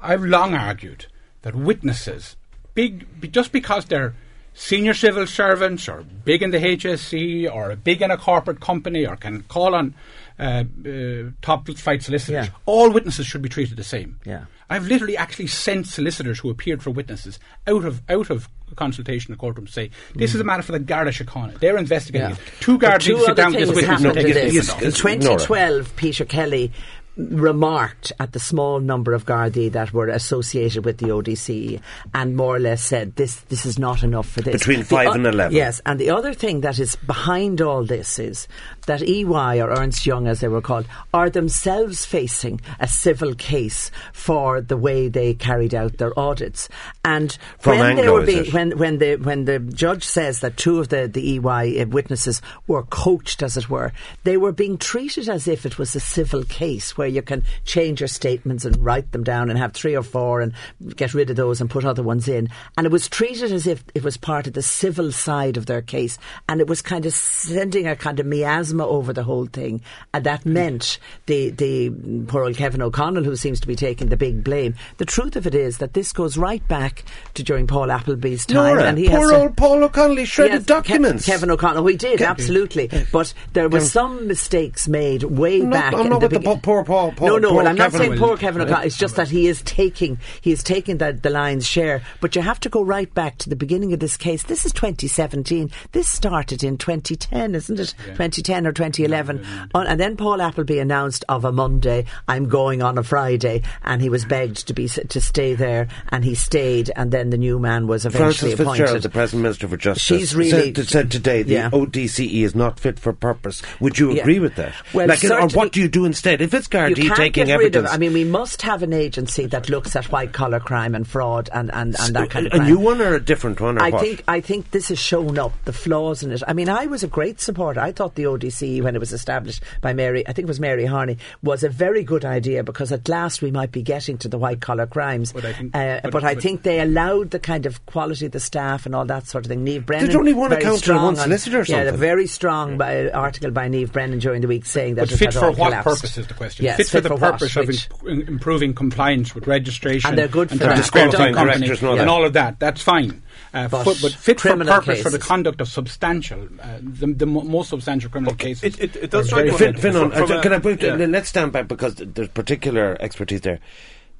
I've 0.00 0.24
long 0.24 0.54
argued 0.54 1.06
that 1.42 1.54
witnesses, 1.54 2.36
big 2.74 3.32
just 3.32 3.52
because 3.52 3.84
they're 3.84 4.14
senior 4.58 4.94
civil 4.94 5.26
servants 5.26 5.88
or 5.88 6.02
big 6.24 6.42
in 6.42 6.50
the 6.50 6.58
HSE 6.58 7.52
or 7.52 7.76
big 7.76 8.02
in 8.02 8.10
a 8.10 8.16
corporate 8.16 8.60
company 8.60 9.06
or 9.06 9.14
can 9.14 9.42
call 9.42 9.74
on 9.74 9.94
uh, 10.38 10.64
uh, 10.86 11.30
top 11.42 11.68
flight 11.76 12.02
solicitors, 12.02 12.46
Yeah. 12.46 12.52
all 12.66 12.90
witnesses 12.90 13.26
should 13.26 13.42
be 13.42 13.48
treated 13.48 13.76
the 13.76 13.84
same. 13.84 14.18
Yeah. 14.24 14.44
I've 14.70 14.86
literally 14.86 15.16
actually 15.16 15.46
sent 15.46 15.86
solicitors 15.86 16.38
who 16.38 16.50
appeared 16.50 16.82
for 16.82 16.90
witnesses 16.90 17.38
out 17.66 17.84
of 17.86 18.02
out 18.08 18.28
of 18.30 18.48
consultation 18.76 19.32
in 19.32 19.36
the 19.36 19.40
courtroom 19.40 19.66
to 19.66 19.72
say 19.72 19.90
this 20.14 20.34
is 20.34 20.40
a 20.40 20.44
matter 20.44 20.62
for 20.62 20.72
the 20.72 20.78
Garda 20.78 21.10
Síochána. 21.10 21.58
They're 21.58 21.78
investigating 21.78 22.28
Yeah. 22.30 22.34
it. 22.36 22.40
Two 22.60 22.76
But 22.78 22.80
guards 22.88 23.08
need 23.08 23.14
to 23.14 23.20
sit 23.20 23.30
other 23.30 23.42
down 23.42 23.52
with 23.52 23.60
this 23.60 23.68
things 23.70 23.76
witness 23.76 23.98
and 23.98 24.06
happened 24.06 24.24
take 24.26 24.34
to 24.34 24.50
this. 24.52 24.68
In 24.68 25.20
Nora. 25.20 25.38
2012, 25.38 25.96
Peter 25.96 26.24
Kelly 26.26 26.70
remarked 27.16 28.12
at 28.20 28.32
the 28.32 28.38
small 28.38 28.78
number 28.80 29.12
of 29.12 29.26
Gardaí 29.26 29.72
that 29.72 29.92
were 29.92 30.08
associated 30.08 30.84
with 30.84 30.98
the 30.98 31.06
ODC 31.10 31.80
and 32.14 32.36
more 32.36 32.54
or 32.56 32.60
less 32.60 32.80
said 32.82 33.16
this 33.16 33.40
this 33.48 33.66
is 33.66 33.78
not 33.78 34.02
enough 34.02 34.28
for 34.28 34.40
this. 34.40 34.52
Between 34.54 34.80
The 34.80 34.84
five 34.84 35.08
o- 35.08 35.12
and 35.12 35.26
11. 35.26 35.56
Yes, 35.56 35.80
and 35.84 35.98
the 35.98 36.10
other 36.10 36.32
thing 36.32 36.60
that 36.60 36.78
is 36.78 36.94
behind 37.06 37.60
all 37.60 37.84
this 37.84 38.18
is 38.18 38.46
that 38.88 39.02
EY 39.02 39.60
or 39.60 39.70
Ernst 39.70 40.04
Young 40.04 40.26
as 40.26 40.40
they 40.40 40.48
were 40.48 40.60
called 40.60 40.86
are 41.14 41.30
themselves 41.30 42.04
facing 42.04 42.60
a 42.80 42.88
civil 42.88 43.34
case 43.34 43.90
for 44.12 44.60
the 44.60 44.76
way 44.76 45.08
they 45.08 45.34
carried 45.34 45.74
out 45.74 45.98
their 45.98 46.18
audits. 46.18 46.68
And 47.04 47.36
From 47.58 47.78
when 47.78 47.96
they 47.96 48.08
were 48.08 48.26
being 48.26 48.50
when 48.50 48.76
when 48.76 48.98
the 48.98 49.16
when 49.16 49.44
the 49.44 49.58
judge 49.60 50.04
says 50.04 50.40
that 50.40 50.56
two 50.56 50.80
of 50.80 50.88
the 50.88 51.06
the 51.06 51.36
EY 51.36 51.80
uh, 51.80 51.86
witnesses 51.86 52.42
were 52.66 52.82
coached, 52.82 53.42
as 53.42 53.56
it 53.56 53.70
were, 53.70 53.92
they 54.24 54.36
were 54.36 54.52
being 54.52 54.78
treated 54.78 55.28
as 55.28 55.46
if 55.46 55.64
it 55.64 55.78
was 55.78 55.94
a 55.94 56.00
civil 56.00 56.42
case 56.44 56.96
where 56.96 57.08
you 57.08 57.22
can 57.22 57.44
change 57.64 58.00
your 58.00 58.08
statements 58.08 58.64
and 58.64 58.84
write 58.84 59.12
them 59.12 59.22
down 59.22 59.50
and 59.50 59.58
have 59.58 59.72
three 59.72 59.96
or 59.96 60.02
four 60.02 60.40
and 60.40 60.52
get 60.96 61.14
rid 61.14 61.30
of 61.30 61.36
those 61.36 61.60
and 61.60 61.70
put 61.70 61.84
other 61.84 62.02
ones 62.02 62.26
in. 62.26 62.48
And 62.76 62.86
it 62.86 62.92
was 62.92 63.08
treated 63.08 63.52
as 63.52 63.66
if 63.66 63.84
it 63.94 64.02
was 64.02 64.16
part 64.16 64.46
of 64.46 64.54
the 64.54 64.62
civil 64.62 65.12
side 65.12 65.56
of 65.56 65.66
their 65.66 65.82
case, 65.82 66.18
and 66.48 66.60
it 66.60 66.66
was 66.66 66.82
kind 66.82 67.04
of 67.04 67.12
sending 67.12 67.86
a 67.86 67.96
kind 67.96 68.18
of 68.18 68.26
miasma 68.26 68.77
over 68.84 69.12
the 69.12 69.22
whole 69.22 69.46
thing, 69.46 69.80
and 70.14 70.24
that 70.24 70.44
meant 70.46 70.98
the 71.26 71.50
the 71.50 71.90
poor 72.26 72.44
old 72.44 72.56
Kevin 72.56 72.82
O'Connell, 72.82 73.24
who 73.24 73.36
seems 73.36 73.60
to 73.60 73.66
be 73.66 73.76
taking 73.76 74.08
the 74.08 74.16
big 74.16 74.44
blame. 74.44 74.74
The 74.98 75.04
truth 75.04 75.36
of 75.36 75.46
it 75.46 75.54
is 75.54 75.78
that 75.78 75.94
this 75.94 76.12
goes 76.12 76.36
right 76.36 76.66
back 76.68 77.04
to 77.34 77.42
during 77.42 77.66
Paul 77.66 77.90
Appleby's 77.90 78.46
time, 78.46 78.56
Nora, 78.74 78.84
and 78.84 78.98
he 78.98 79.08
poor 79.08 79.20
has 79.20 79.30
to- 79.30 79.36
old 79.38 79.56
Paul 79.56 79.84
O'Connell, 79.84 80.16
he 80.16 80.24
shredded 80.24 80.52
Yes, 80.54 80.62
Ke- 80.64 80.66
documents. 80.66 81.26
Kevin 81.26 81.50
O'Connell, 81.50 81.82
we 81.84 81.96
did 81.96 82.20
absolutely, 82.22 82.90
but 83.12 83.32
there 83.52 83.68
were 83.68 83.80
some 83.80 84.26
mistakes 84.26 84.88
made 84.88 85.22
way 85.24 85.60
I'm 85.60 85.70
not- 85.70 85.72
back. 85.72 85.94
I'm 85.94 86.00
in 86.00 86.08
not 86.10 86.20
the 86.20 86.24
with 86.26 86.32
the 86.32 86.38
begin- 86.40 86.60
poor- 86.60 86.84
poor 86.84 87.12
Paul- 87.14 87.28
No, 87.28 87.38
no, 87.38 87.48
poor 87.48 87.56
well, 87.58 87.68
I'm 87.68 87.76
not 87.76 87.92
Kevin 87.92 88.00
saying 88.08 88.18
poor 88.18 88.36
Kevin 88.36 88.62
O'Connell. 88.62 88.84
It's 88.86 88.96
just 88.98 89.16
that 89.16 89.28
he 89.28 89.46
is 89.48 89.62
taking 89.62 90.18
he 90.40 90.52
is 90.52 90.62
taking 90.62 90.98
the, 90.98 91.12
the 91.12 91.30
lion's 91.30 91.66
share. 91.66 92.02
But 92.20 92.36
you 92.36 92.42
have 92.42 92.60
to 92.60 92.68
go 92.68 92.82
right 92.82 93.12
back 93.14 93.38
to 93.38 93.48
the 93.50 93.56
beginning 93.56 93.92
of 93.92 94.00
this 94.00 94.16
case. 94.16 94.42
This 94.44 94.64
is 94.64 94.72
2017. 94.72 95.70
This 95.92 96.08
started 96.08 96.62
in 96.62 96.76
2010, 96.78 97.54
isn't 97.54 97.78
it? 97.80 97.94
2010 98.06 98.66
or 98.68 98.72
2011. 98.72 99.44
On- 99.74 99.86
and 99.86 99.98
then 99.98 100.16
Paul 100.16 100.40
Appleby 100.42 100.78
announced 100.78 101.24
of 101.28 101.44
a 101.44 101.52
Monday, 101.52 102.04
I'm 102.28 102.48
going 102.48 102.82
on 102.82 102.98
a 102.98 103.02
Friday, 103.02 103.62
and 103.82 104.00
he 104.00 104.08
was 104.08 104.24
begged 104.24 104.66
to 104.68 104.74
be 104.74 104.88
to 104.88 105.20
stay 105.20 105.54
there, 105.54 105.88
and 106.10 106.24
he 106.24 106.34
stayed. 106.34 106.90
And 106.94 107.10
then 107.10 107.30
the 107.30 107.38
new 107.38 107.58
man 107.58 107.86
was 107.86 108.04
eventually 108.06 108.54
Frances 108.54 108.66
Fitzgerald, 108.66 108.78
appointed. 108.80 109.02
the 109.02 109.08
present 109.10 109.42
minister 109.42 109.68
for 109.68 109.76
justice, 109.76 110.02
She's 110.02 110.36
really- 110.36 110.74
said, 110.74 110.86
said 110.88 111.10
today 111.10 111.42
the 111.42 111.54
Yeah. 111.54 111.70
ODCE 111.72 112.44
is 112.44 112.54
not 112.54 112.78
fit 112.78 112.98
for 112.98 113.12
purpose. 113.12 113.62
Would 113.80 113.98
you 113.98 114.12
Yeah. 114.12 114.22
agree 114.22 114.38
with 114.38 114.54
that? 114.56 114.72
Well, 114.92 115.08
like, 115.08 115.24
or 115.24 115.48
what 115.48 115.72
do 115.72 115.80
you 115.80 115.88
do 115.88 116.04
instead? 116.04 116.40
If 116.40 116.54
it's 116.54 116.68
Gardaí 116.68 117.14
taking 117.16 117.46
rid 117.48 117.76
of. 117.76 117.84
evidence, 117.84 117.90
I 117.92 117.96
mean, 117.98 118.12
we 118.12 118.24
must 118.24 118.62
have 118.62 118.82
an 118.82 118.92
agency 118.92 119.46
that 119.46 119.68
looks 119.68 119.96
at 119.96 120.10
white 120.12 120.32
collar 120.32 120.60
crime 120.60 120.94
and 120.94 121.06
fraud 121.06 121.48
and, 121.52 121.70
and, 121.72 121.96
and 122.00 122.14
that 122.16 122.30
kind 122.30 122.46
of 122.46 122.52
a 122.52 122.56
crime. 122.56 122.68
new 122.68 122.78
one 122.78 123.00
or 123.00 123.14
a 123.14 123.20
different 123.20 123.60
one, 123.60 123.78
or 123.78 123.82
I 123.82 123.90
what? 123.90 124.02
think 124.02 124.24
I 124.28 124.40
think 124.40 124.70
this 124.70 124.88
has 124.88 124.98
shown 124.98 125.38
up 125.38 125.52
the 125.64 125.72
flaws 125.72 126.22
in 126.22 126.32
it. 126.32 126.42
I 126.46 126.52
mean, 126.52 126.68
I 126.68 126.86
was 126.86 127.02
a 127.02 127.06
great 127.08 127.40
supporter. 127.40 127.80
I 127.80 127.92
thought 127.92 128.14
the 128.14 128.26
ODC, 128.48 128.82
when 128.82 128.94
it 128.94 128.98
was 128.98 129.12
established 129.12 129.62
by 129.80 129.92
Mary, 129.92 130.26
I 130.26 130.32
think 130.32 130.44
it 130.44 130.48
was 130.48 130.60
Mary 130.60 130.84
Harney, 130.86 131.18
was 131.42 131.62
a 131.64 131.68
very 131.68 132.02
good 132.02 132.24
idea 132.24 132.62
because 132.64 132.92
at 132.92 133.08
last 133.08 133.42
we 133.42 133.50
might 133.50 133.72
be 133.72 133.82
getting 133.82 134.18
to 134.18 134.28
the 134.28 134.38
white 134.38 134.60
collar 134.60 134.86
crimes. 134.86 135.32
But 135.32 135.44
I 135.44 135.52
think- 135.52 135.76
uh, 135.76 136.00
but- 136.02 136.12
but, 136.12 136.24
I 136.24 136.34
but- 136.34 136.42
think 136.42 136.62
they 136.62 136.80
allowed 136.80 137.30
the 137.30 137.38
kind 137.38 137.66
of 137.66 137.84
quality 137.86 138.26
of 138.26 138.32
the 138.32 138.40
staff 138.40 138.86
and 138.86 138.94
all 138.94 139.04
that 139.06 139.26
sort 139.26 139.44
of 139.44 139.48
thing. 139.50 139.64
Niamh 139.64 139.84
Brennan, 139.86 140.16
only 140.16 140.34
one 140.34 140.50
very 140.50 140.62
accountant 140.62 140.88
and 140.88 140.96
one 141.02 141.14
strong 141.16 141.18
on- 141.18 141.38
solicitor 141.38 141.60
or 141.60 141.64
Yeah, 141.64 141.82
a 141.88 141.92
very 141.92 142.26
strong 142.26 142.80
uh, 142.80 143.10
article 143.12 143.50
by 143.50 143.68
Niamh 143.68 143.92
Brennan 143.92 144.18
during 144.18 144.40
the 144.40 144.48
week 144.48 144.66
saying 144.66 144.94
that 144.96 145.08
But 145.08 145.18
fit 145.18 145.32
had 145.32 145.34
for 145.34 145.46
all 145.46 145.52
what 145.52 145.68
collapsed. 145.70 145.84
purpose 146.02 146.18
is 146.18 146.26
the 146.26 146.34
question? 146.34 146.64
Yes, 146.64 146.76
fit 146.76 146.88
for 146.88 147.00
the 147.00 147.10
what, 147.14 147.20
purpose 147.32 147.56
of 147.56 147.66
which- 147.66 147.88
improving 148.06 148.74
compliance 148.74 149.34
with 149.34 149.46
registration 149.46 150.08
And 150.10 150.18
they're 150.18 150.28
good 150.28 150.48
for 150.50 150.54
to 150.58 150.64
that. 150.64 150.76
disqualifying 150.76 151.08
Disqualifying 151.34 151.60
directors 151.60 151.80
and 151.80 151.88
all 151.88 151.98
and 151.98 152.10
all 152.10 152.24
of 152.24 152.32
that. 152.34 152.58
That's 152.58 152.82
fine. 152.82 153.22
uh, 153.54 153.68
But 153.68 153.84
but, 153.84 153.98
but 154.02 154.12
fit 154.12 154.40
for 154.40 154.48
criminal 154.48 154.74
purpose 154.74 155.02
for 155.02 155.10
the 155.10 155.18
conduct 155.18 155.60
of 155.60 155.68
substantial, 155.68 156.48
uh, 156.62 156.66
the, 156.82 157.06
the 157.14 157.26
mo- 157.26 157.42
most 157.42 157.70
substantial 157.70 158.10
criminal 158.10 158.34
cases. 158.38 158.62
It- 158.64 158.80
it- 158.80 158.96
it 159.04 159.10
does 159.10 159.26
strike 159.26 159.40
very 159.46 159.50
one- 159.50 159.58
Fin, 159.58 159.74
different. 159.74 159.96
From- 159.96 160.10
from 160.26 160.32
uh, 160.36 160.38
a- 160.38 160.42
can 160.42 160.52
I 160.54 160.58
put, 160.58 160.82
yeah. 160.82 160.94
let's 160.94 161.28
stand 161.28 161.52
back 161.52 161.68
because 161.68 161.96
there's 161.96 162.28
particular 162.28 162.96
expertise 163.00 163.42
there. 163.42 163.60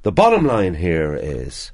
The 0.03 0.13
bottom 0.13 0.47
line 0.47 0.75
here 0.75 1.15
is 1.15 1.73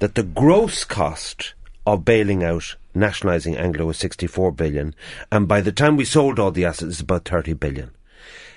that 0.00 0.14
the 0.14 0.22
gross 0.22 0.84
cost 0.84 1.54
of 1.86 2.04
bailing 2.04 2.42
out, 2.42 2.76
nationalising 2.94 3.56
Anglo 3.56 3.86
was 3.86 3.98
64 3.98 4.52
billion, 4.52 4.94
and 5.30 5.46
by 5.46 5.60
the 5.60 5.72
time 5.72 5.96
we 5.96 6.04
sold 6.04 6.38
all 6.38 6.50
the 6.50 6.64
assets, 6.64 6.92
it's 6.92 7.00
about 7.00 7.26
30 7.28 7.52
billion. 7.52 7.90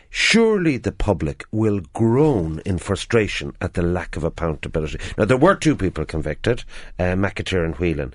Surely 0.10 0.78
the 0.78 0.91
public 0.94 1.44
will 1.52 1.82
groan 1.94 2.62
in 2.66 2.78
frustration 2.78 3.54
at 3.60 3.74
the 3.74 3.82
lack 3.82 4.16
of 4.16 4.24
accountability. 4.24 4.98
Now, 5.18 5.26
there 5.26 5.38
were 5.38 5.56
two 5.56 5.76
people 5.76 6.06
convicted, 6.06 6.64
uh, 6.98 7.14
McAteer 7.16 7.66
and 7.66 7.76
Whelan. 7.76 8.14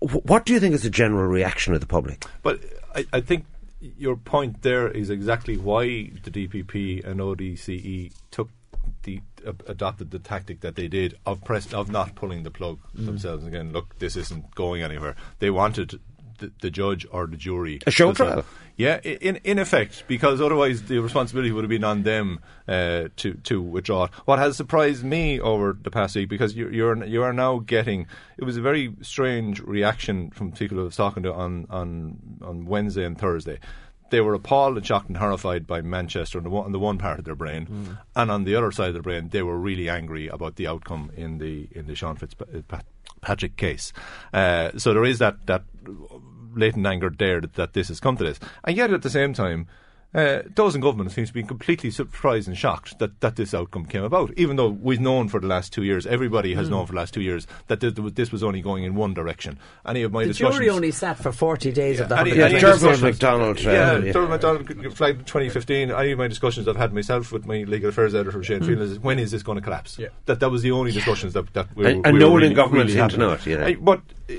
Wh- 0.00 0.24
What 0.24 0.46
do 0.46 0.54
you 0.54 0.58
think 0.60 0.74
is 0.74 0.82
the 0.82 0.90
general 0.90 1.26
reaction 1.26 1.74
of 1.74 1.80
the 1.80 1.86
public? 1.86 2.24
But 2.42 2.60
I, 2.94 3.04
I 3.12 3.20
think 3.20 3.44
your 3.98 4.16
point 4.16 4.62
there 4.62 4.88
is 4.88 5.10
exactly 5.10 5.56
why 5.56 6.10
the 6.22 6.30
DPP 6.30 7.04
and 7.04 7.20
ODCE 7.20 8.12
took 8.30 8.50
the 9.02 9.20
uh, 9.46 9.52
adopted 9.66 10.10
the 10.10 10.18
tactic 10.18 10.60
that 10.60 10.76
they 10.76 10.88
did 10.88 11.16
of 11.26 11.44
press 11.44 11.72
of 11.74 11.90
not 11.90 12.14
pulling 12.14 12.42
the 12.42 12.50
plug 12.50 12.78
Mm. 12.96 13.06
themselves. 13.06 13.44
Again, 13.46 13.72
look, 13.72 13.98
this 13.98 14.16
isn't 14.16 14.54
going 14.54 14.82
anywhere. 14.82 15.16
They 15.38 15.50
wanted 15.50 16.00
the, 16.38 16.52
the 16.60 16.70
judge 16.70 17.06
or 17.10 17.26
the 17.26 17.36
jury 17.36 17.80
A 17.86 17.90
show 17.90 18.12
trial. 18.12 18.44
Yeah, 18.76 18.98
in 19.00 19.36
in 19.44 19.60
effect, 19.60 20.04
because 20.08 20.40
otherwise 20.40 20.82
the 20.82 20.98
responsibility 20.98 21.52
would 21.52 21.62
have 21.62 21.70
been 21.70 21.84
on 21.84 22.02
them 22.02 22.40
uh, 22.66 23.08
to 23.16 23.34
to 23.44 23.62
withdraw. 23.62 24.04
it. 24.04 24.10
What 24.24 24.40
has 24.40 24.56
surprised 24.56 25.04
me 25.04 25.38
over 25.38 25.78
the 25.80 25.92
past 25.92 26.16
week, 26.16 26.28
because 26.28 26.56
you, 26.56 26.68
you're 26.68 27.04
you 27.04 27.22
are 27.22 27.32
now 27.32 27.58
getting, 27.58 28.08
it 28.36 28.42
was 28.42 28.56
a 28.56 28.60
very 28.60 28.92
strange 29.00 29.60
reaction 29.60 30.30
from 30.30 30.50
people 30.50 30.80
I 30.80 30.82
was 30.82 30.96
talking 30.96 31.22
to 31.22 31.32
on 31.32 31.66
on 31.70 32.18
on 32.42 32.66
Wednesday 32.66 33.04
and 33.04 33.16
Thursday. 33.16 33.60
They 34.10 34.20
were 34.20 34.34
appalled 34.34 34.76
and 34.76 34.86
shocked 34.86 35.08
and 35.08 35.16
horrified 35.16 35.66
by 35.66 35.80
Manchester 35.80 36.38
on 36.38 36.44
the 36.44 36.50
one, 36.50 36.66
on 36.66 36.72
the 36.72 36.78
one 36.78 36.98
part 36.98 37.18
of 37.18 37.24
their 37.24 37.34
brain, 37.34 37.96
and 38.14 38.30
on 38.30 38.44
the 38.44 38.56
other 38.56 38.72
side 38.72 38.88
of 38.88 38.94
their 38.94 39.02
brain, 39.02 39.28
they 39.30 39.42
were 39.42 39.58
really 39.58 39.88
angry 39.88 40.28
about 40.28 40.56
the 40.56 40.66
outcome 40.66 41.12
in 41.16 41.38
the 41.38 41.68
in 41.70 41.86
the 41.86 41.94
Sean 41.94 42.16
Fitzpatrick 42.16 42.66
case. 43.56 43.92
Uh, 44.32 44.70
so 44.76 44.94
there 44.94 45.04
is 45.04 45.18
that 45.18 45.46
that 45.46 45.64
latent 46.54 46.86
anger 46.86 47.10
there 47.10 47.40
that, 47.40 47.54
that 47.54 47.72
this 47.72 47.88
has 47.88 48.00
come 48.00 48.16
to 48.16 48.24
this. 48.24 48.38
And 48.64 48.76
yet 48.76 48.92
at 48.92 49.02
the 49.02 49.10
same 49.10 49.32
time, 49.32 49.66
uh, 50.14 50.42
those 50.54 50.74
in 50.74 50.80
government 50.80 51.10
seem 51.12 51.26
to 51.26 51.32
be 51.32 51.42
completely 51.42 51.90
surprised 51.90 52.46
and 52.48 52.56
shocked 52.56 52.98
that, 53.00 53.20
that 53.20 53.36
this 53.36 53.52
outcome 53.54 53.84
came 53.84 54.04
about. 54.04 54.32
Even 54.36 54.56
though 54.56 54.68
we've 54.68 55.00
known 55.00 55.28
for 55.28 55.40
the 55.40 55.46
last 55.46 55.72
two 55.72 55.82
years, 55.82 56.06
everybody 56.06 56.54
has 56.54 56.70
known 56.70 56.86
for 56.86 56.92
the 56.92 56.98
last 56.98 57.12
two 57.14 57.20
years 57.22 57.46
that 57.66 57.80
this, 57.80 57.94
this 58.14 58.30
was 58.30 58.42
only 58.44 58.60
going 58.60 58.84
in 58.84 58.94
one 58.94 59.12
direction. 59.14 59.58
Any 59.86 60.02
of 60.02 60.12
my 60.12 60.22
The 60.22 60.28
discussions. 60.28 60.56
jury 60.56 60.70
only 60.70 60.90
sat 60.92 61.18
for 61.18 61.32
40 61.32 61.72
days 61.72 62.00
of 62.00 62.08
the 62.08 62.18
Any- 62.18 62.30
100 62.30 62.44
any 62.44 62.52
days. 62.54 62.60
Dermot 62.62 62.74
discussions- 62.78 63.02
MacDonald, 63.02 63.58
uh, 63.58 63.70
yeah, 63.70 63.98
yeah. 63.98 64.12
Dermot 64.12 64.30
MacDonald 64.30 64.96
flagged 64.96 65.26
2015. 65.26 65.90
Any 65.90 66.12
of 66.12 66.18
my 66.18 66.28
discussions 66.28 66.68
I've 66.68 66.76
had 66.76 66.92
myself 66.94 67.32
with 67.32 67.46
my 67.46 67.64
legal 67.64 67.88
affairs 67.88 68.14
editor 68.14 68.42
Shane 68.42 68.60
Mm. 68.60 68.66
Phelan 68.66 68.82
is 68.90 68.98
when 69.00 69.18
is 69.18 69.30
this 69.32 69.42
going 69.42 69.56
to 69.56 69.62
collapse? 69.62 69.98
Yeah. 69.98 70.08
That 70.26 70.40
that 70.40 70.50
was 70.50 70.62
the 70.62 70.70
only 70.70 70.92
discussions 70.92 71.32
that 71.32 71.52
that 71.54 71.68
we, 71.74 71.86
And- 71.86 71.96
we 71.98 72.02
and 72.04 72.12
were 72.14 72.20
no 72.20 72.30
one 72.30 72.42
in 72.42 72.54
government 72.54 72.88
really 72.88 72.98
seemed 72.98 73.10
to 73.12 73.16
know 73.18 73.32
it, 73.32 73.46
yeah. 73.46 73.56
Uh, 73.66 73.72
But 73.80 74.00
uh, 74.30 74.34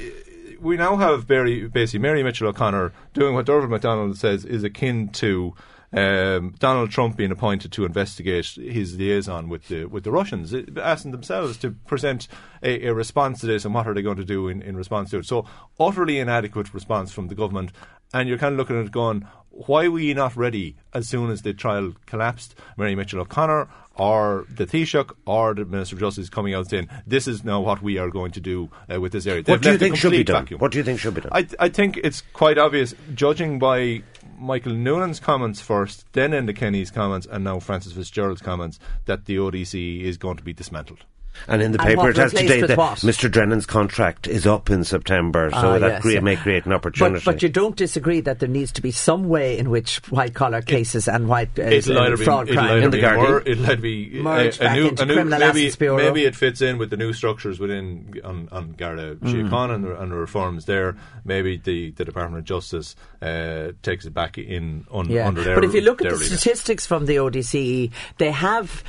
we 0.65 0.77
now 0.77 0.95
have 0.97 1.27
Barry, 1.27 1.67
basically 1.67 1.99
Mary 1.99 2.23
Mitchell 2.23 2.47
O'Connor 2.47 2.91
doing 3.13 3.35
what 3.35 3.45
Dermot 3.45 3.69
MacDonald 3.69 4.17
says 4.17 4.43
is 4.43 4.63
akin 4.63 5.09
to. 5.09 5.53
Um, 5.93 6.55
Donald 6.59 6.91
Trump 6.91 7.15
being 7.15 7.31
appointed 7.31 7.71
to 7.71 7.85
investigate 7.85 8.47
his 8.47 8.97
liaison 8.97 9.47
with 9.47 9.69
the 9.69 9.85
with 9.85 10.03
the 10.03 10.11
Russians, 10.11 10.53
uh, 10.53 10.63
asking 10.81 11.11
themselves 11.11 11.55
to 11.57 11.71
present 11.71 12.27
a, 12.61 12.87
a 12.87 12.93
response 12.93 13.39
to 13.41 13.45
this 13.45 13.63
and 13.63 13.73
what 13.73 13.87
are 13.87 13.93
they 13.93 14.01
going 14.01 14.17
to 14.17 14.25
do 14.25 14.49
in, 14.49 14.61
in 14.61 14.75
response 14.75 15.11
to 15.11 15.19
it. 15.19 15.25
So 15.25 15.45
utterly 15.79 16.19
inadequate 16.19 16.73
response 16.73 17.13
from 17.13 17.29
the 17.29 17.35
government, 17.35 17.71
and 18.13 18.27
you're 18.27 18.39
kind 18.39 18.53
of 18.53 18.57
looking 18.57 18.77
at 18.77 18.87
it 18.87 18.91
going, 18.91 19.25
why 19.51 19.87
were 19.87 19.99
you 19.99 20.13
not 20.13 20.35
ready 20.35 20.75
as 20.93 21.07
soon 21.07 21.31
as 21.31 21.43
the 21.43 21.53
trial 21.53 21.93
collapsed? 22.07 22.55
Mary 22.75 22.93
Mitchell 22.93 23.21
O'Connor 23.21 23.69
or 23.95 24.45
the 24.49 24.65
Taoiseach 24.65 25.11
or 25.25 25.53
the 25.53 25.65
Minister 25.65 25.95
of 25.95 26.01
Justice 26.01 26.29
coming 26.29 26.53
out 26.53 26.69
saying, 26.69 26.89
this 27.07 27.27
is 27.27 27.43
now 27.43 27.61
what 27.61 27.81
we 27.81 27.97
are 27.97 28.09
going 28.09 28.31
to 28.31 28.41
do 28.41 28.69
uh, 28.93 28.99
with 28.99 29.11
this 29.11 29.25
area. 29.25 29.41
What 29.41 29.45
They've 29.45 29.61
do 29.61 29.71
you 29.71 29.77
think 29.77 29.95
should 29.95 30.11
be 30.11 30.23
done? 30.23 30.43
vacuum. 30.43 30.59
What 30.59 30.71
do 30.71 30.77
you 30.77 30.83
think 30.83 30.99
should 30.99 31.13
be 31.13 31.21
done? 31.21 31.31
I, 31.33 31.47
I 31.59 31.69
think 31.69 31.97
it's 32.03 32.21
quite 32.33 32.57
obvious, 32.57 32.93
judging 33.13 33.59
by 33.59 34.03
Michael 34.37 34.73
Noonan's 34.73 35.19
comments 35.19 35.61
first, 35.61 36.05
then 36.13 36.31
Enda 36.31 36.55
Kenny's 36.55 36.91
comments, 36.91 37.25
and 37.29 37.43
now 37.43 37.59
Frances 37.59 37.93
Fitzgerald's 37.93 38.41
comments, 38.41 38.79
that 39.05 39.25
the 39.25 39.37
ODC 39.37 40.01
is 40.01 40.17
going 40.17 40.37
to 40.37 40.43
be 40.43 40.53
dismantled. 40.53 41.05
And 41.47 41.61
in 41.61 41.71
the 41.71 41.79
And 41.81 41.87
paper 41.89 42.09
it 42.09 42.17
has 42.17 42.33
replaced 42.33 42.53
today 42.53 42.67
that 42.67 42.77
what? 42.77 42.97
Mr. 42.99 43.29
Drennan's 43.29 43.65
contract 43.65 44.27
is 44.27 44.45
up 44.47 44.69
in 44.69 44.83
September, 44.83 45.49
so 45.51 45.57
Ah, 45.57 45.79
that 45.79 45.87
yes, 45.87 46.01
crea- 46.01 46.13
yeah. 46.15 46.19
may 46.21 46.35
create 46.35 46.65
an 46.65 46.73
opportunity. 46.73 47.21
But, 47.25 47.33
but 47.35 47.43
you 47.43 47.49
don't 47.49 47.75
disagree 47.75 48.21
that 48.21 48.39
there 48.39 48.49
needs 48.49 48.71
to 48.73 48.81
be 48.81 48.91
some 48.91 49.27
way 49.29 49.57
in 49.57 49.69
which 49.69 49.97
white 50.11 50.33
collar 50.33 50.61
cases 50.61 51.07
and 51.07 51.27
white 51.27 51.57
uh, 51.59 51.63
It'll 51.63 51.97
uh, 51.97 52.05
either 52.07 52.17
be, 52.17 52.23
fraud 52.25 52.49
it'll 52.49 52.61
crime 52.63 52.77
In 52.83 52.91
the 52.91 52.97
be 52.97 53.01
Guardian. 53.01 53.25
more, 53.27 53.41
it'll 53.45 53.65
either 53.65 53.75
be 53.81 54.09
Merge 54.21 54.59
a, 54.59 54.61
a 54.61 54.65
back 54.65 54.75
new, 54.75 54.87
into 54.87 55.03
a 55.03 55.05
new 55.05 55.13
Criminal 55.15 55.39
maybe, 55.53 55.71
maybe 55.97 56.25
it 56.25 56.35
fits 56.35 56.61
in 56.61 56.77
with 56.77 56.89
the 56.89 56.97
new 56.97 57.13
structures 57.13 57.59
within 57.59 58.13
on, 58.23 58.49
on 58.51 58.71
Garda 58.73 59.15
Mm. 59.15 59.49
Síochána 59.49 59.75
and, 59.75 59.83
the, 59.83 60.01
and 60.01 60.11
the 60.11 60.15
reforms 60.15 60.65
there. 60.65 60.95
Maybe 61.23 61.57
the, 61.57 61.91
the 61.91 62.05
Department 62.05 62.39
of 62.39 62.45
Justice 62.45 62.95
uh, 63.21 63.71
takes 63.83 64.05
it 64.05 64.13
back 64.13 64.37
in 64.37 64.85
un, 64.91 65.09
Yeah, 65.09 65.27
under 65.27 65.43
their 65.43 65.55
but 65.55 65.63
if 65.63 65.73
you 65.73 65.81
look 65.81 66.01
at 66.01 66.09
the 66.09 66.15
remit. 66.15 66.27
statistics 66.27 66.85
from 66.85 67.05
the 67.05 67.15
ODCE, 67.17 67.91
they 68.17 68.31
have 68.31 68.83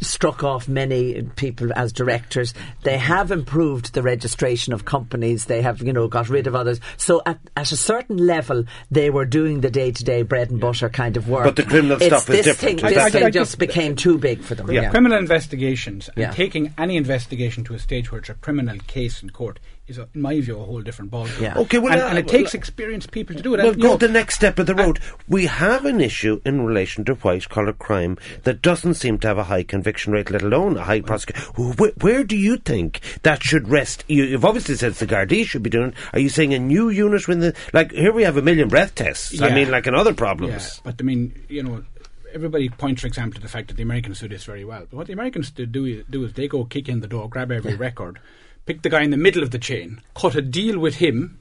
struck 0.00 0.42
off 0.42 0.68
many 0.68 1.22
people 1.36 1.72
as 1.74 1.92
directors. 1.92 2.54
They 2.82 2.96
mm-hmm. 2.96 3.06
have 3.06 3.30
improved 3.30 3.94
the 3.94 4.02
registration 4.02 4.72
of 4.72 4.84
companies. 4.84 5.46
They 5.46 5.62
have, 5.62 5.82
you 5.82 5.92
know, 5.92 6.08
got 6.08 6.28
rid 6.28 6.46
of 6.46 6.54
others. 6.54 6.80
So 6.96 7.22
at, 7.26 7.38
at 7.56 7.72
a 7.72 7.76
certain 7.76 8.16
level, 8.16 8.64
they 8.90 9.10
were 9.10 9.24
doing 9.24 9.60
the 9.60 9.70
day-to-day 9.70 10.22
bread 10.22 10.50
and 10.50 10.60
butter 10.60 10.88
kind 10.88 11.16
of 11.16 11.28
work. 11.28 11.44
But 11.44 11.56
the 11.56 11.64
criminal 11.64 11.96
It's 11.96 12.06
stuff 12.06 12.30
is 12.30 12.44
different. 12.44 12.80
Thing, 12.80 12.88
Is 12.90 12.94
this 12.94 12.94
that- 12.94 13.12
thing 13.12 13.22
I- 13.22 13.26
I 13.26 13.30
just 13.30 13.52
just- 13.52 13.58
became 13.58 13.96
too 13.96 14.18
big 14.18 14.42
for 14.42 14.54
them. 14.54 14.70
Yeah. 14.70 14.90
Criminal 14.90 15.18
investigations 15.18 16.08
and 16.08 16.18
Yeah. 16.18 16.30
taking 16.32 16.72
any 16.78 16.96
investigation 16.96 17.64
to 17.64 17.74
a 17.74 17.78
stage 17.78 18.10
where 18.10 18.20
it's 18.20 18.30
a 18.30 18.34
criminal 18.34 18.78
case 18.86 19.22
in 19.22 19.30
court 19.30 19.60
is, 19.86 19.98
a, 19.98 20.08
in 20.14 20.22
my 20.22 20.40
view, 20.40 20.58
a 20.58 20.64
whole 20.64 20.80
different 20.80 21.10
ballgame. 21.10 21.40
Yeah. 21.40 21.58
Okay, 21.58 21.78
well, 21.78 21.92
and, 21.92 22.02
uh, 22.02 22.06
and 22.06 22.18
it 22.18 22.26
well, 22.26 22.32
takes 22.32 22.54
experienced 22.54 23.10
people 23.10 23.36
to 23.36 23.42
do 23.42 23.54
it. 23.54 23.58
Well, 23.58 23.72
And, 23.72 23.80
go 23.82 23.88
know, 23.88 23.96
the 23.96 24.08
next 24.08 24.34
step 24.36 24.58
of 24.58 24.66
the 24.66 24.74
road. 24.74 24.98
we 25.28 25.46
have 25.46 25.84
an 25.84 26.00
issue 26.00 26.40
in 26.44 26.62
relation 26.62 27.04
to 27.04 27.14
white 27.16 27.48
collar 27.48 27.72
crime 27.72 28.16
that 28.44 28.62
doesn't 28.62 28.94
seem 28.94 29.18
to 29.18 29.28
have 29.28 29.38
a 29.38 29.44
high 29.44 29.62
conviction 29.62 30.12
rate, 30.12 30.30
let 30.30 30.42
alone 30.42 30.76
a 30.76 30.84
high 30.84 31.00
prosecution. 31.00 31.44
Where, 31.76 31.92
where 32.00 32.24
do 32.24 32.36
you 32.36 32.56
think 32.56 33.00
that 33.22 33.42
should 33.42 33.68
rest? 33.68 34.04
You, 34.08 34.24
you've 34.24 34.44
obviously 34.44 34.76
said 34.76 34.94
the 34.94 35.06
Gardaí 35.06 35.44
should 35.44 35.62
be 35.62 35.70
doing. 35.70 35.92
Are 36.12 36.18
you 36.18 36.28
saying 36.28 36.54
a 36.54 36.58
new 36.58 36.88
unit 36.88 37.28
when 37.28 37.40
the 37.40 37.54
like 37.72 37.92
here 37.92 38.12
we 38.12 38.22
have 38.22 38.36
a 38.36 38.42
million 38.42 38.68
breath 38.68 38.94
tests? 38.94 39.40
I 39.40 39.54
mean, 39.54 39.70
like 39.70 39.86
in 39.86 39.94
other 39.94 40.10
Yeah, 40.12 40.16
problems. 40.16 40.80
but 40.82 40.94
I 40.98 41.02
mean, 41.02 41.34
you 41.48 41.62
know, 41.62 41.84
everybody 42.32 42.68
points, 42.68 43.02
for 43.02 43.06
example, 43.06 43.34
to 43.36 43.42
the 43.42 43.48
fact 43.48 43.68
that 43.68 43.76
the 43.76 43.82
Americans 43.82 44.20
do 44.20 44.28
this 44.28 44.44
very 44.44 44.64
well. 44.64 44.80
But 44.90 44.96
what 44.96 45.06
the 45.06 45.12
Americans 45.12 45.50
do, 45.50 45.66
do, 45.66 45.84
is, 45.84 46.04
do 46.08 46.24
is 46.24 46.32
they 46.32 46.48
go 46.48 46.64
kick 46.64 46.88
in 46.88 47.00
the 47.00 47.06
door, 47.06 47.28
grab 47.28 47.52
every 47.52 47.74
record, 47.74 48.18
pick 48.66 48.82
the 48.82 48.90
guy 48.90 49.02
in 49.02 49.10
the 49.10 49.16
middle 49.16 49.42
of 49.42 49.50
the 49.50 49.58
chain, 49.58 50.00
cut 50.14 50.34
a 50.34 50.42
deal 50.42 50.78
with 50.78 50.96
him. 50.96 51.38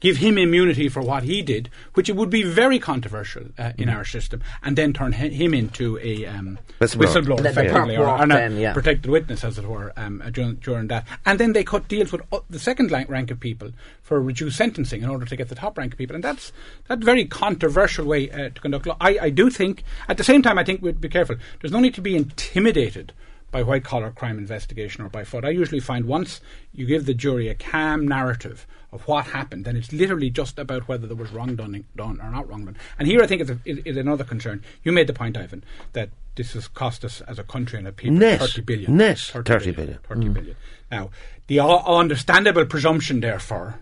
Give 0.00 0.18
him 0.18 0.36
immunity 0.36 0.90
for 0.90 1.00
what 1.00 1.22
he 1.22 1.40
did, 1.40 1.70
which 1.94 2.10
it 2.10 2.16
would 2.16 2.28
be 2.28 2.42
very 2.42 2.78
controversial 2.78 3.44
uh, 3.56 3.72
in 3.78 3.88
our 3.88 4.04
system, 4.04 4.42
and 4.62 4.76
then 4.76 4.92
turn 4.92 5.12
hi- 5.12 5.28
him 5.28 5.54
into 5.54 5.98
a 5.98 6.26
um, 6.26 6.58
Whistleblower. 6.78 7.06
whistleblower, 7.06 7.40
Let 7.40 7.52
effectively, 7.52 7.96
or, 7.96 8.08
or 8.08 8.22
a 8.22 8.26
then, 8.26 8.58
yeah. 8.58 8.74
protected 8.74 9.10
witness, 9.10 9.44
as 9.44 9.56
it 9.56 9.66
were, 9.66 9.94
um, 9.96 10.20
uh, 10.20 10.28
during, 10.28 10.56
during 10.56 10.88
that. 10.88 11.06
And 11.24 11.40
then 11.40 11.54
they 11.54 11.64
cut 11.64 11.88
deals 11.88 12.12
with 12.12 12.20
uh, 12.32 12.40
the 12.50 12.58
second 12.58 12.90
rank, 12.90 13.08
rank 13.08 13.30
of 13.30 13.40
people 13.40 13.70
for 14.02 14.20
reduced 14.20 14.58
sentencing 14.58 15.02
in 15.02 15.08
order 15.08 15.24
to 15.24 15.36
get 15.36 15.48
the 15.48 15.54
top 15.54 15.78
rank 15.78 15.94
of 15.94 15.98
people. 15.98 16.16
And 16.16 16.24
that's 16.24 16.52
that 16.88 16.98
very 16.98 17.24
controversial 17.24 18.04
way 18.04 18.30
uh, 18.30 18.50
to 18.50 18.60
conduct 18.60 18.84
law. 18.84 18.98
I, 19.00 19.18
I 19.18 19.30
do 19.30 19.48
think, 19.48 19.84
at 20.08 20.18
the 20.18 20.24
same 20.24 20.42
time, 20.42 20.58
I 20.58 20.64
think 20.64 20.82
we'd 20.82 21.00
be 21.00 21.08
careful. 21.08 21.36
There's 21.62 21.72
no 21.72 21.80
need 21.80 21.94
to 21.94 22.02
be 22.02 22.14
intimidated 22.14 23.14
by 23.54 23.62
white 23.62 23.84
collar 23.84 24.10
crime 24.10 24.36
investigation 24.36 25.04
or 25.04 25.08
by 25.08 25.22
fraud. 25.22 25.44
I 25.44 25.50
usually 25.50 25.78
find 25.78 26.06
once 26.06 26.40
you 26.72 26.86
give 26.86 27.06
the 27.06 27.14
jury 27.14 27.48
a 27.48 27.54
calm 27.54 28.06
narrative 28.06 28.66
of 28.90 29.06
what 29.06 29.26
happened, 29.26 29.64
then 29.64 29.76
it's 29.76 29.92
literally 29.92 30.28
just 30.28 30.58
about 30.58 30.88
whether 30.88 31.06
there 31.06 31.16
was 31.16 31.30
wrong 31.30 31.54
done, 31.54 31.84
done 31.94 32.20
or 32.20 32.30
not 32.30 32.48
wrong 32.48 32.64
done. 32.64 32.76
And 32.98 33.06
here 33.06 33.22
I 33.22 33.28
think 33.28 33.42
is, 33.42 33.50
a, 33.50 34.00
another 34.00 34.24
concern. 34.24 34.64
You 34.82 34.90
made 34.90 35.06
the 35.06 35.12
point, 35.12 35.36
Ivan, 35.36 35.62
that 35.92 36.08
this 36.34 36.54
has 36.54 36.66
cost 36.66 37.04
us 37.04 37.20
as 37.28 37.38
a 37.38 37.44
country 37.44 37.78
and 37.78 37.86
a 37.86 37.92
people 37.92 38.16
Net. 38.16 38.40
30 38.40 38.62
billion. 38.62 38.96
Net 38.96 39.20
30 39.20 39.70
billion. 39.70 39.98
30 39.98 40.20
mm. 40.20 40.34
billion. 40.34 40.56
Now, 40.90 41.10
the 41.46 41.60
understandable 41.60 42.66
presumption, 42.66 43.20
therefore, 43.20 43.78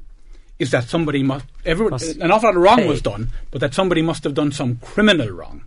is 0.58 0.70
that 0.72 0.84
somebody 0.84 1.22
must, 1.22 1.46
everyone, 1.64 1.92
Must 1.92 2.16
an 2.16 2.30
awful 2.30 2.50
lot 2.50 2.56
of 2.56 2.62
wrong 2.62 2.76
pay. 2.76 2.88
was 2.88 3.00
done, 3.00 3.30
but 3.50 3.62
that 3.62 3.72
somebody 3.72 4.02
must 4.02 4.22
have 4.24 4.34
done 4.34 4.52
some 4.52 4.76
criminal 4.82 5.30
wrong. 5.30 5.64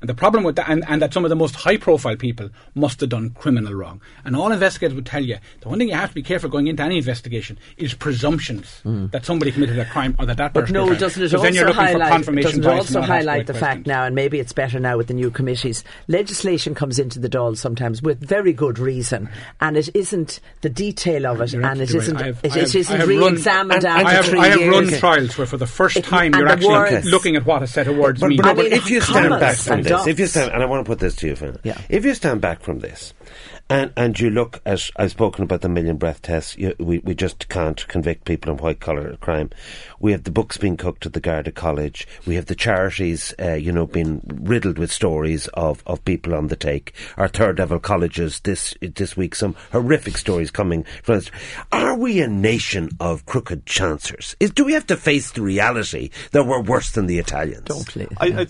And 0.00 0.08
the 0.08 0.14
problem 0.14 0.44
with 0.44 0.54
that, 0.56 0.68
and, 0.68 0.84
and 0.88 1.02
that 1.02 1.12
some 1.12 1.24
of 1.24 1.28
the 1.28 1.34
most 1.36 1.56
high 1.56 1.76
profile 1.76 2.14
people 2.14 2.50
must 2.76 3.00
have 3.00 3.08
done 3.08 3.30
criminal 3.30 3.74
wrong. 3.74 4.00
And 4.24 4.36
all 4.36 4.52
investigators 4.52 4.94
would 4.94 5.06
tell 5.06 5.24
you 5.24 5.38
the 5.60 5.68
one 5.68 5.78
thing 5.78 5.88
you 5.88 5.94
have 5.94 6.10
to 6.10 6.14
be 6.14 6.22
careful 6.22 6.48
going 6.48 6.68
into 6.68 6.82
any 6.84 6.98
investigation 6.98 7.58
is 7.76 7.94
presumptions 7.94 8.78
hmm. 8.84 9.06
that 9.08 9.24
somebody 9.24 9.50
committed 9.50 9.76
a 9.78 9.84
crime 9.86 10.14
or 10.18 10.26
that 10.26 10.36
that 10.36 10.52
But 10.52 10.60
person 10.62 10.74
no, 10.74 10.84
did 10.84 10.92
a 10.92 10.96
crime. 10.96 11.00
doesn't 11.00 11.22
it 11.22 11.30
Because 11.30 11.42
then 11.42 11.54
you're 11.54 11.66
also 11.68 11.80
highlight, 11.80 12.10
doesn't 12.26 12.64
it 12.64 12.66
also 12.66 12.98
and 12.98 13.06
highlight 13.06 13.36
great 13.38 13.46
the 13.48 13.54
fact 13.54 13.86
now, 13.86 14.04
and 14.04 14.14
maybe 14.14 14.38
it's 14.38 14.52
better 14.52 14.78
now 14.78 14.96
with 14.96 15.08
the 15.08 15.14
new 15.14 15.30
committees, 15.30 15.82
legislation 16.06 16.74
comes 16.74 16.98
into 16.98 17.18
the 17.18 17.28
Dáil 17.28 17.56
sometimes 17.56 18.00
with 18.00 18.20
very 18.20 18.52
good 18.52 18.78
reason, 18.78 19.28
and 19.60 19.76
it 19.76 19.88
isn't 19.94 20.38
the 20.60 20.68
detail 20.68 21.26
of 21.26 21.40
it, 21.40 21.52
You're 21.52 21.64
and 21.66 21.80
it 21.80 21.82
absolutely 21.92 22.04
isn't 22.04 22.14
right. 22.14 22.22
I 22.22 22.26
have- 22.26 22.38
it, 22.44 22.52
I 22.52 22.58
have- 22.58 22.68
it 22.68 22.74
isn't 22.76 22.94
I 22.94 22.98
have 22.98 23.08
run- 23.08 23.18
re-examined 23.18 23.84
and- 23.84 23.86
and 23.86 24.06
after 24.06 24.06
I 24.08 24.12
have, 24.12 24.24
three 24.26 24.38
I 24.40 24.46
have 24.48 24.60
years. 24.60 24.74
run 24.74 25.00
trials 25.00 25.38
where 25.38 25.46
for 25.46 25.56
the 25.56 25.66
first 25.66 25.96
It- 25.96 26.04
time 26.04 26.34
you're 26.34 26.48
actually 26.48 26.68
words- 26.68 27.06
looking 27.06 27.34
at 27.36 27.44
what 27.44 27.62
a 27.62 27.66
set 27.66 27.88
of 27.88 27.96
words 27.96 28.20
But, 28.20 28.28
mean. 28.28 28.36
but, 28.36 28.46
I 28.46 28.48
no, 28.50 28.54
but 28.56 28.64
mean, 28.64 28.72
if 28.74 28.90
you 28.90 29.00
stand 29.00 29.30
back 29.40 29.56
from 29.56 29.82
and 29.90 30.00
this, 30.00 30.06
if 30.06 30.18
you 30.20 30.26
stand, 30.26 30.52
and 30.52 30.62
I 30.62 30.66
want 30.66 30.84
to 30.84 30.88
put 30.88 30.98
this 31.00 31.16
to 31.16 31.26
you, 31.26 31.36
Phil, 31.36 31.56
Yeah. 31.64 31.78
if 31.88 32.04
you 32.04 32.14
stand 32.14 32.40
back 32.40 32.60
from 32.62 32.78
this, 32.80 33.12
and 33.70 33.92
and 33.96 34.18
you 34.18 34.30
look 34.30 34.60
at, 34.64 34.88
I've 34.96 35.10
spoken 35.10 35.44
about 35.44 35.60
the 35.60 35.68
million 35.68 35.96
breath 35.96 36.22
tests. 36.22 36.56
You, 36.56 36.74
we 36.78 36.98
we 36.98 37.14
just 37.14 37.48
can't 37.50 37.86
convict 37.88 38.24
people 38.24 38.50
in 38.50 38.56
white 38.58 38.80
collar 38.80 39.16
crime. 39.16 39.50
We 40.00 40.12
have 40.12 40.24
the 40.24 40.30
books 40.30 40.56
being 40.56 40.76
cooked 40.78 41.04
at 41.04 41.12
the 41.12 41.20
Garda 41.20 41.52
College. 41.52 42.08
We 42.26 42.36
have 42.36 42.46
the 42.46 42.54
charities, 42.54 43.34
uh, 43.38 43.54
you 43.54 43.70
know, 43.72 43.84
being 43.86 44.22
riddled 44.26 44.78
with 44.78 44.90
stories 44.92 45.48
of, 45.48 45.82
of 45.86 46.02
people 46.06 46.34
on 46.34 46.46
the 46.48 46.56
take. 46.56 46.94
Our 47.18 47.28
third 47.28 47.58
level 47.58 47.78
colleges 47.78 48.40
this 48.40 48.74
this 48.80 49.16
week, 49.18 49.34
some 49.34 49.54
horrific 49.72 50.16
stories 50.16 50.50
coming 50.50 50.84
from. 51.02 51.16
us. 51.18 51.30
Are 51.70 51.94
we 51.96 52.20
a 52.22 52.28
nation 52.28 52.88
of 53.00 53.26
crooked 53.26 53.66
chancers? 53.66 54.34
Is, 54.40 54.50
do 54.52 54.64
we 54.64 54.72
have 54.72 54.86
to 54.86 54.96
face 54.96 55.32
the 55.32 55.42
reality 55.42 56.08
that 56.30 56.44
we're 56.46 56.62
worse 56.62 56.92
than 56.92 57.06
the 57.06 57.18
Italians? 57.18 57.64
Totally. 57.66 58.08
I, 58.18 58.26
I 58.26 58.30
th- 58.30 58.48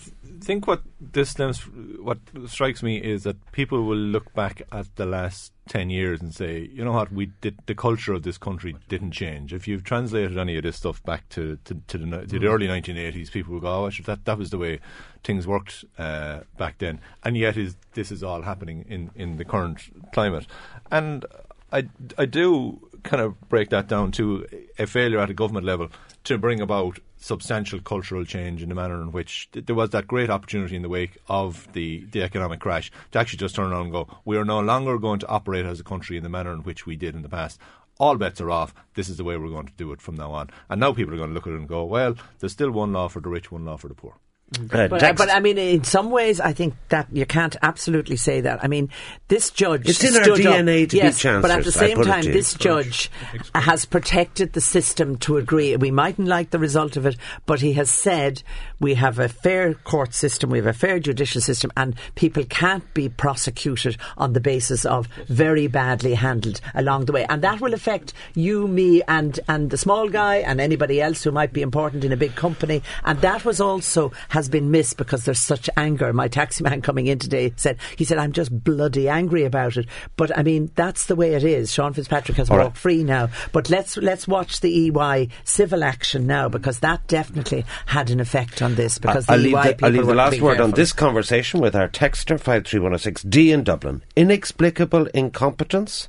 think 0.49 0.67
what 0.67 0.81
this 0.99 1.29
stems, 1.29 1.61
what 2.01 2.21
strikes 2.47 2.83
me 2.83 2.97
is 2.97 3.25
that 3.25 3.37
people 3.53 3.83
will 3.83 3.99
look 3.99 4.33
back 4.33 4.63
at 4.73 4.87
the 4.97 5.05
last 5.05 5.53
ten 5.69 5.91
years 5.91 6.23
and 6.23 6.35
say, 6.35 6.71
you 6.73 6.83
know 6.83 6.93
what, 6.93 7.13
we 7.13 7.27
did 7.43 7.59
the 7.67 7.75
culture 7.75 8.15
of 8.15 8.23
this 8.23 8.39
country 8.39 8.75
didn't 8.89 9.11
change. 9.11 9.53
If 9.53 9.69
you've 9.69 9.85
translated 9.85 10.39
any 10.39 10.57
of 10.57 10.63
this 10.63 10.77
stuff 10.77 11.03
back 11.05 11.29
to 11.31 11.59
to, 11.67 11.75
to, 11.89 11.99
the, 11.99 12.27
to 12.27 12.39
the 12.39 12.47
early 12.47 12.67
1980s, 12.67 13.31
people 13.31 13.53
will 13.53 13.61
go, 13.61 13.85
oh, 13.85 13.91
that 14.07 14.25
that 14.25 14.39
was 14.39 14.49
the 14.49 14.57
way 14.57 14.81
things 15.23 15.47
worked 15.47 15.85
uh, 15.99 16.41
back 16.57 16.79
then, 16.79 16.99
and 17.25 17.37
yet 17.37 17.59
is 17.59 17.77
this 17.93 18.11
is 18.11 18.23
all 18.23 18.41
happening 18.41 18.87
in 18.89 19.11
in 19.15 19.37
the 19.37 19.45
current 19.45 19.81
climate, 20.15 20.47
and 20.91 21.27
I 21.71 21.89
I 22.17 22.25
do 22.25 22.81
kind 23.03 23.23
of 23.23 23.31
break 23.51 23.69
that 23.69 23.87
down 23.87 24.13
to 24.13 24.47
a 24.79 24.87
failure 24.87 25.19
at 25.19 25.29
a 25.29 25.35
government 25.35 25.67
level 25.67 25.89
to 26.25 26.39
bring 26.39 26.61
about 26.63 27.01
substantial 27.19 27.81
cultural 27.81 28.25
change 28.25 28.63
in 28.63 28.69
the 28.69 28.75
manner 28.75 29.01
in 29.03 29.13
which 29.13 29.51
th- 29.53 29.67
there 29.67 29.77
was 29.77 29.91
that 29.91 30.07
great 30.07 30.31
opportunity 30.31 30.77
in 30.77 30.83
the 30.83 30.89
wake 30.89 31.19
of 31.29 31.71
the, 31.73 32.05
the 32.13 32.23
economic 32.23 32.61
crash 32.61 32.91
to 33.11 33.19
actually 33.19 33.39
just 33.39 33.55
turn 33.55 33.73
around 33.73 33.83
and 33.83 33.93
go, 33.93 34.09
we 34.25 34.37
are 34.37 34.45
no 34.45 34.61
longer 34.61 34.99
going 34.99 35.19
to 35.21 35.29
operate 35.29 35.67
as 35.67 35.81
a 35.81 35.85
country 35.85 36.17
in 36.17 36.23
the 36.23 36.29
manner 36.29 36.53
in 36.53 36.61
which 36.61 36.87
we 36.87 36.97
did 36.97 37.15
in 37.15 37.23
the 37.23 37.29
past. 37.29 37.61
All 37.99 38.17
bets 38.17 38.41
are 38.41 38.51
off. 38.51 38.75
This 38.95 39.09
is 39.09 39.17
the 39.17 39.25
way 39.25 39.37
we're 39.37 39.49
going 39.49 39.67
to 39.67 39.73
do 39.77 39.93
it 39.93 40.01
from 40.01 40.15
now 40.15 40.31
on. 40.31 40.51
And 40.71 40.81
now 40.81 40.93
people 40.93 41.13
are 41.15 41.17
going 41.17 41.31
to 41.31 41.35
look 41.35 41.49
at 41.49 41.53
it 41.53 41.57
and 41.57 41.69
go, 41.69 41.85
well, 41.85 42.15
there's 42.39 42.53
still 42.53 42.71
one 42.71 42.93
law 42.93 43.09
for 43.09 43.21
the 43.21 43.29
rich, 43.29 43.51
one 43.51 43.65
law 43.65 43.77
for 43.77 43.89
the 43.89 43.95
poor. 43.95 44.15
Uh, 44.55 44.89
But, 44.89 45.17
but 45.17 45.31
I 45.31 45.41
mean, 45.41 45.59
in 45.59 45.85
some 45.85 46.11
ways, 46.11 46.41
I 46.41 46.53
think 46.55 46.75
that 46.89 47.07
you 47.13 47.27
can't 47.27 47.55
absolutely 47.61 48.17
say 48.17 48.41
that. 48.41 48.65
I 48.65 48.69
mean, 48.69 48.89
this 49.29 49.51
judge. 49.51 49.89
It's 49.89 50.03
in 50.03 50.17
our 50.17 50.25
stood 50.25 50.47
up- 50.47 50.55
DNA 50.55 50.89
to 50.89 50.97
be 50.97 50.97
yes, 50.97 51.23
But 51.23 51.51
at 51.51 51.65
the 51.65 51.73
same 51.73 52.03
time, 52.03 52.25
this 52.25 52.55
judge 52.55 53.11
has 53.55 53.85
protected 53.85 54.55
the 54.55 54.63
system 54.63 55.19
to 55.19 55.37
agree. 55.37 55.77
We 55.77 55.91
mightn't 55.91 56.29
like 56.29 56.51
the 56.51 56.59
result 56.59 56.97
of 56.97 57.05
it, 57.05 57.17
but 57.45 57.61
he 57.61 57.75
has 57.75 57.91
said 57.91 58.43
we 58.81 58.95
have 58.95 59.19
a 59.19 59.29
fair 59.29 59.75
court 59.75 60.15
system, 60.15 60.49
we 60.51 60.59
have 60.59 60.67
a 60.67 60.73
fair 60.73 60.99
judicial 60.99 61.43
system, 61.43 61.71
and 61.77 61.95
people 62.15 62.45
can't 62.45 62.95
be 62.95 63.11
prosecuted 63.11 63.99
on 64.17 64.33
the 64.33 64.41
basis 64.41 64.87
of 64.87 65.09
very 65.29 65.67
badly 65.67 66.15
handled 66.15 66.61
along 66.75 67.05
the 67.05 67.13
way. 67.13 67.27
And 67.29 67.43
that 67.43 67.61
will 67.61 67.75
affect 67.75 68.15
you, 68.35 68.67
me, 68.67 69.03
and, 69.09 69.39
and 69.47 69.69
the 69.69 69.77
small 69.77 70.09
guy, 70.09 70.37
and 70.37 70.59
anybody 70.59 71.03
else 71.03 71.23
who 71.23 71.33
might 71.33 71.53
be 71.53 71.61
important 71.61 72.05
in 72.05 72.13
a 72.13 72.17
big 72.17 72.35
company. 72.35 72.83
And 73.05 73.21
that 73.21 73.45
was 73.45 73.61
also 73.61 74.13
has 74.39 74.49
been 74.49 74.71
missed 74.71 74.97
because 74.97 75.25
there's 75.25 75.41
such 75.41 75.69
anger. 75.77 76.13
My 76.13 76.29
taxi 76.29 76.63
man 76.63 76.81
coming 76.81 77.09
in 77.09 77.19
today 77.19 77.53
said, 77.57 77.77
he 77.97 78.05
said, 78.05 78.19
I'm 78.19 78.31
just 78.31 78.53
bloody 78.63 79.09
angry 79.09 79.43
about 79.43 79.77
it. 79.77 79.87
But 80.17 80.37
I 80.39 80.45
mean, 80.45 80.71
that's 80.77 81.07
the 81.07 81.17
way 81.17 81.35
it 81.35 81.43
is. 81.43 81.75
Sean 81.75 81.93
Fitzpatrick 81.93 82.37
has 82.37 82.49
All 82.49 82.57
walked 82.57 82.69
right. 82.69 82.77
free 82.77 83.03
now. 83.03 83.31
But 83.51 83.69
let's 83.69 83.97
let's 83.97 84.29
watch 84.29 84.61
the 84.61 84.93
EY 84.93 85.31
civil 85.43 85.83
action 85.83 86.29
now 86.29 86.49
because 86.49 86.79
that 86.79 87.05
definitely 87.09 87.65
had 87.87 88.11
an 88.11 88.21
effect 88.21 88.63
on 88.63 88.77
this 88.77 88.99
because 88.99 89.29
I'll 89.29 89.39
the 89.39 89.43
leave 89.43 89.55
EY 89.57 89.63
the, 89.63 89.69
people 89.71 89.87
I'll 89.87 89.93
leave 89.93 90.07
the 90.07 90.15
last 90.15 90.41
word 90.41 90.61
on 90.61 90.71
this 90.71 90.93
conversation 90.93 91.61
with 91.61 91.75
our 91.75 91.89
texter 91.89 92.39
53106 92.39 93.23
D 93.25 93.51
in 93.51 93.65
Dublin. 93.65 94.05
Inexplicable 94.15 95.07
incompetence 95.07 96.09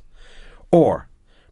or 0.70 1.08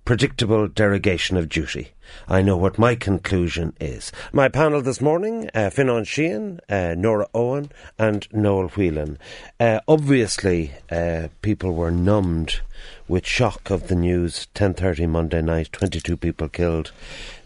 predictable 0.08 0.66
derogation 0.68 1.36
of 1.36 1.50
duty. 1.50 1.88
I 2.26 2.40
know 2.40 2.56
what 2.56 2.78
my 2.78 2.94
conclusion 2.94 3.74
is. 3.78 4.10
My 4.32 4.48
panel 4.48 4.80
this 4.80 5.02
morning, 5.02 5.50
uh, 5.52 5.68
Fionnán 5.68 6.06
Sheahan, 6.06 6.60
uh, 6.70 6.94
Nora 6.94 7.26
Owen 7.34 7.70
and 7.98 8.26
Noel 8.32 8.68
Whelan. 8.68 9.18
Uh, 9.60 9.80
obviously, 9.86 10.72
uh, 10.90 11.28
people 11.42 11.74
were 11.74 11.90
numbed 11.90 12.60
with 13.06 13.26
shock 13.26 13.68
of 13.68 13.88
the 13.88 13.94
news 13.94 14.48
10.30 14.54 15.08
Monday 15.10 15.42
night, 15.42 15.72
22 15.72 16.16
people 16.16 16.48
killed, 16.48 16.90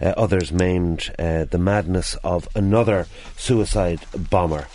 uh, 0.01 0.15
others 0.17 0.53
maimed, 0.53 1.13
uh, 1.19 1.45
the 1.45 1.59
madness 1.59 2.15
of 2.23 2.49
another 2.55 3.07
suicide 3.37 3.99
bomber. 4.31 4.69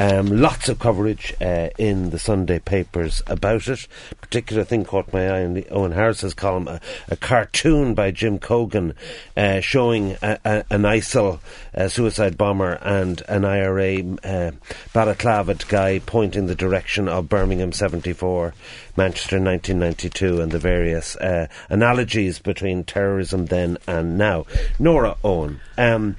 Um, 0.00 0.40
lots 0.40 0.70
of 0.70 0.78
coverage 0.78 1.34
uh, 1.42 1.68
in 1.76 2.08
the 2.08 2.18
Sunday 2.18 2.58
papers 2.58 3.22
about 3.26 3.68
it. 3.68 3.86
Particular 4.22 4.64
thing 4.64 4.82
caught 4.82 5.12
my 5.12 5.28
eye 5.28 5.40
in 5.40 5.52
the 5.52 5.64
Eoghan 5.64 5.92
Harris's 5.92 6.32
column: 6.32 6.68
a, 6.68 6.80
a 7.08 7.16
cartoon 7.16 7.92
by 7.92 8.10
Jim 8.10 8.38
Cogan 8.38 8.94
uh, 9.36 9.60
showing 9.60 10.12
a, 10.22 10.38
a, 10.42 10.64
an 10.70 10.84
ISIL 10.84 11.40
uh, 11.74 11.88
suicide 11.88 12.38
bomber 12.38 12.78
and 12.80 13.22
an 13.28 13.44
IRA 13.44 13.98
uh, 14.24 14.52
balaclavaed 14.94 15.68
guy 15.68 15.98
pointing 15.98 16.46
the 16.46 16.54
direction 16.54 17.06
of 17.06 17.28
Birmingham 17.28 17.70
'74, 17.70 18.54
Manchester 18.96 19.36
1992, 19.36 20.40
and 20.40 20.50
the 20.50 20.58
various 20.58 21.14
uh, 21.16 21.46
analogies 21.68 22.38
between 22.38 22.84
terrorism 22.84 23.44
then 23.44 23.76
and 23.86 24.16
now. 24.16 24.46
Nora 24.78 25.18
Owen, 25.22 25.60
um, 25.76 26.16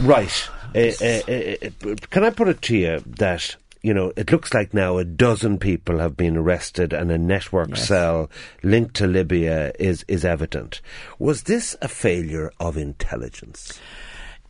right. 0.00 0.48
Uh, 0.74 0.92
uh, 1.00 1.90
uh, 1.90 1.94
can 2.10 2.24
I 2.24 2.30
put 2.30 2.48
it 2.48 2.60
to 2.62 2.76
you 2.76 3.02
that 3.06 3.56
you 3.82 3.94
know 3.94 4.12
it 4.16 4.32
looks 4.32 4.52
like 4.52 4.74
now 4.74 4.98
a 4.98 5.04
dozen 5.04 5.58
people 5.58 5.98
have 5.98 6.16
been 6.16 6.36
arrested 6.36 6.92
and 6.92 7.12
a 7.12 7.18
network 7.18 7.76
cell 7.76 8.30
linked 8.62 8.96
to 8.96 9.06
Libya 9.06 9.72
is 9.78 10.04
is 10.08 10.24
evident. 10.24 10.80
Was 11.18 11.44
this 11.44 11.76
a 11.80 11.88
failure 11.88 12.50
of 12.58 12.76
intelligence? 12.76 13.78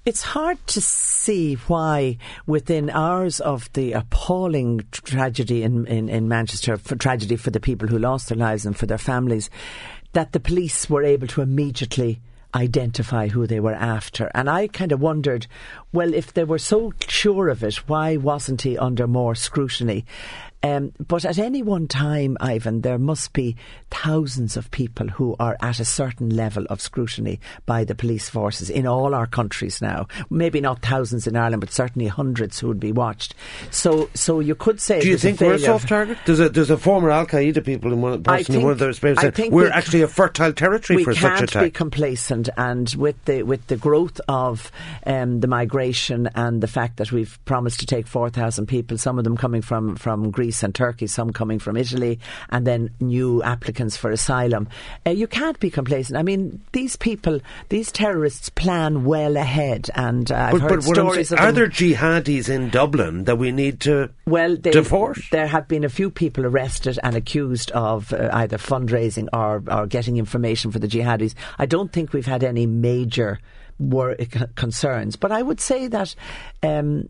It's 0.06 0.22
hard 0.22 0.58
to 0.66 0.82
see 0.82 1.54
why, 1.54 2.18
within 2.46 2.90
hours 2.90 3.40
of 3.40 3.72
the 3.72 3.92
appalling 3.92 4.82
tragedy 4.90 5.62
in, 5.62 5.86
in, 5.86 6.10
in 6.10 6.28
Manchester, 6.28 6.76
for 6.76 6.94
tragedy 6.94 7.36
for 7.36 7.50
the 7.50 7.58
people 7.58 7.88
who 7.88 7.98
lost 7.98 8.28
their 8.28 8.36
lives 8.36 8.66
and 8.66 8.76
for 8.76 8.84
their 8.84 8.98
families, 8.98 9.48
that 10.12 10.32
the 10.32 10.40
police 10.40 10.90
were 10.90 11.02
able 11.02 11.26
to 11.28 11.40
immediately 11.40 12.20
identify 12.54 13.28
who 13.28 13.46
they 13.46 13.60
were 13.60 13.74
after. 13.74 14.30
And 14.34 14.48
I 14.48 14.68
kind 14.68 14.92
of 14.92 15.00
wondered, 15.00 15.46
well, 15.92 16.14
if 16.14 16.32
they 16.32 16.44
were 16.44 16.58
so 16.58 16.92
sure 17.08 17.48
of 17.48 17.62
it, 17.62 17.76
why 17.88 18.16
wasn't 18.16 18.62
he 18.62 18.78
under 18.78 19.06
more 19.06 19.34
scrutiny? 19.34 20.04
Um, 20.64 20.92
but 20.98 21.26
at 21.26 21.38
any 21.38 21.62
one 21.62 21.88
time, 21.88 22.38
Ivan, 22.40 22.80
there 22.80 22.96
must 22.98 23.34
be 23.34 23.54
thousands 23.90 24.56
of 24.56 24.70
people 24.70 25.08
who 25.08 25.36
are 25.38 25.58
at 25.60 25.78
a 25.78 25.84
certain 25.84 26.30
level 26.30 26.64
of 26.70 26.80
scrutiny 26.80 27.38
by 27.66 27.84
the 27.84 27.94
police 27.94 28.30
forces 28.30 28.70
in 28.70 28.86
all 28.86 29.14
our 29.14 29.26
countries 29.26 29.82
now. 29.82 30.08
Maybe 30.30 30.62
not 30.62 30.80
thousands 30.80 31.26
in 31.26 31.36
Ireland, 31.36 31.60
but 31.60 31.70
certainly 31.70 32.08
hundreds 32.08 32.58
who 32.58 32.68
would 32.68 32.80
be 32.80 32.92
watched. 32.92 33.34
So, 33.70 34.08
so 34.14 34.40
you 34.40 34.54
could 34.54 34.80
say. 34.80 35.00
Do 35.00 35.06
you 35.08 35.14
was 35.14 35.24
a 35.24 35.26
think 35.28 35.40
we're 35.42 35.54
a 35.54 35.58
soft 35.58 35.88
target? 35.88 36.16
There's 36.24 36.40
a 36.40 36.48
there's 36.48 36.70
a 36.70 36.78
former 36.78 37.10
Al 37.10 37.26
Qaeda 37.26 37.62
people 37.62 37.92
in 37.92 38.00
one 38.00 38.22
person 38.22 38.54
in 38.54 38.62
one 38.62 38.72
of 38.72 38.78
think- 38.78 38.86
those 38.86 38.98
papers 38.98 39.18
I 39.18 39.22
said 39.22 39.34
think 39.34 39.52
we're 39.52 39.64
we- 39.64 39.70
actually 39.70 40.00
a 40.00 40.08
fertile 40.08 40.54
territory 40.54 41.04
for 41.04 41.12
such 41.12 41.24
attack. 41.24 41.40
we 41.40 41.46
can't 41.46 41.64
be 41.66 41.70
complacent, 41.72 42.48
and 42.56 42.92
with 42.96 43.22
the 43.26 43.42
with 43.42 43.66
the 43.66 43.76
growth 43.76 44.18
of 44.28 44.72
um, 45.04 45.40
the 45.40 45.46
migration 45.46 46.30
and 46.34 46.62
the 46.62 46.68
fact 46.68 46.96
that 46.96 47.12
we've 47.12 47.38
promised 47.44 47.80
to 47.80 47.86
take 47.86 48.06
four 48.06 48.30
thousand 48.30 48.64
people, 48.64 48.96
some 48.96 49.18
of 49.18 49.24
them 49.24 49.36
coming 49.36 49.60
from 49.60 49.96
from 49.96 50.30
Greece 50.30 50.53
and 50.62 50.74
Turkey, 50.74 51.06
some 51.06 51.32
coming 51.32 51.58
from 51.58 51.76
Italy, 51.76 52.20
and 52.50 52.66
then 52.66 52.90
new 53.00 53.42
applicants 53.42 53.96
for 53.96 54.10
asylum, 54.10 54.68
uh, 55.06 55.10
you 55.10 55.26
can't 55.26 55.58
be 55.60 55.70
complacent. 55.70 56.18
I 56.18 56.22
mean, 56.22 56.62
these 56.72 56.96
people, 56.96 57.40
these 57.68 57.90
terrorists 57.92 58.48
plan 58.48 59.04
well 59.04 59.36
ahead, 59.36 59.90
and 59.94 60.30
uh, 60.30 60.36
I've 60.36 60.52
but, 60.52 60.60
heard 60.62 60.70
but 60.70 60.82
stories 60.82 61.28
saying, 61.30 61.40
of 61.40 61.48
are 61.48 61.52
there 61.52 61.68
jihadis 61.68 62.48
in 62.48 62.70
Dublin 62.70 63.24
that 63.24 63.36
we 63.36 63.52
need 63.52 63.80
to 63.80 64.10
well, 64.26 64.56
they, 64.56 64.70
divorce? 64.70 65.28
there 65.30 65.46
have 65.46 65.68
been 65.68 65.84
a 65.84 65.88
few 65.88 66.10
people 66.10 66.46
arrested 66.46 66.98
and 67.02 67.16
accused 67.16 67.70
of 67.72 68.12
uh, 68.12 68.30
either 68.32 68.58
fundraising 68.58 69.28
or, 69.32 69.62
or 69.70 69.86
getting 69.86 70.16
information 70.16 70.70
for 70.70 70.78
the 70.78 70.88
jihadis. 70.88 71.34
I 71.58 71.66
don't 71.66 71.92
think 71.92 72.12
we've 72.12 72.26
had 72.26 72.44
any 72.44 72.66
major 72.66 73.38
c- 73.80 74.28
concerns, 74.54 75.16
but 75.16 75.32
I 75.32 75.42
would 75.42 75.60
say 75.60 75.88
that. 75.88 76.14
Um, 76.62 77.08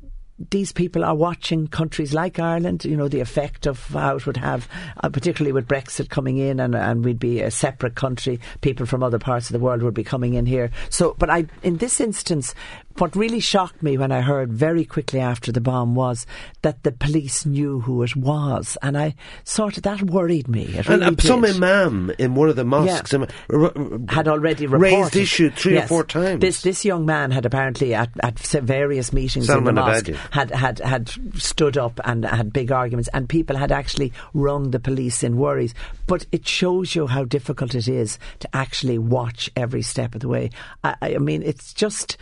these 0.51 0.73
people 0.73 1.05
are 1.05 1.15
watching 1.15 1.67
countries 1.67 2.13
like 2.15 2.39
Ireland, 2.39 2.85
you 2.85 2.97
know, 2.97 3.09
the 3.09 3.21
effect 3.21 3.67
of 3.67 3.85
how 3.89 4.17
it 4.17 4.27
would 4.27 4.37
have, 4.37 4.69
uh, 5.03 5.09
particularly 5.09 5.53
with 5.53 5.69
Brexit 5.69 6.09
coming 6.09 6.39
in 6.39 6.61
and, 6.61 6.75
and 6.75 7.05
we'd 7.05 7.19
be 7.19 7.41
a 7.41 7.51
separate 7.51 7.95
country. 7.95 8.41
People 8.61 8.87
from 8.87 9.03
other 9.03 9.19
parts 9.19 9.49
of 9.49 9.53
the 9.53 9.59
world 9.59 9.83
would 9.83 9.95
be 9.95 10.05
coming 10.05 10.35
in 10.35 10.47
here. 10.47 10.71
So, 10.91 11.15
but 11.19 11.31
I, 11.31 11.47
in 11.63 11.79
this 11.79 12.01
instance, 12.01 12.55
what 12.99 13.17
really 13.17 13.41
shocked 13.41 13.83
me 13.83 13.99
when 13.99 14.13
I 14.13 14.21
heard 14.21 14.53
very 14.53 14.85
quickly 14.85 15.21
after 15.21 15.51
the 15.53 15.61
bomb 15.61 15.95
was 15.95 16.27
that 16.63 16.83
the 16.83 16.93
police 16.93 17.45
knew 17.45 17.81
who 17.81 18.03
it 18.03 18.15
was, 18.17 18.77
and 18.83 18.97
I 18.97 19.15
sort 19.45 19.77
of 19.77 19.83
that 19.85 20.03
worried 20.03 20.49
me. 20.49 20.75
And 20.77 20.89
really 20.89 21.05
uh, 21.07 21.15
some 21.19 21.45
imam 21.45 22.13
in 22.19 22.35
one 22.35 22.49
of 22.49 22.57
the 22.57 22.65
mosques 22.65 23.13
Yeah. 23.13 23.21
um, 23.21 23.27
r- 23.51 23.73
had 24.15 24.29
already 24.29 24.67
raised 24.67 24.95
reported. 24.95 25.21
issue 25.23 25.51
three 25.51 25.75
Yes. 25.75 25.85
or 25.87 25.89
four 25.89 26.05
times. 26.05 26.41
This 26.41 26.63
this 26.63 26.85
young 26.85 27.05
man 27.07 27.31
had 27.31 27.45
apparently 27.47 27.95
at, 27.95 28.11
at 28.23 28.39
various 28.39 29.13
meetings 29.13 29.47
Salman 29.47 29.69
in 29.71 29.75
the 29.75 29.81
mosque 29.81 30.05
Abedi. 30.07 30.17
had, 30.31 30.51
had 30.51 30.79
had 30.79 31.11
stood 31.37 31.77
up 31.77 32.01
and 32.05 32.25
had 32.25 32.53
big 32.53 32.71
arguments, 32.73 33.09
and 33.13 33.29
people 33.29 33.57
had 33.57 33.73
actually 33.73 34.13
rung 34.35 34.71
the 34.71 34.81
police 34.81 35.23
in 35.23 35.37
worries. 35.37 35.75
But 36.07 36.27
it 36.33 36.47
shows 36.47 36.95
you 36.95 37.07
how 37.07 37.25
difficult 37.25 37.75
it 37.75 37.89
is 37.89 38.19
to 38.41 38.49
actually 38.57 38.99
watch 38.99 39.51
every 39.57 39.83
step 39.83 40.15
of 40.15 40.21
the 40.21 40.29
way. 40.29 40.51
I 40.85 40.95
I 41.03 41.19
mean, 41.19 41.43
it's 41.43 41.73
just. 41.73 42.17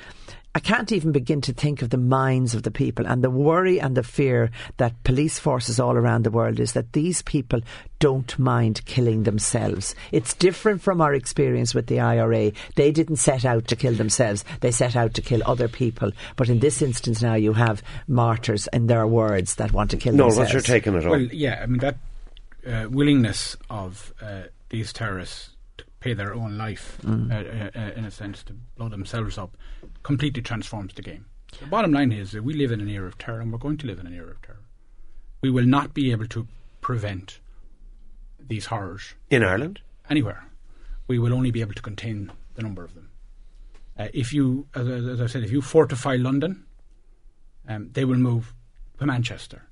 I 0.55 0.61
can't 0.61 0.93
even 0.93 1.13
begin 1.13 1.41
to 1.43 1.55
think 1.55 1.81
of 1.81 1.89
the 1.89 1.97
minds 1.97 2.55
of 2.55 2.63
the 2.63 2.71
people 2.71 3.07
and 3.07 3.25
the 3.25 3.31
worry 3.31 3.81
and 3.81 3.97
the 3.97 4.03
fear 4.03 4.51
that 4.77 5.03
police 5.03 5.39
forces 5.39 5.81
all 5.81 5.97
around 5.97 6.25
the 6.25 6.31
world 6.31 6.61
is 6.61 6.73
that 6.73 6.93
these 6.93 7.23
people 7.23 7.61
don't 8.01 8.39
mind 8.39 8.85
killing 8.85 9.23
themselves. 9.23 9.95
It's 10.11 10.35
different 10.35 10.83
from 10.83 11.01
our 11.01 11.15
experience 11.15 11.75
with 11.75 11.87
the 11.87 12.01
IRA. 12.01 12.53
They 12.77 12.93
didn't 12.93 13.17
set 13.17 13.47
out 13.47 13.67
to 13.69 13.77
kill 13.77 13.95
themselves, 13.95 14.45
they 14.61 14.73
set 14.73 14.95
out 14.95 15.15
to 15.15 15.23
kill 15.23 15.41
other 15.47 15.69
people. 15.69 16.13
But 16.37 16.51
in 16.51 16.59
this 16.59 16.83
instance 16.83 17.23
now 17.23 17.35
you 17.35 17.55
have 17.55 17.83
martyrs 18.07 18.69
in 18.75 18.89
their 18.89 19.07
words 19.07 19.55
that 19.55 19.73
want 19.73 19.91
to 19.93 19.97
kill 19.97 20.13
no, 20.13 20.25
themselves. 20.25 20.53
what's 20.53 20.69
your 20.69 20.77
take 20.77 20.87
on 20.87 20.97
it 20.97 21.07
all? 21.07 21.13
Well, 21.13 21.21
yeah, 21.21 21.61
I 21.63 21.67
mean 21.67 21.81
that 21.81 21.97
uh, 22.67 22.89
willingness 22.91 23.57
of 23.71 24.13
uh, 24.21 24.43
these 24.69 24.93
terrorists 24.93 25.49
to 25.49 25.52
pay 26.03 26.15
their 26.15 26.35
own 26.35 26.59
life, 26.59 26.99
Mm. 27.03 27.31
uh, 27.31 27.35
uh, 27.79 27.81
uh, 27.85 27.93
in 27.99 28.05
a 28.05 28.11
sense, 28.11 28.43
to 28.45 28.53
blow 28.77 28.89
themselves 28.89 29.39
up, 29.39 29.57
completely 30.03 30.43
transforms 30.43 30.95
the 30.95 31.03
game. 31.03 31.27
The 31.61 31.67
bottom 31.67 31.93
line 31.93 32.13
is 32.13 32.33
that 32.33 32.43
we 32.45 32.55
live 32.55 32.73
in 32.73 32.81
an 32.81 32.89
era 32.89 33.07
of 33.07 33.19
terror, 33.19 33.41
and 33.41 33.53
we're 33.53 33.59
going 33.59 33.77
to 33.79 33.87
live 33.87 33.99
in 34.01 34.07
an 34.07 34.15
era 34.15 34.31
of 34.31 34.43
terror. 34.43 34.61
We 35.43 35.51
will 35.51 35.67
not 35.67 35.95
be 35.95 36.11
able 36.13 36.27
to 36.29 36.47
prevent 36.81 37.39
these 38.39 38.67
horrors 38.67 39.15
in 39.31 39.43
Ireland? 39.45 39.81
anywhere. 40.11 40.45
We 41.07 41.19
will 41.19 41.33
only 41.33 41.51
be 41.51 41.61
able 41.61 41.75
to 41.75 41.83
contain 41.83 42.31
the 42.55 42.63
number 42.63 42.85
of 42.85 42.95
them. 42.95 43.11
Uh, 43.99 44.09
if 44.13 44.33
you, 44.33 44.67
as, 44.75 44.87
I- 44.89 45.11
as 45.13 45.21
I 45.21 45.27
said, 45.27 45.45
if 45.45 45.51
you 45.53 45.63
fortify 45.63 46.17
London, 46.17 46.65
um, 47.69 47.91
they 47.93 48.05
will 48.05 48.17
move 48.19 48.55
to 48.99 49.07
Manchester. 49.07 49.69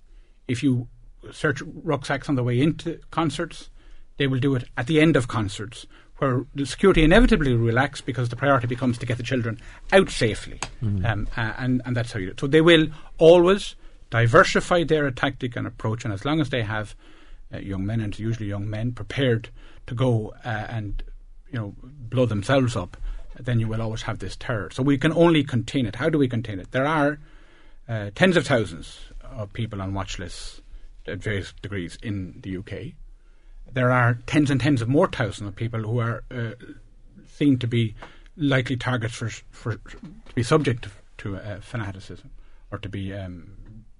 If 0.49 0.63
you 0.63 0.89
search 1.33 1.63
rucksacks 1.63 2.29
on 2.29 2.37
the 2.37 2.43
way 2.45 2.61
into 2.61 2.99
concerts, 3.11 3.71
they 4.17 4.27
will 4.27 4.39
do 4.39 4.55
it 4.55 4.65
at 4.77 4.87
the 4.87 5.01
end 5.01 5.17
of 5.17 5.29
concerts, 5.29 5.87
where 6.21 6.45
the 6.55 6.67
security 6.67 7.03
inevitably 7.03 7.55
relax 7.55 8.01
because 8.01 8.29
the 8.29 8.37
priority 8.37 8.67
becomes 8.67 8.99
to 8.99 9.07
get 9.07 9.17
the 9.17 9.23
children 9.23 9.61
out 9.93 10.11
safely, 10.11 10.61
um, 11.05 11.27
and 11.37 11.83
and 11.85 11.97
that's 11.97 12.13
how 12.13 12.19
you 12.19 12.27
do 12.27 12.33
it. 12.33 12.41
So 12.41 12.47
they 12.47 12.61
will 12.61 12.89
always 13.19 13.75
diversify 14.11 14.85
their 14.85 15.11
tactic 15.11 15.57
and 15.57 15.67
approach, 15.67 16.05
and 16.05 16.13
as 16.13 16.25
long 16.25 16.41
as 16.41 16.51
they 16.51 16.63
have 16.63 16.95
uh, 17.53 17.59
young 17.59 17.87
men, 17.87 18.01
and 18.01 18.17
usually 18.19 18.49
young 18.49 18.69
men, 18.69 18.93
prepared 18.93 19.49
to 19.87 19.95
go 19.95 20.35
uh, 20.45 20.67
and 20.69 21.03
you 21.51 21.59
know 21.59 21.75
blow 21.83 22.27
themselves 22.27 22.77
up, 22.77 22.97
then 23.39 23.59
you 23.59 23.67
will 23.67 23.81
always 23.81 24.03
have 24.03 24.19
this 24.19 24.37
terror. 24.37 24.71
So 24.71 24.83
we 24.83 24.99
can 24.99 25.13
only 25.13 25.43
contain 25.43 25.87
it. 25.87 25.97
How 25.97 26.11
do 26.11 26.19
we 26.19 26.29
contain 26.29 26.61
it? 26.61 26.71
There 26.73 26.87
are 26.87 27.19
uh, 27.89 28.11
tens 28.15 28.37
of 28.37 28.47
thousands 28.47 28.99
of 29.23 29.53
people 29.53 29.81
on 29.81 29.95
watch 29.95 30.19
lists 30.19 30.61
at 31.07 31.19
various 31.19 31.55
degrees 31.63 31.99
in 32.03 32.41
the 32.43 32.59
UK. 32.59 32.95
There 33.73 33.91
are 33.91 34.19
tens 34.27 34.51
and 34.51 34.61
tens 34.61 34.83
of 34.83 34.89
more 34.89 35.09
thousands 35.09 35.49
of 35.49 35.57
people 35.57 35.83
who 35.83 36.01
are 36.01 36.25
uh, 36.31 36.53
seen 37.29 37.59
to 37.59 37.67
be 37.67 37.95
likely 38.37 38.77
targets 38.77 39.15
for, 39.15 39.29
for 39.51 39.77
to 39.77 40.35
be 40.35 40.43
subject 40.43 40.89
to 41.19 41.37
uh, 41.37 41.61
fanaticism 41.61 42.31
or 42.71 42.79
to 42.79 42.89
be 42.89 43.13
um, 43.13 43.53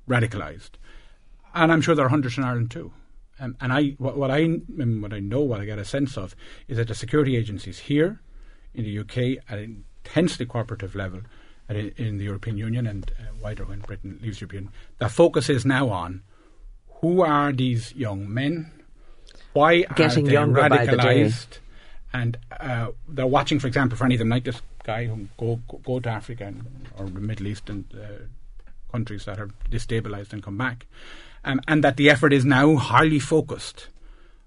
radicalised, 0.09 0.71
and 1.55 1.73
I'm 1.73 1.81
sure 1.81 1.95
there 1.95 2.07
are 2.07 2.11
hundreds 2.11 2.39
in 2.39 2.45
Ireland 2.45 2.71
too. 2.71 2.93
Um, 3.39 3.57
and 3.61 3.73
I, 3.73 3.95
what, 3.99 4.17
what 4.19 4.31
I, 4.31 4.45
um, 4.45 5.01
what 5.01 5.15
I 5.15 5.21
know, 5.21 5.41
what 5.41 5.61
I 5.61 5.65
get 5.65 5.79
a 5.79 5.85
sense 5.85 6.19
of, 6.19 6.37
is 6.69 6.77
that 6.77 6.89
the 6.89 6.95
security 6.95 7.37
agencies 7.37 7.79
here 7.79 8.21
in 8.75 8.85
the 8.85 8.99
UK 8.99 9.43
at 9.49 9.59
an 9.59 9.85
intensely 10.05 10.47
cooperative 10.47 10.95
level, 10.95 11.23
in, 11.71 11.93
in 11.97 12.19
the 12.19 12.25
European 12.25 12.59
Union 12.59 12.87
and 12.87 13.11
uh, 13.19 13.33
wider 13.41 13.65
when 13.65 13.81
Britain 13.81 14.19
leaves 14.23 14.41
European, 14.41 14.71
the 14.99 15.09
focus 15.09 15.49
is 15.49 15.65
now 15.65 15.89
on 15.89 16.23
who 17.01 17.23
are 17.23 17.53
these 17.53 17.95
young 17.95 18.33
men, 18.33 18.71
why 19.53 19.83
Getting 19.97 20.27
are 20.27 20.29
they 20.29 20.33
younger 20.33 20.69
by 20.69 20.87
the 20.87 20.97
and 22.13 22.39
uh, 22.59 22.89
they're 23.09 23.27
watching, 23.27 23.59
for 23.59 23.67
example, 23.67 23.97
for 23.97 24.05
any 24.05 24.15
of 24.15 24.19
them, 24.19 24.31
like 24.31 24.45
this 24.45 24.61
guy 24.83 25.07
who 25.07 25.29
go 25.37 25.61
go, 25.69 25.79
go 25.79 26.01
to 26.01 26.09
Africa 26.09 26.45
and, 26.45 26.89
or 26.99 27.07
the 27.07 27.21
Middle 27.21 27.47
East 27.47 27.71
and 27.71 27.85
uh, 27.95 28.25
countries 28.91 29.25
that 29.27 29.39
are 29.39 29.49
destabilized 29.71 30.33
and 30.33 30.43
come 30.43 30.59
back, 30.59 30.87
um, 31.45 31.61
and 31.69 31.85
that 31.85 31.97
the 31.97 32.11
effort 32.11 32.33
is 32.33 32.45
now 32.45 32.77
highly 32.77 33.21
focused 33.21 33.89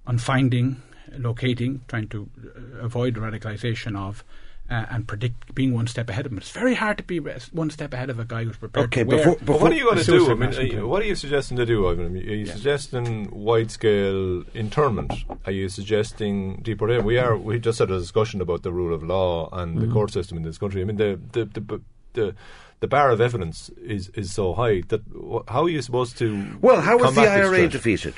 on 0.06 0.18
finding, 0.18 0.82
locating, 1.18 1.82
trying 1.88 2.10
to 2.10 2.30
uh, 2.46 2.80
avoid 2.80 3.16
radicalization 3.16 3.98
of. 3.98 4.24
Uh, 4.70 4.86
and 4.90 5.06
predict 5.08 5.54
being 5.54 5.74
one 5.74 5.86
step 5.88 6.10
ahead 6.10 6.26
of 6.26 6.32
him. 6.32 6.38
It's 6.38 6.50
very 6.50 6.74
hard 6.74 6.98
to 6.98 7.04
be 7.04 7.20
one 7.20 7.70
step 7.70 7.94
ahead 7.94 8.10
of 8.10 8.18
a 8.18 8.24
guy 8.24 8.46
who's 8.46 8.56
prepared 8.58 8.86
Okay, 8.86 9.04
to 9.04 9.08
wear 9.10 9.18
before- 9.18 9.36
But 9.36 9.46
before- 9.46 9.62
what 9.62 9.72
are 9.74 9.76
you 9.76 9.84
going 9.84 9.98
to 9.98 10.04
do? 10.06 10.32
I 10.32 10.36
mean, 10.36 10.56
are 10.56 10.62
you- 10.64 10.88
what 10.88 11.02
are 11.02 11.06
you 11.06 11.16
suggesting 11.16 11.58
to 11.58 11.66
do, 11.66 11.86
Ivan? 11.88 12.16
Are 12.16 12.18
you 12.18 12.46
suggesting 12.46 13.30
wide-scale 13.32 14.44
internment? 14.54 15.14
Are 15.46 15.52
you 15.52 15.68
suggesting 15.70 16.62
deportation? 16.64 17.06
We 17.06 17.18
are. 17.18 17.36
We 17.38 17.60
just 17.60 17.80
had 17.80 17.92
a 17.92 18.00
discussion 18.00 18.40
about 18.42 18.64
the 18.64 18.72
rule 18.72 18.94
of 18.96 19.04
law 19.04 19.50
and 19.52 19.76
Mm-hmm. 19.78 19.88
the 19.88 19.94
court 19.94 20.12
system 20.12 20.38
in 20.38 20.44
this 20.44 20.58
country. 20.58 20.82
I 20.82 20.86
mean, 20.86 20.98
the 20.98 21.20
the 21.34 21.46
the. 21.46 21.82
the 22.14 22.36
the 22.80 22.88
bar 22.90 23.12
of 23.12 23.22
evidence 23.22 23.70
is, 23.82 24.10
is 24.10 24.34
so 24.34 24.54
high 24.54 24.82
that 24.90 25.00
wh- 25.16 25.50
how 25.50 25.64
are 25.64 25.70
you 25.70 25.82
supposed 25.82 26.18
to 26.18 26.46
Well, 26.62 26.82
how 26.82 26.98
was 26.98 27.16
the 27.16 27.22
combat 27.22 27.38
this 27.38 27.48
IRA 27.48 27.58
threat? 27.60 27.72
defeated? 27.72 28.14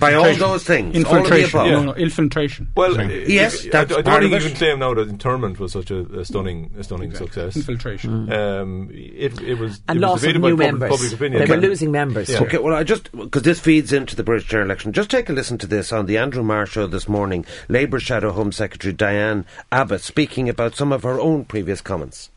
By 0.00 0.14
all 0.14 0.34
those 0.34 0.64
things, 0.64 1.04
all 1.04 1.18
of 1.18 1.28
the 1.28 1.36
Infiltration. 1.36 1.58
above. 1.60 1.70
No, 1.70 1.82
no, 1.82 1.94
infiltration. 1.94 2.68
Well, 2.74 2.98
uh, 2.98 3.04
Yes, 3.04 3.66
I- 3.66 3.68
that's 3.70 3.92
I, 3.92 3.98
I 3.98 4.02
part 4.02 4.22
don't 4.22 4.24
of 4.24 4.30
think 4.30 4.42
you 4.42 4.46
it. 4.46 4.50
can 4.50 4.56
claim 4.58 4.78
now 4.78 4.94
that 4.94 5.08
internment 5.10 5.60
was 5.60 5.72
such 5.72 5.90
a, 5.90 6.20
a 6.20 6.24
stunning, 6.24 6.70
a 6.78 6.82
stunning 6.82 7.14
success. 7.14 7.54
infiltration. 7.54 8.32
Um, 8.32 8.88
it, 8.92 9.38
it 9.42 9.58
was 9.58 9.82
and 9.86 9.98
it 9.98 10.00
was 10.00 10.10
loss 10.10 10.14
of 10.16 10.20
debated 10.22 10.40
by 10.42 10.48
new 10.48 10.56
public, 10.56 10.70
members. 10.72 10.90
public 10.90 11.12
opinion. 11.12 11.46
They 11.46 11.54
were 11.54 11.60
losing 11.60 11.90
members. 11.92 12.30
Yeah. 12.30 12.40
Okay, 12.40 12.56
well, 12.58 12.74
I 12.74 12.82
just 12.82 13.12
because 13.12 13.42
this 13.42 13.60
feeds 13.60 13.92
into 13.92 14.16
the 14.16 14.22
British 14.24 14.48
general 14.48 14.68
election. 14.68 14.92
Just 14.94 15.10
take 15.10 15.28
a 15.28 15.34
listen 15.34 15.58
to 15.58 15.66
this 15.66 15.92
on 15.92 16.06
the 16.06 16.16
Andrew 16.16 16.42
Marr 16.42 16.64
show 16.64 16.86
this 16.86 17.06
morning. 17.06 17.44
Labour 17.68 18.00
Shadow 18.00 18.32
Home 18.32 18.52
Secretary 18.52 18.94
Diane 18.94 19.44
Abbott 19.70 20.00
speaking 20.00 20.48
about 20.48 20.74
some 20.76 20.92
of 20.92 21.02
her 21.02 21.20
own 21.20 21.44
previous 21.44 21.82
comments. 21.82 22.30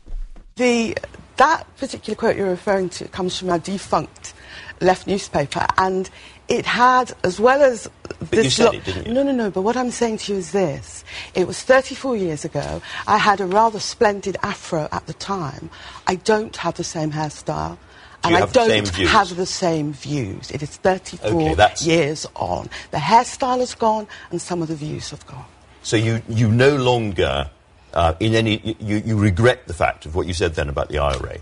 The, 0.56 0.98
that 1.38 1.64
particular 1.78 2.14
quote 2.14 2.36
you're 2.36 2.50
referring 2.50 2.90
to 2.90 3.08
comes 3.08 3.38
from 3.38 3.48
a 3.48 3.58
defunct 3.58 4.34
left 4.80 5.06
newspaper, 5.06 5.66
and 5.78 6.10
it 6.48 6.64
had, 6.66 7.12
as 7.24 7.38
well 7.38 7.62
as 7.62 7.88
this. 8.20 8.44
you 8.44 8.50
said 8.50 8.64
lo- 8.64 8.72
it, 8.72 8.84
didn't 8.84 9.06
you? 9.06 9.12
No, 9.12 9.22
no, 9.22 9.32
no. 9.32 9.50
But 9.50 9.62
what 9.62 9.76
I'm 9.76 9.90
saying 9.90 10.18
to 10.18 10.32
you 10.32 10.38
is 10.38 10.52
this: 10.52 11.04
it 11.34 11.46
was 11.46 11.62
34 11.62 12.16
years 12.16 12.44
ago. 12.44 12.80
I 13.06 13.18
had 13.18 13.40
a 13.40 13.46
rather 13.46 13.78
splendid 13.78 14.36
afro 14.42 14.88
at 14.90 15.06
the 15.06 15.14
time. 15.14 15.70
I 16.06 16.16
don't 16.16 16.56
have 16.56 16.76
the 16.76 16.84
same 16.84 17.12
hairstyle. 17.12 17.76
Do 18.22 18.34
And 18.34 18.36
I 18.36 18.46
don't 18.46 18.88
have 18.88 19.36
the 19.36 19.46
same 19.46 19.92
views. 19.92 20.50
It 20.50 20.62
is 20.62 20.76
34 20.76 21.30
Okay, 21.30 21.74
years 21.82 22.26
on. 22.34 22.68
The 22.90 22.96
hairstyle 22.96 23.60
has 23.60 23.74
gone, 23.76 24.08
and 24.32 24.42
some 24.42 24.60
of 24.60 24.68
the 24.68 24.74
views 24.74 25.10
have 25.10 25.24
gone. 25.26 25.44
So 25.82 25.96
you, 25.96 26.20
you 26.28 26.48
no 26.48 26.74
longer, 26.76 27.48
uh, 27.94 28.14
in 28.18 28.34
any, 28.34 28.76
you, 28.80 28.96
you 28.96 29.16
regret 29.16 29.68
the 29.68 29.72
fact 29.72 30.04
of 30.04 30.16
what 30.16 30.26
you 30.26 30.34
said 30.34 30.54
then 30.54 30.68
about 30.68 30.88
the 30.88 30.98
IRA. 30.98 31.38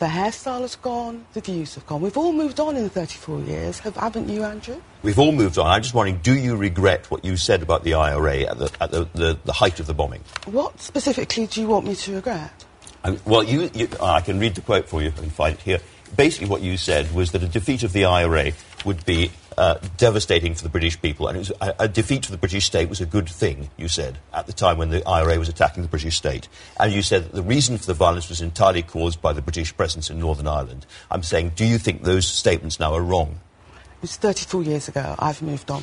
The 0.00 0.06
hairstyle 0.06 0.62
has 0.62 0.76
gone, 0.76 1.26
the 1.34 1.42
views 1.42 1.74
have 1.74 1.86
gone. 1.86 2.00
We've 2.00 2.16
all 2.16 2.32
moved 2.32 2.58
on 2.58 2.74
in 2.74 2.88
34 2.88 3.40
years, 3.40 3.80
have, 3.80 3.96
haven't 3.96 4.30
you, 4.30 4.44
Andrew? 4.44 4.80
We've 5.02 5.18
all 5.18 5.30
moved 5.30 5.58
on. 5.58 5.66
I'm 5.66 5.82
just 5.82 5.92
wondering, 5.92 6.20
do 6.22 6.32
you 6.32 6.56
regret 6.56 7.10
what 7.10 7.22
you 7.22 7.36
said 7.36 7.60
about 7.60 7.84
the 7.84 7.92
IRA 7.92 8.44
at 8.44 8.58
the, 8.58 8.70
at 8.80 8.90
the, 8.92 9.08
the, 9.12 9.38
the 9.44 9.52
height 9.52 9.78
of 9.78 9.86
the 9.86 9.92
bombing? 9.92 10.24
What 10.46 10.80
specifically 10.80 11.46
do 11.48 11.60
you 11.60 11.68
want 11.68 11.84
me 11.84 11.94
to 11.96 12.14
regret? 12.14 12.64
I, 13.04 13.18
well, 13.26 13.42
you, 13.42 13.68
you, 13.74 13.88
ah, 14.00 14.14
I 14.14 14.20
can 14.22 14.40
read 14.40 14.54
the 14.54 14.62
quote 14.62 14.88
for 14.88 15.02
you. 15.02 15.08
I 15.08 15.20
can 15.20 15.28
find 15.28 15.54
it 15.54 15.60
here. 15.60 15.80
Basically, 16.16 16.48
what 16.48 16.62
you 16.62 16.78
said 16.78 17.14
was 17.14 17.32
that 17.32 17.42
a 17.42 17.48
defeat 17.48 17.82
of 17.82 17.92
the 17.92 18.06
IRA 18.06 18.52
would 18.86 19.04
be 19.04 19.30
uh, 19.60 19.78
devastating 19.98 20.54
for 20.54 20.62
the 20.62 20.70
British 20.70 21.00
people, 21.02 21.28
and 21.28 21.36
it 21.36 21.40
was 21.40 21.52
a, 21.60 21.74
a 21.80 21.86
defeat 21.86 22.24
for 22.24 22.32
the 22.32 22.38
British 22.38 22.64
state 22.64 22.88
was 22.88 23.02
a 23.02 23.06
good 23.06 23.28
thing. 23.28 23.68
You 23.76 23.88
said 23.88 24.16
at 24.32 24.46
the 24.46 24.54
time 24.54 24.78
when 24.78 24.88
the 24.88 25.06
IRA 25.06 25.38
was 25.38 25.50
attacking 25.50 25.82
the 25.82 25.88
British 25.88 26.16
state, 26.16 26.48
and 26.78 26.90
you 26.90 27.02
said 27.02 27.24
that 27.24 27.32
the 27.32 27.42
reason 27.42 27.76
for 27.76 27.84
the 27.84 27.92
violence 27.92 28.30
was 28.30 28.40
entirely 28.40 28.82
caused 28.82 29.20
by 29.20 29.34
the 29.34 29.42
British 29.42 29.76
presence 29.76 30.08
in 30.08 30.18
Northern 30.18 30.48
Ireland. 30.48 30.86
I'm 31.10 31.22
saying, 31.22 31.52
do 31.56 31.66
you 31.66 31.76
think 31.76 32.04
those 32.04 32.26
statements 32.26 32.80
now 32.80 32.94
are 32.94 33.02
wrong? 33.02 33.38
It 33.74 34.00
was 34.00 34.16
34 34.16 34.62
years 34.62 34.88
ago. 34.88 35.14
I've 35.18 35.42
moved 35.42 35.70
on. 35.70 35.82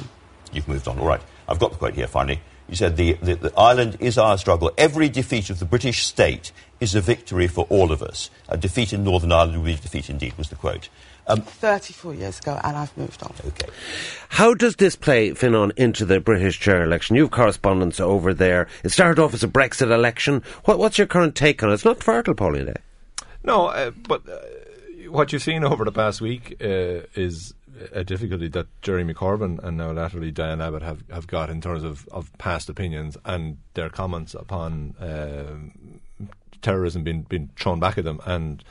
You've 0.51 0.67
moved 0.67 0.87
on. 0.87 0.97
All 0.97 1.05
right. 1.05 1.21
I've 1.47 1.59
got 1.59 1.71
the 1.71 1.77
quote 1.77 1.93
here 1.93 2.07
finally. 2.07 2.41
You 2.67 2.75
said 2.75 2.97
the, 2.97 3.13
the, 3.13 3.35
the 3.35 3.53
Ireland 3.55 3.97
is 3.99 4.17
our 4.17 4.39
struggle. 4.39 4.71
Every 4.75 5.07
defeat 5.07 5.51
of 5.51 5.59
the 5.59 5.65
British 5.65 6.03
state 6.03 6.51
is 6.79 6.95
a 6.95 7.01
victory 7.01 7.47
for 7.47 7.65
all 7.69 7.91
of 7.91 8.01
us. 8.01 8.31
A 8.49 8.57
defeat 8.57 8.91
in 8.91 9.03
Northern 9.03 9.31
Ireland 9.31 9.57
will 9.57 9.65
be 9.65 9.73
a 9.73 9.77
defeat 9.77 10.09
indeed, 10.09 10.35
was 10.35 10.49
the 10.49 10.55
quote. 10.55 10.89
Um, 11.29 11.41
34 11.41 12.13
years 12.13 12.39
ago, 12.39 12.57
and 12.63 12.77
I've 12.77 12.95
moved 12.97 13.21
on. 13.21 13.33
Okay. 13.45 13.67
How 14.29 14.53
does 14.53 14.77
this 14.77 14.95
play, 14.95 15.31
Fionnán, 15.31 15.71
into 15.75 16.05
the 16.05 16.21
British 16.21 16.57
chair 16.57 16.83
election? 16.83 17.17
You 17.17 17.23
have 17.23 17.31
correspondence 17.31 17.99
over 17.99 18.33
there. 18.33 18.67
It 18.85 18.89
started 18.89 19.21
off 19.21 19.33
as 19.33 19.43
a 19.43 19.47
Brexit 19.47 19.91
election. 19.91 20.41
What, 20.63 20.79
what's 20.79 20.97
your 20.97 21.07
current 21.07 21.35
take 21.35 21.61
on 21.61 21.69
it? 21.69 21.73
It's 21.73 21.83
not 21.83 22.01
fertile 22.01 22.33
polling 22.33 22.67
day. 22.67 22.75
No, 23.43 23.67
uh, 23.67 23.91
but 24.07 24.27
uh, 24.29 24.37
what 25.09 25.33
you've 25.33 25.43
seen 25.43 25.65
over 25.65 25.83
the 25.83 25.91
past 25.91 26.21
week 26.21 26.55
uh, 26.61 27.03
is 27.15 27.53
a 27.91 28.03
difficulty 28.03 28.47
that 28.49 28.67
Jeremy 28.81 29.13
Corbyn 29.13 29.63
and 29.63 29.77
now 29.77 29.91
latterly 29.91 30.31
Diane 30.31 30.61
Abbott 30.61 30.81
have, 30.81 31.03
have 31.11 31.27
got 31.27 31.49
in 31.49 31.61
terms 31.61 31.83
of, 31.83 32.07
of 32.11 32.35
past 32.37 32.69
opinions 32.69 33.17
and 33.25 33.57
their 33.73 33.89
comments 33.89 34.33
upon 34.33 34.95
uh, 34.99 36.25
terrorism 36.61 37.03
being, 37.03 37.23
being 37.23 37.49
thrown 37.55 37.79
back 37.79 37.97
at 37.97 38.03
them 38.03 38.19
and 38.25 38.63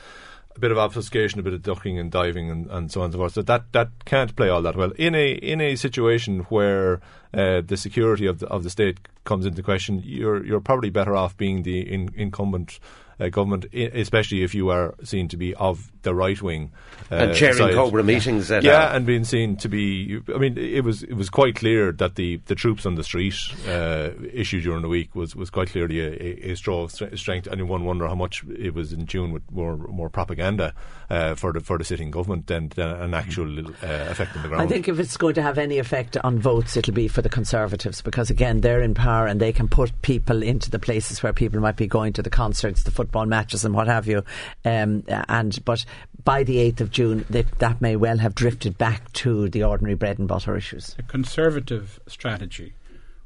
a 0.56 0.60
bit 0.60 0.72
of 0.72 0.78
obfuscation, 0.78 1.38
a 1.38 1.42
bit 1.42 1.52
of 1.52 1.62
ducking 1.62 1.98
and 1.98 2.10
diving, 2.10 2.50
and, 2.50 2.66
and 2.68 2.90
so 2.90 3.00
on 3.00 3.06
and 3.06 3.14
so 3.14 3.18
forth. 3.18 3.32
So 3.34 3.42
that 3.42 3.72
that 3.72 3.90
can't 4.04 4.34
play 4.34 4.48
all 4.48 4.62
that 4.62 4.76
well 4.76 4.92
in 4.92 5.14
a 5.14 5.32
in 5.32 5.60
a 5.60 5.76
situation 5.76 6.40
where 6.48 7.00
uh, 7.34 7.60
the 7.60 7.76
security 7.76 8.26
of 8.26 8.38
the 8.38 8.46
of 8.46 8.62
the 8.62 8.70
state 8.70 8.98
comes 9.24 9.46
into 9.46 9.62
question. 9.62 10.02
You're 10.04 10.44
you're 10.44 10.60
probably 10.60 10.90
better 10.90 11.14
off 11.14 11.36
being 11.36 11.62
the 11.62 11.80
in, 11.80 12.10
incumbent 12.14 12.78
uh, 13.18 13.28
government, 13.28 13.66
especially 13.74 14.42
if 14.42 14.54
you 14.54 14.70
are 14.70 14.94
seen 15.02 15.28
to 15.28 15.36
be 15.36 15.54
of 15.54 15.90
the 16.02 16.14
right 16.14 16.40
wing 16.40 16.70
uh, 17.10 17.16
and 17.16 17.34
chairing 17.34 17.56
side. 17.56 17.74
Cobra 17.74 18.02
meetings. 18.02 18.50
yeah, 18.50 18.84
uh, 18.84 18.96
and 18.96 19.06
being 19.06 19.24
seen 19.24 19.56
to 19.56 19.68
be. 19.68 20.20
I 20.34 20.38
mean, 20.38 20.58
it 20.58 20.84
was 20.84 21.02
it 21.02 21.14
was 21.14 21.30
quite 21.30 21.56
clear 21.56 21.92
that 21.92 22.16
the, 22.16 22.36
the 22.46 22.54
troops 22.54 22.84
on 22.86 22.94
the 22.94 23.04
street 23.04 23.34
uh, 23.66 24.10
issue 24.32 24.60
during 24.60 24.82
the 24.82 24.88
week 24.88 25.14
was, 25.14 25.34
was 25.34 25.50
quite 25.50 25.68
clearly 25.68 26.00
a, 26.00 26.10
a, 26.10 26.52
a 26.52 26.56
straw 26.56 26.84
of 26.84 26.92
strength. 27.18 27.46
And 27.46 27.68
one 27.68 27.84
wonder 27.84 28.06
how 28.06 28.14
much 28.14 28.44
it 28.44 28.74
was 28.74 28.92
in 28.92 29.06
tune 29.06 29.32
with 29.32 29.50
more 29.50 29.76
more 29.76 30.10
propaganda 30.10 30.74
uh, 31.08 31.34
for 31.34 31.52
the 31.52 31.60
for 31.60 31.78
the 31.78 31.84
sitting 31.84 32.10
government 32.10 32.46
than, 32.46 32.68
than 32.68 32.88
an 32.88 33.14
actual 33.14 33.66
uh, 33.66 33.70
effect 33.82 34.36
on 34.36 34.42
the 34.42 34.48
ground. 34.48 34.62
I 34.62 34.66
think 34.66 34.88
if 34.88 35.00
it's 35.00 35.16
going 35.16 35.34
to 35.34 35.42
have 35.42 35.58
any 35.58 35.78
effect 35.78 36.16
on 36.18 36.38
votes, 36.38 36.76
it'll 36.76 36.94
be 36.94 37.08
for 37.16 37.22
the 37.22 37.28
Conservatives 37.30 38.02
because 38.02 38.28
again 38.28 38.60
they're 38.60 38.82
in 38.82 38.92
power 38.92 39.26
and 39.26 39.40
they 39.40 39.50
can 39.50 39.68
put 39.68 39.90
people 40.02 40.42
into 40.42 40.70
the 40.70 40.78
places 40.78 41.22
where 41.22 41.32
people 41.32 41.58
might 41.60 41.76
be 41.76 41.86
going 41.86 42.12
to 42.12 42.20
the 42.20 42.28
concerts, 42.28 42.82
the 42.82 42.90
football 42.90 43.24
matches, 43.24 43.64
and 43.64 43.74
what 43.74 43.86
have 43.86 44.06
you. 44.06 44.22
Um, 44.66 45.02
and 45.08 45.64
but 45.64 45.86
by 46.24 46.42
the 46.42 46.58
8th 46.58 46.82
of 46.82 46.90
June, 46.90 47.24
they, 47.30 47.46
that 47.56 47.80
may 47.80 47.96
well 47.96 48.18
have 48.18 48.34
drifted 48.34 48.76
back 48.76 49.10
to 49.14 49.48
the 49.48 49.62
ordinary 49.62 49.94
bread 49.94 50.18
and 50.18 50.28
butter 50.28 50.58
issues. 50.58 50.92
The 50.98 51.04
Conservative 51.04 51.98
strategy 52.06 52.74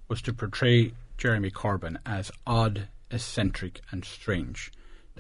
was 0.07 0.23
to 0.23 0.33
portray 0.33 0.93
Jeremy 1.19 1.51
Corbyn 1.51 1.97
as 2.07 2.31
odd, 2.47 2.87
eccentric, 3.11 3.81
and 3.91 4.05
strange. 4.05 4.71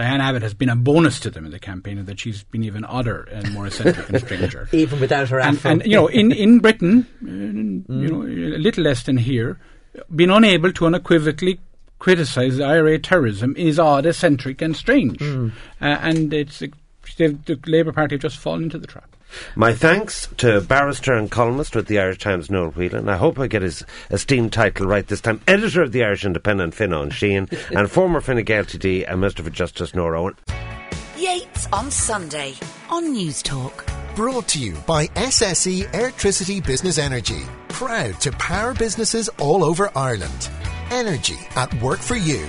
Diane 0.00 0.22
Abbott 0.22 0.40
has 0.40 0.54
been 0.54 0.70
a 0.70 0.76
bonus 0.76 1.20
to 1.20 1.30
them 1.30 1.44
in 1.44 1.50
the 1.50 1.58
campaign, 1.58 1.98
and 1.98 2.06
that 2.06 2.18
she's 2.18 2.42
been 2.44 2.64
even 2.64 2.86
odder 2.86 3.28
and 3.30 3.52
more 3.52 3.66
eccentric 3.66 4.08
and 4.08 4.18
stranger, 4.18 4.66
even 4.72 4.98
without 4.98 5.28
her 5.28 5.38
and, 5.38 5.60
and, 5.62 5.84
you 5.84 5.94
know, 5.94 6.06
in 6.06 6.32
in 6.32 6.58
Britain, 6.60 7.06
uh, 7.22 7.26
mm. 7.26 7.84
you 7.88 8.08
know, 8.08 8.22
a 8.22 8.56
little 8.56 8.82
less 8.82 9.02
than 9.02 9.18
here, 9.18 9.60
been 10.16 10.30
unable 10.30 10.72
to 10.72 10.86
unequivocally 10.86 11.60
criticise 11.98 12.58
IRA 12.58 12.98
terrorism 12.98 13.54
is 13.58 13.78
odd, 13.78 14.06
eccentric, 14.06 14.62
and 14.62 14.74
strange, 14.74 15.18
mm. 15.18 15.52
uh, 15.82 15.84
and 15.84 16.32
it's 16.32 16.60
the 16.60 17.60
Labour 17.66 17.92
Party 17.92 18.14
have 18.14 18.22
just 18.22 18.38
fallen 18.38 18.62
into 18.62 18.78
the 18.78 18.86
trap. 18.86 19.14
My 19.54 19.72
thanks 19.72 20.28
to 20.38 20.60
barrister 20.60 21.12
and 21.12 21.30
columnist 21.30 21.76
with 21.76 21.86
the 21.86 21.98
Irish 21.98 22.18
Times, 22.18 22.50
Noel 22.50 22.70
Whelan. 22.70 23.08
I 23.08 23.16
hope 23.16 23.38
I 23.38 23.46
get 23.46 23.62
his 23.62 23.84
esteemed 24.10 24.52
title 24.52 24.86
right 24.86 25.06
this 25.06 25.20
time. 25.20 25.40
Editor 25.46 25.82
of 25.82 25.92
the 25.92 26.04
Irish 26.04 26.24
Independent, 26.24 26.74
Fionnán 26.74 27.10
Sheahan, 27.10 27.50
and 27.76 27.90
former 27.90 28.20
Fine 28.20 28.44
Gael 28.44 28.64
TD 28.64 29.04
and 29.08 29.20
Minister 29.20 29.42
for 29.42 29.50
Justice, 29.50 29.94
Nora 29.94 30.20
Owen. 30.22 30.34
Yates 31.16 31.66
on 31.72 31.90
Sunday 31.90 32.54
on 32.88 33.14
Newstalk. 33.14 33.86
Brought 34.16 34.48
to 34.48 34.58
you 34.58 34.76
by 34.86 35.06
SSE 35.08 35.92
Electricity 35.94 36.60
Business 36.60 36.98
Energy. 36.98 37.42
Proud 37.68 38.20
to 38.22 38.32
power 38.32 38.74
businesses 38.74 39.28
all 39.38 39.64
over 39.64 39.90
Ireland. 39.96 40.48
Energy 40.90 41.38
at 41.56 41.72
work 41.82 42.00
for 42.00 42.16
you. 42.16 42.46